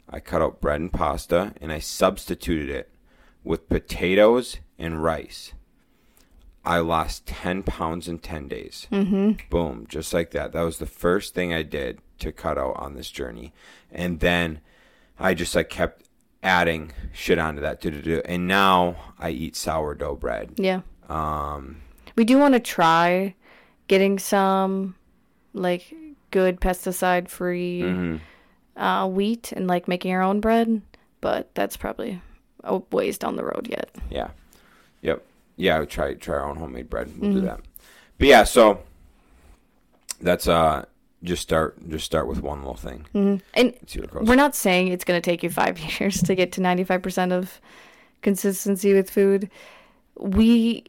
I 0.09 0.21
cut 0.21 0.41
out 0.41 0.59
bread 0.59 0.81
and 0.81 0.91
pasta 0.91 1.53
and 1.61 1.71
I 1.71 1.81
substituted 1.81 2.71
it 2.71 2.91
with 3.45 3.69
potatoes 3.69 4.57
and 4.79 5.05
rice. 5.05 5.53
I 6.65 6.79
lost 6.79 7.27
10 7.27 7.63
pounds 7.65 8.09
in 8.09 8.21
10 8.21 8.49
days. 8.49 8.87
Mm-hmm. 8.91 9.33
Boom, 9.51 9.87
just 9.87 10.15
like 10.15 10.31
that. 10.31 10.53
That 10.53 10.63
was 10.63 10.79
the 10.79 10.87
first 10.87 11.35
thing 11.35 11.53
I 11.53 11.63
did 11.63 11.99
to 12.21 12.33
cut 12.33 12.57
out 12.57 12.77
on 12.77 12.95
this 12.95 13.11
journey. 13.11 13.53
And 13.93 14.21
then 14.21 14.61
I 15.19 15.35
just 15.35 15.55
like 15.55 15.69
kept 15.69 16.07
adding 16.43 16.93
shit 17.13 17.39
onto 17.39 17.61
that. 17.61 17.81
do-do-do. 17.81 18.23
And 18.25 18.47
now 18.49 18.97
I 19.19 19.31
eat 19.31 19.57
sourdough 19.57 20.17
bread. 20.17 20.53
Yeah. 20.57 20.81
Um, 21.09 21.83
We 22.17 22.25
do 22.25 22.39
want 22.39 22.55
to 22.55 22.61
try 22.61 23.35
getting 23.89 24.19
some 24.19 24.95
like 25.53 25.93
good 26.31 26.61
pesticide 26.61 27.29
free 27.29 27.83
Mm-hmm. 27.83 28.81
uh, 28.83 29.07
wheat 29.07 29.53
and 29.53 29.67
like 29.67 29.89
making 29.89 30.13
our 30.13 30.23
own 30.23 30.41
bread, 30.41 30.81
but 31.21 31.55
that's 31.55 31.77
probably 31.77 32.23
a 32.65 32.79
ways 32.93 33.19
down 33.19 33.37
the 33.37 33.45
road 33.45 33.67
yet. 33.71 33.91
yeah. 34.11 34.31
Yep. 35.03 35.23
Yeah, 35.57 35.77
I 35.77 35.81
would 35.81 35.91
try 35.91 36.15
try 36.15 36.37
our 36.37 36.49
own 36.49 36.57
homemade 36.57 36.89
bread. 36.89 37.09
We'll 37.19 37.31
Mm-hmm. 37.31 37.41
do 37.41 37.47
that. 37.47 37.61
But 38.19 38.29
yeah, 38.29 38.45
so 38.45 38.81
that's 40.21 40.47
uh 40.49 40.85
just 41.23 41.43
start 41.43 41.77
just 41.89 42.07
start 42.07 42.27
with 42.27 42.41
one 42.43 42.61
little 42.61 42.75
thing. 42.75 43.07
Mm-hmm. 43.15 43.45
And 43.55 43.69
it 43.69 44.11
goes. 44.11 44.27
we're 44.27 44.35
not 44.35 44.55
saying 44.55 44.89
it's 44.89 45.05
going 45.05 45.21
to 45.21 45.25
take 45.25 45.43
you 45.43 45.51
five 45.51 45.79
years 46.01 46.23
to 46.23 46.35
get 46.35 46.53
to 46.53 46.61
95% 46.61 47.33
of 47.33 47.61
consistency 48.23 48.95
with 48.95 49.11
food. 49.11 49.51
We 50.19 50.85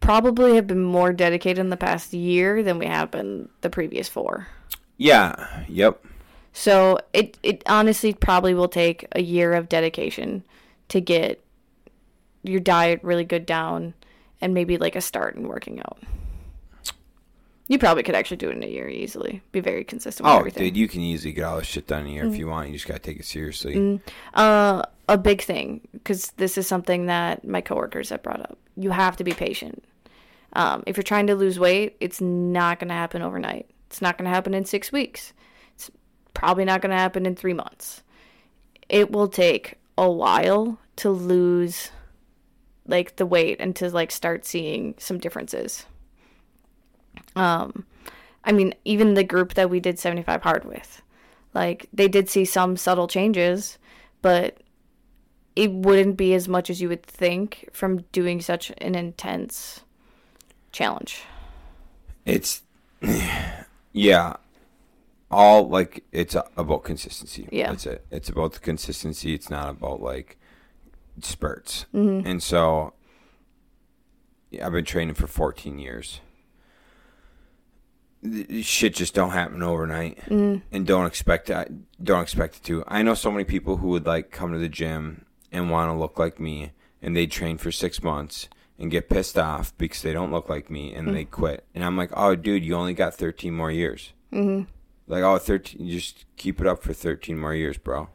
probably 0.00 0.56
have 0.56 0.66
been 0.66 0.82
more 0.82 1.12
dedicated 1.12 1.58
in 1.58 1.70
the 1.70 1.76
past 1.76 2.12
year 2.12 2.62
than 2.62 2.78
we 2.78 2.86
have 2.86 3.10
been 3.10 3.48
the 3.60 3.70
previous 3.70 4.08
four. 4.08 4.48
Yeah. 4.96 5.64
Yep. 5.68 6.04
So 6.52 6.98
it, 7.12 7.38
it 7.42 7.62
honestly 7.66 8.12
probably 8.12 8.54
will 8.54 8.68
take 8.68 9.06
a 9.12 9.22
year 9.22 9.54
of 9.54 9.68
dedication 9.68 10.44
to 10.88 11.00
get 11.00 11.42
your 12.42 12.60
diet 12.60 13.00
really 13.02 13.24
good 13.24 13.46
down 13.46 13.94
and 14.40 14.52
maybe 14.52 14.76
like 14.76 14.96
a 14.96 15.00
start 15.00 15.36
in 15.36 15.48
working 15.48 15.80
out. 15.80 15.98
You 17.72 17.78
probably 17.78 18.02
could 18.02 18.14
actually 18.14 18.36
do 18.36 18.50
it 18.50 18.56
in 18.56 18.62
a 18.62 18.66
year 18.68 18.86
easily. 18.86 19.40
Be 19.50 19.60
very 19.60 19.82
consistent 19.82 20.26
with 20.26 20.34
Oh, 20.34 20.38
everything. 20.40 20.64
dude, 20.64 20.76
you 20.76 20.88
can 20.88 21.00
easily 21.00 21.32
get 21.32 21.44
all 21.44 21.56
this 21.56 21.66
shit 21.66 21.86
done 21.86 22.02
in 22.02 22.08
a 22.08 22.10
year 22.10 22.26
if 22.26 22.36
you 22.36 22.46
want. 22.46 22.68
You 22.68 22.74
just 22.74 22.86
gotta 22.86 23.00
take 23.00 23.18
it 23.18 23.24
seriously. 23.24 23.98
Uh, 24.34 24.82
a 25.08 25.16
big 25.16 25.40
thing 25.40 25.80
because 25.92 26.32
this 26.36 26.58
is 26.58 26.66
something 26.66 27.06
that 27.06 27.46
my 27.46 27.62
coworkers 27.62 28.10
have 28.10 28.22
brought 28.22 28.40
up. 28.40 28.58
You 28.76 28.90
have 28.90 29.16
to 29.16 29.24
be 29.24 29.32
patient. 29.32 29.82
Um, 30.52 30.82
if 30.86 30.98
you're 30.98 31.02
trying 31.02 31.28
to 31.28 31.34
lose 31.34 31.58
weight, 31.58 31.96
it's 31.98 32.20
not 32.20 32.78
going 32.78 32.88
to 32.88 32.94
happen 32.94 33.22
overnight. 33.22 33.70
It's 33.86 34.02
not 34.02 34.18
going 34.18 34.26
to 34.28 34.34
happen 34.34 34.52
in 34.52 34.66
six 34.66 34.92
weeks. 34.92 35.32
It's 35.74 35.90
probably 36.34 36.66
not 36.66 36.82
going 36.82 36.90
to 36.90 36.96
happen 36.98 37.24
in 37.24 37.34
three 37.36 37.54
months. 37.54 38.02
It 38.90 39.10
will 39.10 39.28
take 39.28 39.76
a 39.96 40.10
while 40.10 40.78
to 40.96 41.08
lose 41.08 41.90
like 42.86 43.16
the 43.16 43.24
weight 43.24 43.56
and 43.60 43.74
to 43.76 43.88
like 43.88 44.10
start 44.10 44.44
seeing 44.44 44.94
some 44.98 45.16
differences. 45.16 45.86
Um, 47.36 47.86
I 48.44 48.52
mean, 48.52 48.74
even 48.84 49.14
the 49.14 49.24
group 49.24 49.54
that 49.54 49.70
we 49.70 49.80
did 49.80 49.98
75 49.98 50.42
hard 50.42 50.64
with, 50.64 51.02
like 51.54 51.88
they 51.92 52.08
did 52.08 52.28
see 52.28 52.44
some 52.44 52.76
subtle 52.76 53.08
changes, 53.08 53.78
but 54.20 54.58
it 55.54 55.70
wouldn't 55.70 56.16
be 56.16 56.34
as 56.34 56.48
much 56.48 56.70
as 56.70 56.80
you 56.80 56.88
would 56.88 57.02
think 57.02 57.68
from 57.72 58.02
doing 58.12 58.40
such 58.40 58.72
an 58.78 58.94
intense 58.94 59.80
challenge. 60.72 61.22
It's 62.24 62.62
yeah, 63.92 64.36
all 65.30 65.68
like 65.68 66.04
it's 66.12 66.36
about 66.56 66.84
consistency. 66.84 67.48
Yeah. 67.50 67.70
that's 67.70 67.86
it. 67.86 68.06
It's 68.10 68.28
about 68.28 68.54
the 68.54 68.60
consistency. 68.60 69.34
It's 69.34 69.50
not 69.50 69.70
about 69.70 70.00
like 70.02 70.38
spurts. 71.20 71.86
And 71.92 72.42
so, 72.42 72.94
yeah, 74.50 74.66
I've 74.66 74.72
been 74.72 74.84
training 74.84 75.14
for 75.14 75.26
14 75.26 75.78
years. 75.78 76.20
Shit 78.62 78.94
just 78.94 79.14
don't 79.14 79.30
happen 79.30 79.62
overnight, 79.62 80.18
and 80.28 80.86
don't 80.86 81.06
expect 81.06 81.50
it. 81.50 81.72
Don't 82.02 82.22
expect 82.22 82.56
it 82.56 82.62
to. 82.64 82.84
I 82.86 83.02
know 83.02 83.14
so 83.14 83.30
many 83.32 83.44
people 83.44 83.78
who 83.78 83.88
would 83.88 84.06
like 84.06 84.30
come 84.30 84.52
to 84.52 84.58
the 84.58 84.68
gym 84.68 85.24
and 85.50 85.70
want 85.70 85.90
to 85.90 85.98
look 85.98 86.18
like 86.18 86.38
me, 86.38 86.72
and 87.00 87.16
they 87.16 87.26
train 87.26 87.58
for 87.58 87.72
six 87.72 88.02
months 88.02 88.48
and 88.78 88.90
get 88.90 89.08
pissed 89.08 89.38
off 89.38 89.76
because 89.76 90.02
they 90.02 90.12
don't 90.12 90.32
look 90.32 90.48
like 90.48 90.70
me, 90.70 90.94
and 90.94 91.14
they 91.14 91.24
quit. 91.24 91.64
And 91.74 91.84
I'm 91.84 91.96
like, 91.96 92.10
oh, 92.14 92.34
dude, 92.34 92.64
you 92.64 92.74
only 92.74 92.94
got 92.94 93.14
13 93.14 93.54
more 93.54 93.70
years. 93.70 94.12
Mm-hmm. 94.32 94.70
Like, 95.06 95.22
oh, 95.22 95.38
13, 95.38 95.84
you 95.84 95.98
just 95.98 96.24
keep 96.36 96.60
it 96.60 96.66
up 96.66 96.82
for 96.82 96.92
13 96.92 97.38
more 97.38 97.54
years, 97.54 97.76
bro. 97.76 98.08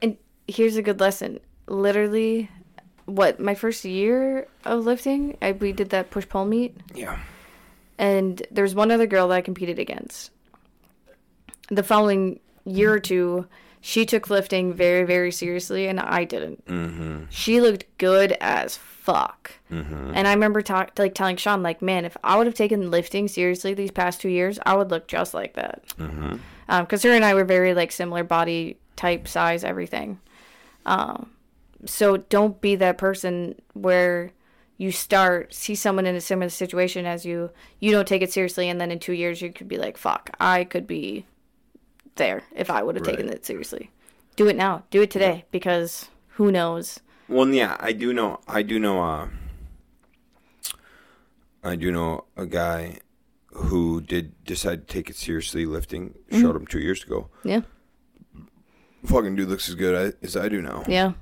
And 0.00 0.16
here's 0.46 0.76
a 0.76 0.82
good 0.82 1.00
lesson. 1.00 1.40
Literally, 1.66 2.50
what 3.06 3.40
my 3.40 3.54
first 3.54 3.84
year 3.84 4.46
of 4.64 4.84
lifting, 4.84 5.36
I, 5.42 5.52
we 5.52 5.72
did 5.72 5.90
that 5.90 6.10
push 6.10 6.28
pull 6.28 6.44
meet, 6.44 6.76
Yeah. 6.94 7.18
And 7.98 8.42
there 8.50 8.64
was 8.64 8.74
one 8.74 8.90
other 8.90 9.06
girl 9.06 9.28
that 9.28 9.34
I 9.34 9.40
competed 9.40 9.78
against. 9.78 10.30
The 11.70 11.82
following 11.82 12.40
year 12.64 12.92
or 12.92 13.00
two, 13.00 13.46
She 13.86 14.06
took 14.06 14.30
lifting 14.30 14.72
very, 14.72 15.02
very 15.04 15.30
seriously, 15.30 15.88
and 15.88 16.00
I 16.00 16.24
didn't. 16.24 16.64
Mm-hmm. 16.64 17.24
She 17.28 17.60
looked 17.60 17.84
good 17.98 18.34
as 18.40 18.78
fuck. 18.78 19.52
Mm-hmm. 19.70 20.12
And 20.14 20.26
I 20.26 20.32
remember 20.32 20.62
talk, 20.62 20.92
like 20.98 21.14
telling 21.14 21.36
Shaun, 21.36 21.62
like, 21.62 21.82
man, 21.82 22.06
if 22.06 22.16
I 22.24 22.38
would 22.38 22.46
have 22.46 22.54
taken 22.54 22.90
lifting 22.90 23.28
seriously 23.28 23.74
these 23.74 23.90
past 23.90 24.22
two 24.22 24.30
years, 24.30 24.58
I 24.64 24.74
would 24.74 24.90
look 24.90 25.06
just 25.06 25.34
like 25.34 25.52
that. 25.56 25.82
Mm-hmm. 25.98 26.36
Because 26.80 27.02
her 27.02 27.10
and 27.10 27.26
I 27.26 27.34
were 27.34 27.44
very 27.44 27.74
like 27.74 27.92
similar 27.92 28.24
body 28.24 28.78
type, 28.96 29.28
size, 29.28 29.64
everything. 29.64 30.18
Um, 30.86 31.28
so 31.84 32.16
don't 32.16 32.58
be 32.62 32.76
that 32.76 32.96
person 32.96 33.60
where 33.74 34.30
you 34.76 34.90
start 34.90 35.54
see 35.54 35.74
someone 35.74 36.06
in 36.06 36.14
a 36.14 36.20
similar 36.20 36.48
situation 36.48 37.06
as 37.06 37.24
you, 37.24 37.50
you 37.80 37.92
don't 37.92 38.08
take 38.08 38.22
it 38.22 38.32
seriously, 38.32 38.68
and 38.68 38.80
then 38.80 38.90
in 38.90 38.98
two 38.98 39.12
years 39.12 39.40
you 39.40 39.52
could 39.52 39.68
be 39.68 39.78
like, 39.78 39.96
fuck, 39.96 40.30
I 40.40 40.64
could 40.64 40.86
be 40.86 41.26
there 42.16 42.42
if 42.54 42.70
I 42.70 42.82
would 42.82 42.96
have 42.96 43.04
taken 43.04 43.28
it 43.28 43.44
seriously. 43.44 43.90
Do 44.36 44.48
it 44.48 44.56
now. 44.56 44.84
Do 44.90 45.02
it 45.02 45.10
today 45.10 45.44
because 45.50 46.08
who 46.30 46.50
knows? 46.50 47.00
Well, 47.28 47.48
yeah, 47.48 47.76
I 47.80 47.92
do 47.92 48.12
know. 48.12 48.40
I 48.48 48.62
do 48.62 48.78
know. 48.78 49.02
Uh, 49.02 49.28
I 51.62 51.76
do 51.76 51.90
know 51.90 52.24
a 52.36 52.46
guy 52.46 52.98
who 53.52 54.00
did 54.00 54.44
decide 54.44 54.86
to 54.86 54.92
take 54.92 55.08
it 55.08 55.16
seriously 55.16 55.64
lifting. 55.64 56.14
Showed 56.30 56.56
him 56.56 56.66
two 56.66 56.80
years 56.80 57.02
ago. 57.04 57.30
Yeah. 57.44 57.62
Fucking 59.06 59.36
dude 59.36 59.48
looks 59.48 59.68
as 59.68 59.74
good 59.74 60.16
as 60.22 60.36
I 60.36 60.48
do 60.48 60.60
now. 60.60 60.82
Yeah. 60.88 61.12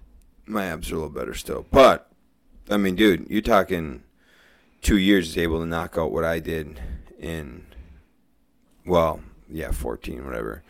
My 0.46 0.66
abs 0.66 0.90
are 0.90 0.94
a 0.94 0.98
little 0.98 1.10
better 1.10 1.34
still, 1.34 1.66
but 1.70 2.11
I 2.70 2.76
mean, 2.76 2.94
dude, 2.94 3.28
you're 3.28 3.42
talking 3.42 4.02
two 4.80 4.98
years 4.98 5.28
is 5.28 5.38
able 5.38 5.60
to 5.60 5.66
knock 5.66 5.96
out 5.98 6.12
what 6.12 6.24
I 6.24 6.38
did 6.38 6.80
in. 7.18 7.66
Well, 8.86 9.20
yeah, 9.50 9.70
fourteen, 9.70 10.24
whatever. 10.24 10.62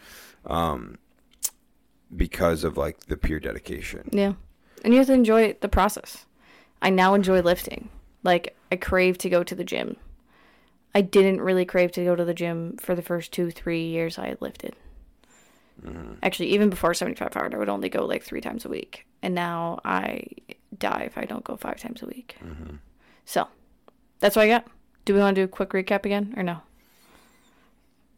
Um, 0.44 0.98
because 2.14 2.64
of 2.64 2.76
like 2.76 3.00
the 3.06 3.16
pure 3.16 3.40
dedication. 3.40 4.08
Yeah. 4.12 4.34
And 4.84 4.92
you 4.92 4.98
have 4.98 5.06
to 5.06 5.12
enjoy 5.12 5.56
the 5.60 5.68
process. 5.68 6.26
I 6.80 6.90
now 6.90 7.14
enjoy 7.14 7.40
lifting. 7.40 7.88
Like, 8.24 8.56
I 8.70 8.76
crave 8.76 9.18
to 9.18 9.30
go 9.30 9.44
to 9.44 9.54
the 9.54 9.64
gym. 9.64 9.96
I 10.94 11.00
didn't 11.00 11.40
really 11.40 11.64
crave 11.64 11.92
to 11.92 12.04
go 12.04 12.14
to 12.16 12.24
the 12.24 12.34
gym 12.34 12.76
for 12.78 12.94
the 12.94 13.02
first 13.02 13.32
two, 13.32 13.50
three 13.50 13.86
years 13.86 14.18
I 14.18 14.28
had 14.28 14.42
lifted. 14.42 14.74
Actually, 16.22 16.48
even 16.50 16.70
before 16.70 16.94
75 16.94 17.34
hard, 17.34 17.54
I 17.54 17.58
would 17.58 17.68
only 17.68 17.88
go 17.88 18.04
like 18.04 18.22
three 18.22 18.40
times 18.40 18.64
a 18.64 18.68
week. 18.68 19.06
And 19.22 19.34
now 19.34 19.80
I 19.84 20.24
die 20.78 21.04
if 21.06 21.18
I 21.18 21.24
don't 21.24 21.44
go 21.44 21.56
five 21.56 21.80
times 21.80 22.02
a 22.02 22.06
week. 22.06 22.36
So, 23.24 23.48
that's 24.20 24.36
what 24.36 24.44
I 24.44 24.48
got. 24.48 24.66
Do 25.04 25.14
we 25.14 25.20
want 25.20 25.34
to 25.34 25.40
do 25.40 25.44
a 25.44 25.48
quick 25.48 25.70
recap 25.70 26.04
again 26.04 26.34
or 26.36 26.42
no? 26.42 26.58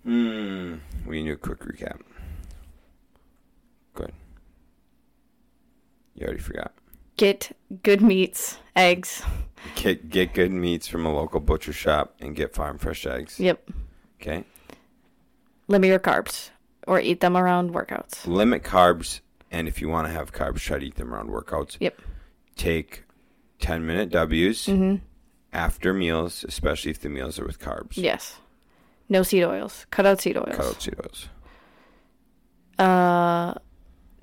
Hmm. 0.05 0.77
We 1.07 1.23
need 1.23 1.31
a 1.31 1.37
quick 1.37 1.61
recap. 1.61 2.01
Good. 3.95 4.13
You 6.15 6.27
already 6.27 6.41
forgot. 6.41 6.73
Get 7.17 7.57
good 7.83 8.03
meats, 8.03 8.59
eggs. 8.77 9.23
Get 9.77 10.11
get 10.11 10.35
good 10.35 10.53
meats 10.53 10.87
from 10.87 11.07
a 11.07 11.15
local 11.15 11.41
butcher 11.41 11.73
shop 11.73 12.15
and 12.21 12.37
get 12.37 12.55
farm 12.55 12.77
fresh 12.77 13.07
eggs. 13.07 13.41
Yep. 13.41 13.71
Okay. 14.21 14.45
Limit 15.69 15.89
your 15.89 15.99
carbs 15.99 16.51
or 16.87 17.01
eat 17.01 17.21
them 17.21 17.37
around 17.37 17.73
workouts. 17.73 18.27
Limit 18.27 18.63
carbs, 18.63 19.21
and 19.51 19.69
if 19.69 19.81
you 19.81 19.89
want 19.89 20.07
to 20.07 20.13
have 20.13 20.33
carbs, 20.33 20.59
try 20.61 20.79
to 20.79 20.87
eat 20.87 20.97
them 20.97 21.13
around 21.15 21.29
workouts. 21.31 21.77
Yep. 21.81 22.01
Take 22.57 23.05
ten 23.59 23.85
minute 23.87 24.11
W's 24.11 24.67
Mm-hmm. 24.67 24.97
after 25.53 25.93
meals, 25.95 26.45
especially 26.47 26.91
if 26.91 27.01
the 27.01 27.09
meals 27.09 27.39
are 27.39 27.47
with 27.47 27.59
carbs. 27.59 27.97
Yes. 27.97 28.37
No 29.09 29.23
seed 29.23 29.45
oils. 29.45 29.87
Cut 29.91 30.07
out 30.07 30.21
seed 30.21 30.37
oils. 30.37 30.57
Cut 30.57 30.67
out 30.67 30.83
seed 30.83 30.95
oils. 30.99 31.29
Uh, 32.79 33.55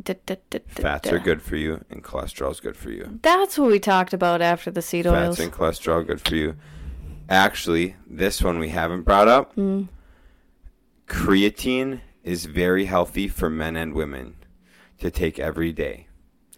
da, 0.04 0.14
da, 0.26 0.36
da, 0.50 0.60
da, 0.60 0.60
Fats 0.82 1.10
are 1.12 1.20
good 1.20 1.42
for 1.42 1.56
you, 1.56 1.84
and 1.90 2.04
cholesterol 2.04 2.52
is 2.52 2.60
good 2.60 2.76
for 2.76 2.90
you. 2.90 3.20
That's 3.22 3.58
what 3.58 3.70
we 3.70 3.80
talked 3.80 4.14
about 4.14 4.42
after 4.42 4.72
the 4.72 4.82
seed 4.82 5.08
oils. 5.08 5.38
Fats 5.38 5.40
and 5.40 5.54
cholesterol 5.54 6.06
good 6.06 6.20
for 6.22 6.36
you. 6.36 6.56
Actually, 7.30 7.96
this 8.10 8.42
one 8.42 8.60
we 8.60 8.70
haven't 8.70 9.04
brought 9.04 9.28
up. 9.30 9.56
Mm. 9.56 9.88
Creatine 11.08 12.02
is 12.24 12.46
very 12.46 12.86
healthy 12.86 13.28
for 13.28 13.50
men 13.50 13.76
and 13.76 13.94
women 13.94 14.36
to 15.00 15.10
take 15.12 15.40
every 15.40 15.72
day. 15.72 16.08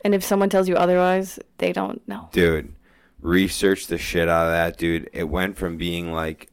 And 0.04 0.14
if 0.14 0.24
someone 0.24 0.50
tells 0.50 0.68
you 0.68 0.76
otherwise, 0.76 1.40
they 1.60 1.72
don't 1.72 2.06
know. 2.08 2.30
Dude, 2.32 2.74
research 3.22 3.88
the 3.88 3.98
shit 3.98 4.28
out 4.28 4.48
of 4.48 4.52
that, 4.52 4.78
dude. 4.78 5.10
It 5.14 5.30
went 5.30 5.58
from 5.58 5.78
being 5.78 6.12
like 6.12 6.50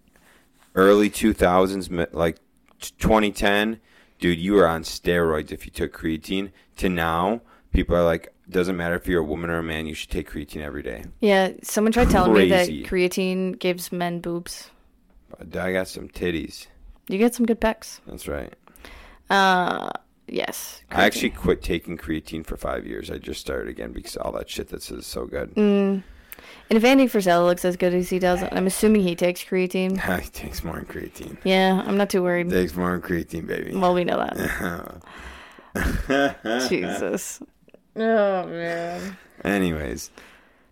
early 0.75 1.11
2000s, 1.11 2.09
like 2.13 2.39
2010, 2.79 3.81
dude, 4.21 4.39
you 4.39 4.55
were 4.55 4.69
on 4.69 4.83
steroids 4.83 5.51
if 5.51 5.67
you 5.67 5.73
took 5.73 5.93
creatine, 5.93 6.53
to 6.77 6.89
now, 6.89 7.41
people 7.73 7.97
are 7.97 8.05
like, 8.05 8.33
doesn't 8.49 8.77
matter 8.77 8.95
if 8.95 9.07
you're 9.07 9.21
a 9.21 9.25
woman 9.25 9.51
or 9.51 9.59
a 9.59 9.63
man, 9.63 9.87
you 9.87 9.95
should 9.95 10.11
take 10.11 10.31
creatine 10.31 10.63
every 10.63 10.83
day. 10.83 11.05
Yeah, 11.21 11.53
someone 11.63 11.93
tried 11.93 12.11
telling 12.11 12.33
me 12.33 12.49
that 12.49 12.67
Crazy. 12.67 12.85
creatine 12.85 13.59
gives 13.59 13.93
men 13.93 14.21
boobs. 14.21 14.71
I 15.41 15.73
got 15.73 15.89
some 15.89 16.09
titties. 16.09 16.67
You 17.09 17.19
get 17.19 17.35
some 17.35 17.47
good 17.47 17.61
pecs. 17.61 18.01
That's 18.07 18.29
right. 18.29 18.53
Uh, 19.31 19.91
yes. 20.27 20.83
I 20.91 21.05
actually 21.05 21.31
quit 21.31 21.63
taking 21.63 21.97
creatine 21.97 22.45
for 22.45 22.57
five 22.57 22.87
years. 22.87 23.11
I 23.11 23.19
just 23.19 23.41
started 23.41 23.69
again 23.69 23.93
because 23.93 24.17
all 24.17 24.33
that 24.33 24.51
shit 24.51 24.69
that 24.69 24.83
says 24.83 24.99
is 24.99 25.07
so 25.07 25.25
good. 25.27 25.55
Mm. 25.55 26.03
And 26.69 26.77
if 26.77 26.85
Andy 26.85 27.07
Frisella 27.07 27.47
looks 27.47 27.65
as 27.65 27.77
good 27.77 27.95
as 27.95 28.11
he 28.11 28.19
does, 28.19 28.43
I'm 28.53 28.67
assuming 28.67 29.03
he 29.03 29.15
takes 29.15 29.43
creatine. 29.45 29.99
he 30.23 30.29
takes 30.31 30.65
more 30.65 30.77
than 30.77 30.87
creatine. 30.87 31.37
Yeah, 31.45 31.83
I'm 31.87 31.97
not 31.97 32.11
too 32.11 32.23
worried. 32.23 32.51
Takes 32.51 32.75
more 32.75 32.91
than 32.93 33.03
creatine, 33.03 33.47
baby. 33.47 33.75
Well, 33.75 33.95
we 33.95 34.05
know 34.05 34.17
that. 34.19 35.03
Jesus. 36.69 37.41
Oh 37.97 38.47
man. 38.47 39.17
Anyways, 39.45 40.11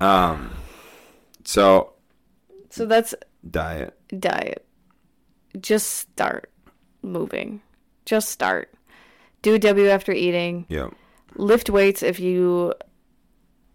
um, 0.00 0.50
so 1.44 1.92
So 2.70 2.86
that's 2.86 3.14
diet. 3.50 3.98
diet. 4.18 4.64
Just 5.60 5.96
start 5.98 6.50
moving. 7.02 7.60
Just 8.08 8.30
start. 8.30 8.72
Do 9.42 9.54
a 9.54 9.58
W 9.58 9.88
after 9.88 10.12
eating. 10.12 10.64
Yep. 10.70 10.94
Lift 11.36 11.68
weights 11.68 12.02
if 12.02 12.18
you 12.18 12.72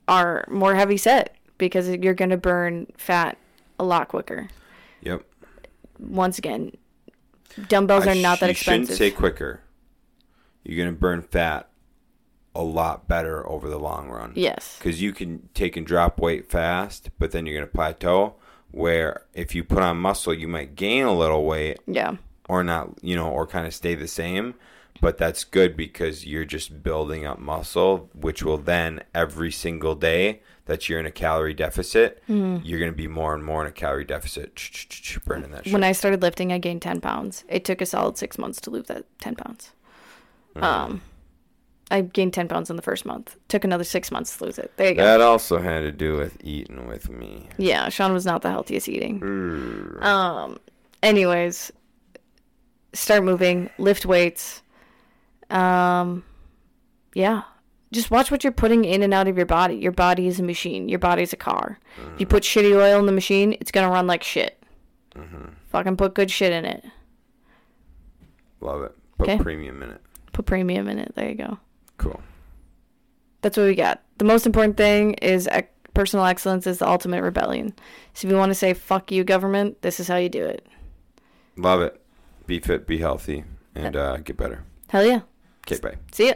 are 0.07 0.45
more 0.49 0.73
heavy 0.75 0.97
set 0.97 1.35
because 1.57 1.87
you're 1.87 2.15
going 2.15 2.31
to 2.31 2.37
burn 2.37 2.87
fat 2.97 3.37
a 3.79 3.83
lot 3.83 4.07
quicker. 4.07 4.49
Yep. 5.01 5.23
Once 5.99 6.37
again, 6.39 6.71
dumbbells 7.67 8.07
I 8.07 8.13
are 8.13 8.15
not 8.15 8.37
sh- 8.37 8.41
that 8.41 8.49
expensive. 8.49 8.89
you 8.89 8.95
shouldn't 8.95 8.97
say 8.97 9.11
quicker. 9.11 9.61
You're 10.63 10.83
gonna 10.85 10.97
burn 10.97 11.21
fat 11.21 11.69
a 12.55 12.63
lot 12.63 13.07
better 13.07 13.47
over 13.47 13.69
the 13.69 13.77
long 13.79 14.09
run. 14.09 14.31
yes. 14.35 14.77
Because 14.79 15.01
you 15.01 15.11
can 15.13 15.49
take 15.53 15.75
and 15.77 15.85
drop 15.85 16.19
weight 16.19 16.49
fast, 16.49 17.09
but 17.19 17.31
then 17.31 17.45
you're 17.45 17.55
gonna 17.55 17.67
plateau. 17.67 18.35
Where 18.71 19.25
if 19.33 19.53
you 19.53 19.63
put 19.63 19.79
on 19.79 19.97
muscle, 19.97 20.33
you 20.33 20.47
might 20.47 20.75
gain 20.75 21.03
a 21.05 21.13
little 21.13 21.45
weight 21.45 21.79
Yeah. 21.85 22.15
Or 22.49 22.63
not, 22.63 22.89
you 23.01 23.15
know, 23.15 23.29
or 23.29 23.47
kind 23.47 23.65
of 23.65 23.73
stay 23.73 23.95
the 23.95 24.07
same. 24.07 24.55
But 25.01 25.17
that's 25.17 25.43
good 25.43 25.75
because 25.75 26.25
you're 26.25 26.45
just 26.45 26.83
building 26.83 27.25
up 27.25 27.39
muscle, 27.39 28.09
which 28.13 28.43
will 28.43 28.57
then 28.57 29.01
every 29.13 29.51
single 29.51 29.95
day 29.95 30.41
that 30.65 30.87
you're 30.87 30.99
in 30.99 31.05
a 31.05 31.11
calorie 31.11 31.53
deficit, 31.53 32.21
Mm-hmm. 32.29 32.65
you're 32.65 32.79
going 32.79 32.91
to 32.91 32.95
be 32.95 33.07
more 33.07 33.33
and 33.33 33.43
more 33.43 33.61
in 33.61 33.67
a 33.67 33.71
calorie 33.71 34.05
deficit, 34.05 34.55
burning 35.25 35.51
that 35.51 35.65
shit. 35.65 35.73
When 35.73 35.83
I 35.83 35.91
started 35.91 36.21
lifting, 36.21 36.53
I 36.53 36.57
gained 36.57 36.81
10 36.81 37.01
pounds. 37.01 37.43
It 37.49 37.65
took 37.65 37.81
a 37.81 37.85
solid 37.85 38.17
six 38.17 38.37
months 38.37 38.61
to 38.61 38.69
lose 38.69 38.85
that 38.87 39.05
10 39.19 39.35
pounds. 39.35 39.71
Mm. 40.55 40.63
Um, 40.63 41.01
I 41.91 42.01
gained 42.01 42.33
10 42.33 42.47
pounds 42.47 42.69
in 42.69 42.75
the 42.77 42.81
first 42.81 43.05
month. 43.05 43.35
Took 43.49 43.65
another 43.65 43.83
six 43.83 44.09
months 44.11 44.37
to 44.37 44.45
lose 44.45 44.57
it. 44.57 44.71
There 44.77 44.87
you 44.89 44.95
go. 44.95 45.03
that 45.03 45.19
also 45.21 45.57
had 45.59 45.81
to 45.81 45.91
do 45.91 46.15
with 46.15 46.37
eating 46.43 46.87
with 46.87 47.09
me. 47.09 47.49
Yeah, 47.57 47.89
Shaun 47.89 48.13
was 48.13 48.25
not 48.25 48.41
the 48.41 48.49
healthiest 48.51 48.87
eating. 48.87 49.19
Mm. 49.19 50.01
Um, 50.01 50.59
anyways, 51.01 51.73
start 52.93 53.23
moving, 53.23 53.69
lift 53.77 54.05
weights. 54.05 54.61
Um, 55.49 56.23
yeah, 57.13 57.43
just 57.91 58.09
watch 58.11 58.31
what 58.31 58.43
you're 58.43 58.53
putting 58.53 58.85
in 58.85 59.03
and 59.03 59.13
out 59.13 59.27
of 59.27 59.37
your 59.37 59.45
body. 59.45 59.75
Your 59.75 59.91
body 59.91 60.27
is 60.27 60.39
a 60.39 60.43
machine. 60.43 60.89
Your 60.89 60.99
body's 60.99 61.33
a 61.33 61.37
car. 61.37 61.79
If 62.15 62.19
you 62.21 62.25
put 62.25 62.43
shitty 62.43 62.75
oil 62.75 62.99
in 62.99 63.05
the 63.05 63.11
machine, 63.11 63.53
it's 63.59 63.71
gonna 63.71 63.89
run 63.89 64.07
like 64.07 64.23
shit. 64.23 64.61
Fucking 65.69 65.97
put 65.97 66.15
good 66.15 66.31
shit 66.31 66.51
in 66.51 66.65
it. 66.65 66.83
Love 68.61 68.81
it. 68.83 68.95
Put 69.17 69.29
Okay. 69.29 69.37
premium 69.43 69.83
in 69.83 69.89
it. 69.91 70.01
Put 70.31 70.45
premium 70.45 70.87
in 70.87 70.97
it. 70.99 71.13
There 71.15 71.29
you 71.29 71.35
go. 71.35 71.59
Cool. 71.97 72.21
That's 73.41 73.57
what 73.57 73.65
we 73.67 73.75
got. 73.75 74.01
The 74.17 74.25
most 74.25 74.45
important 74.45 74.77
thing 74.77 75.13
is 75.15 75.47
ec- 75.51 75.71
personal 75.93 76.25
excellence 76.25 76.65
is 76.65 76.79
the 76.79 76.87
ultimate 76.87 77.21
rebellion. 77.21 77.73
So 78.13 78.27
if 78.27 78.31
you 78.31 78.37
want 78.37 78.49
to 78.51 78.55
say 78.55 78.73
fuck 78.73 79.11
you 79.11 79.23
government, 79.23 79.81
this 79.81 79.99
is 79.99 80.07
how 80.07 80.15
you 80.15 80.29
do 80.29 80.43
it. 80.45 80.65
Love 81.57 81.81
it. 81.81 82.01
Be 82.45 82.59
fit, 82.59 82.85
be 82.85 82.97
healthy, 82.97 83.43
and 83.75 83.95
uh, 83.95 84.17
get 84.17 84.37
better. 84.37 84.63
Hell 84.89 85.05
yeah. 85.05 85.21
Okay, 85.65 85.79
bye. 85.79 85.95
See 86.11 86.27
ya. 86.27 86.33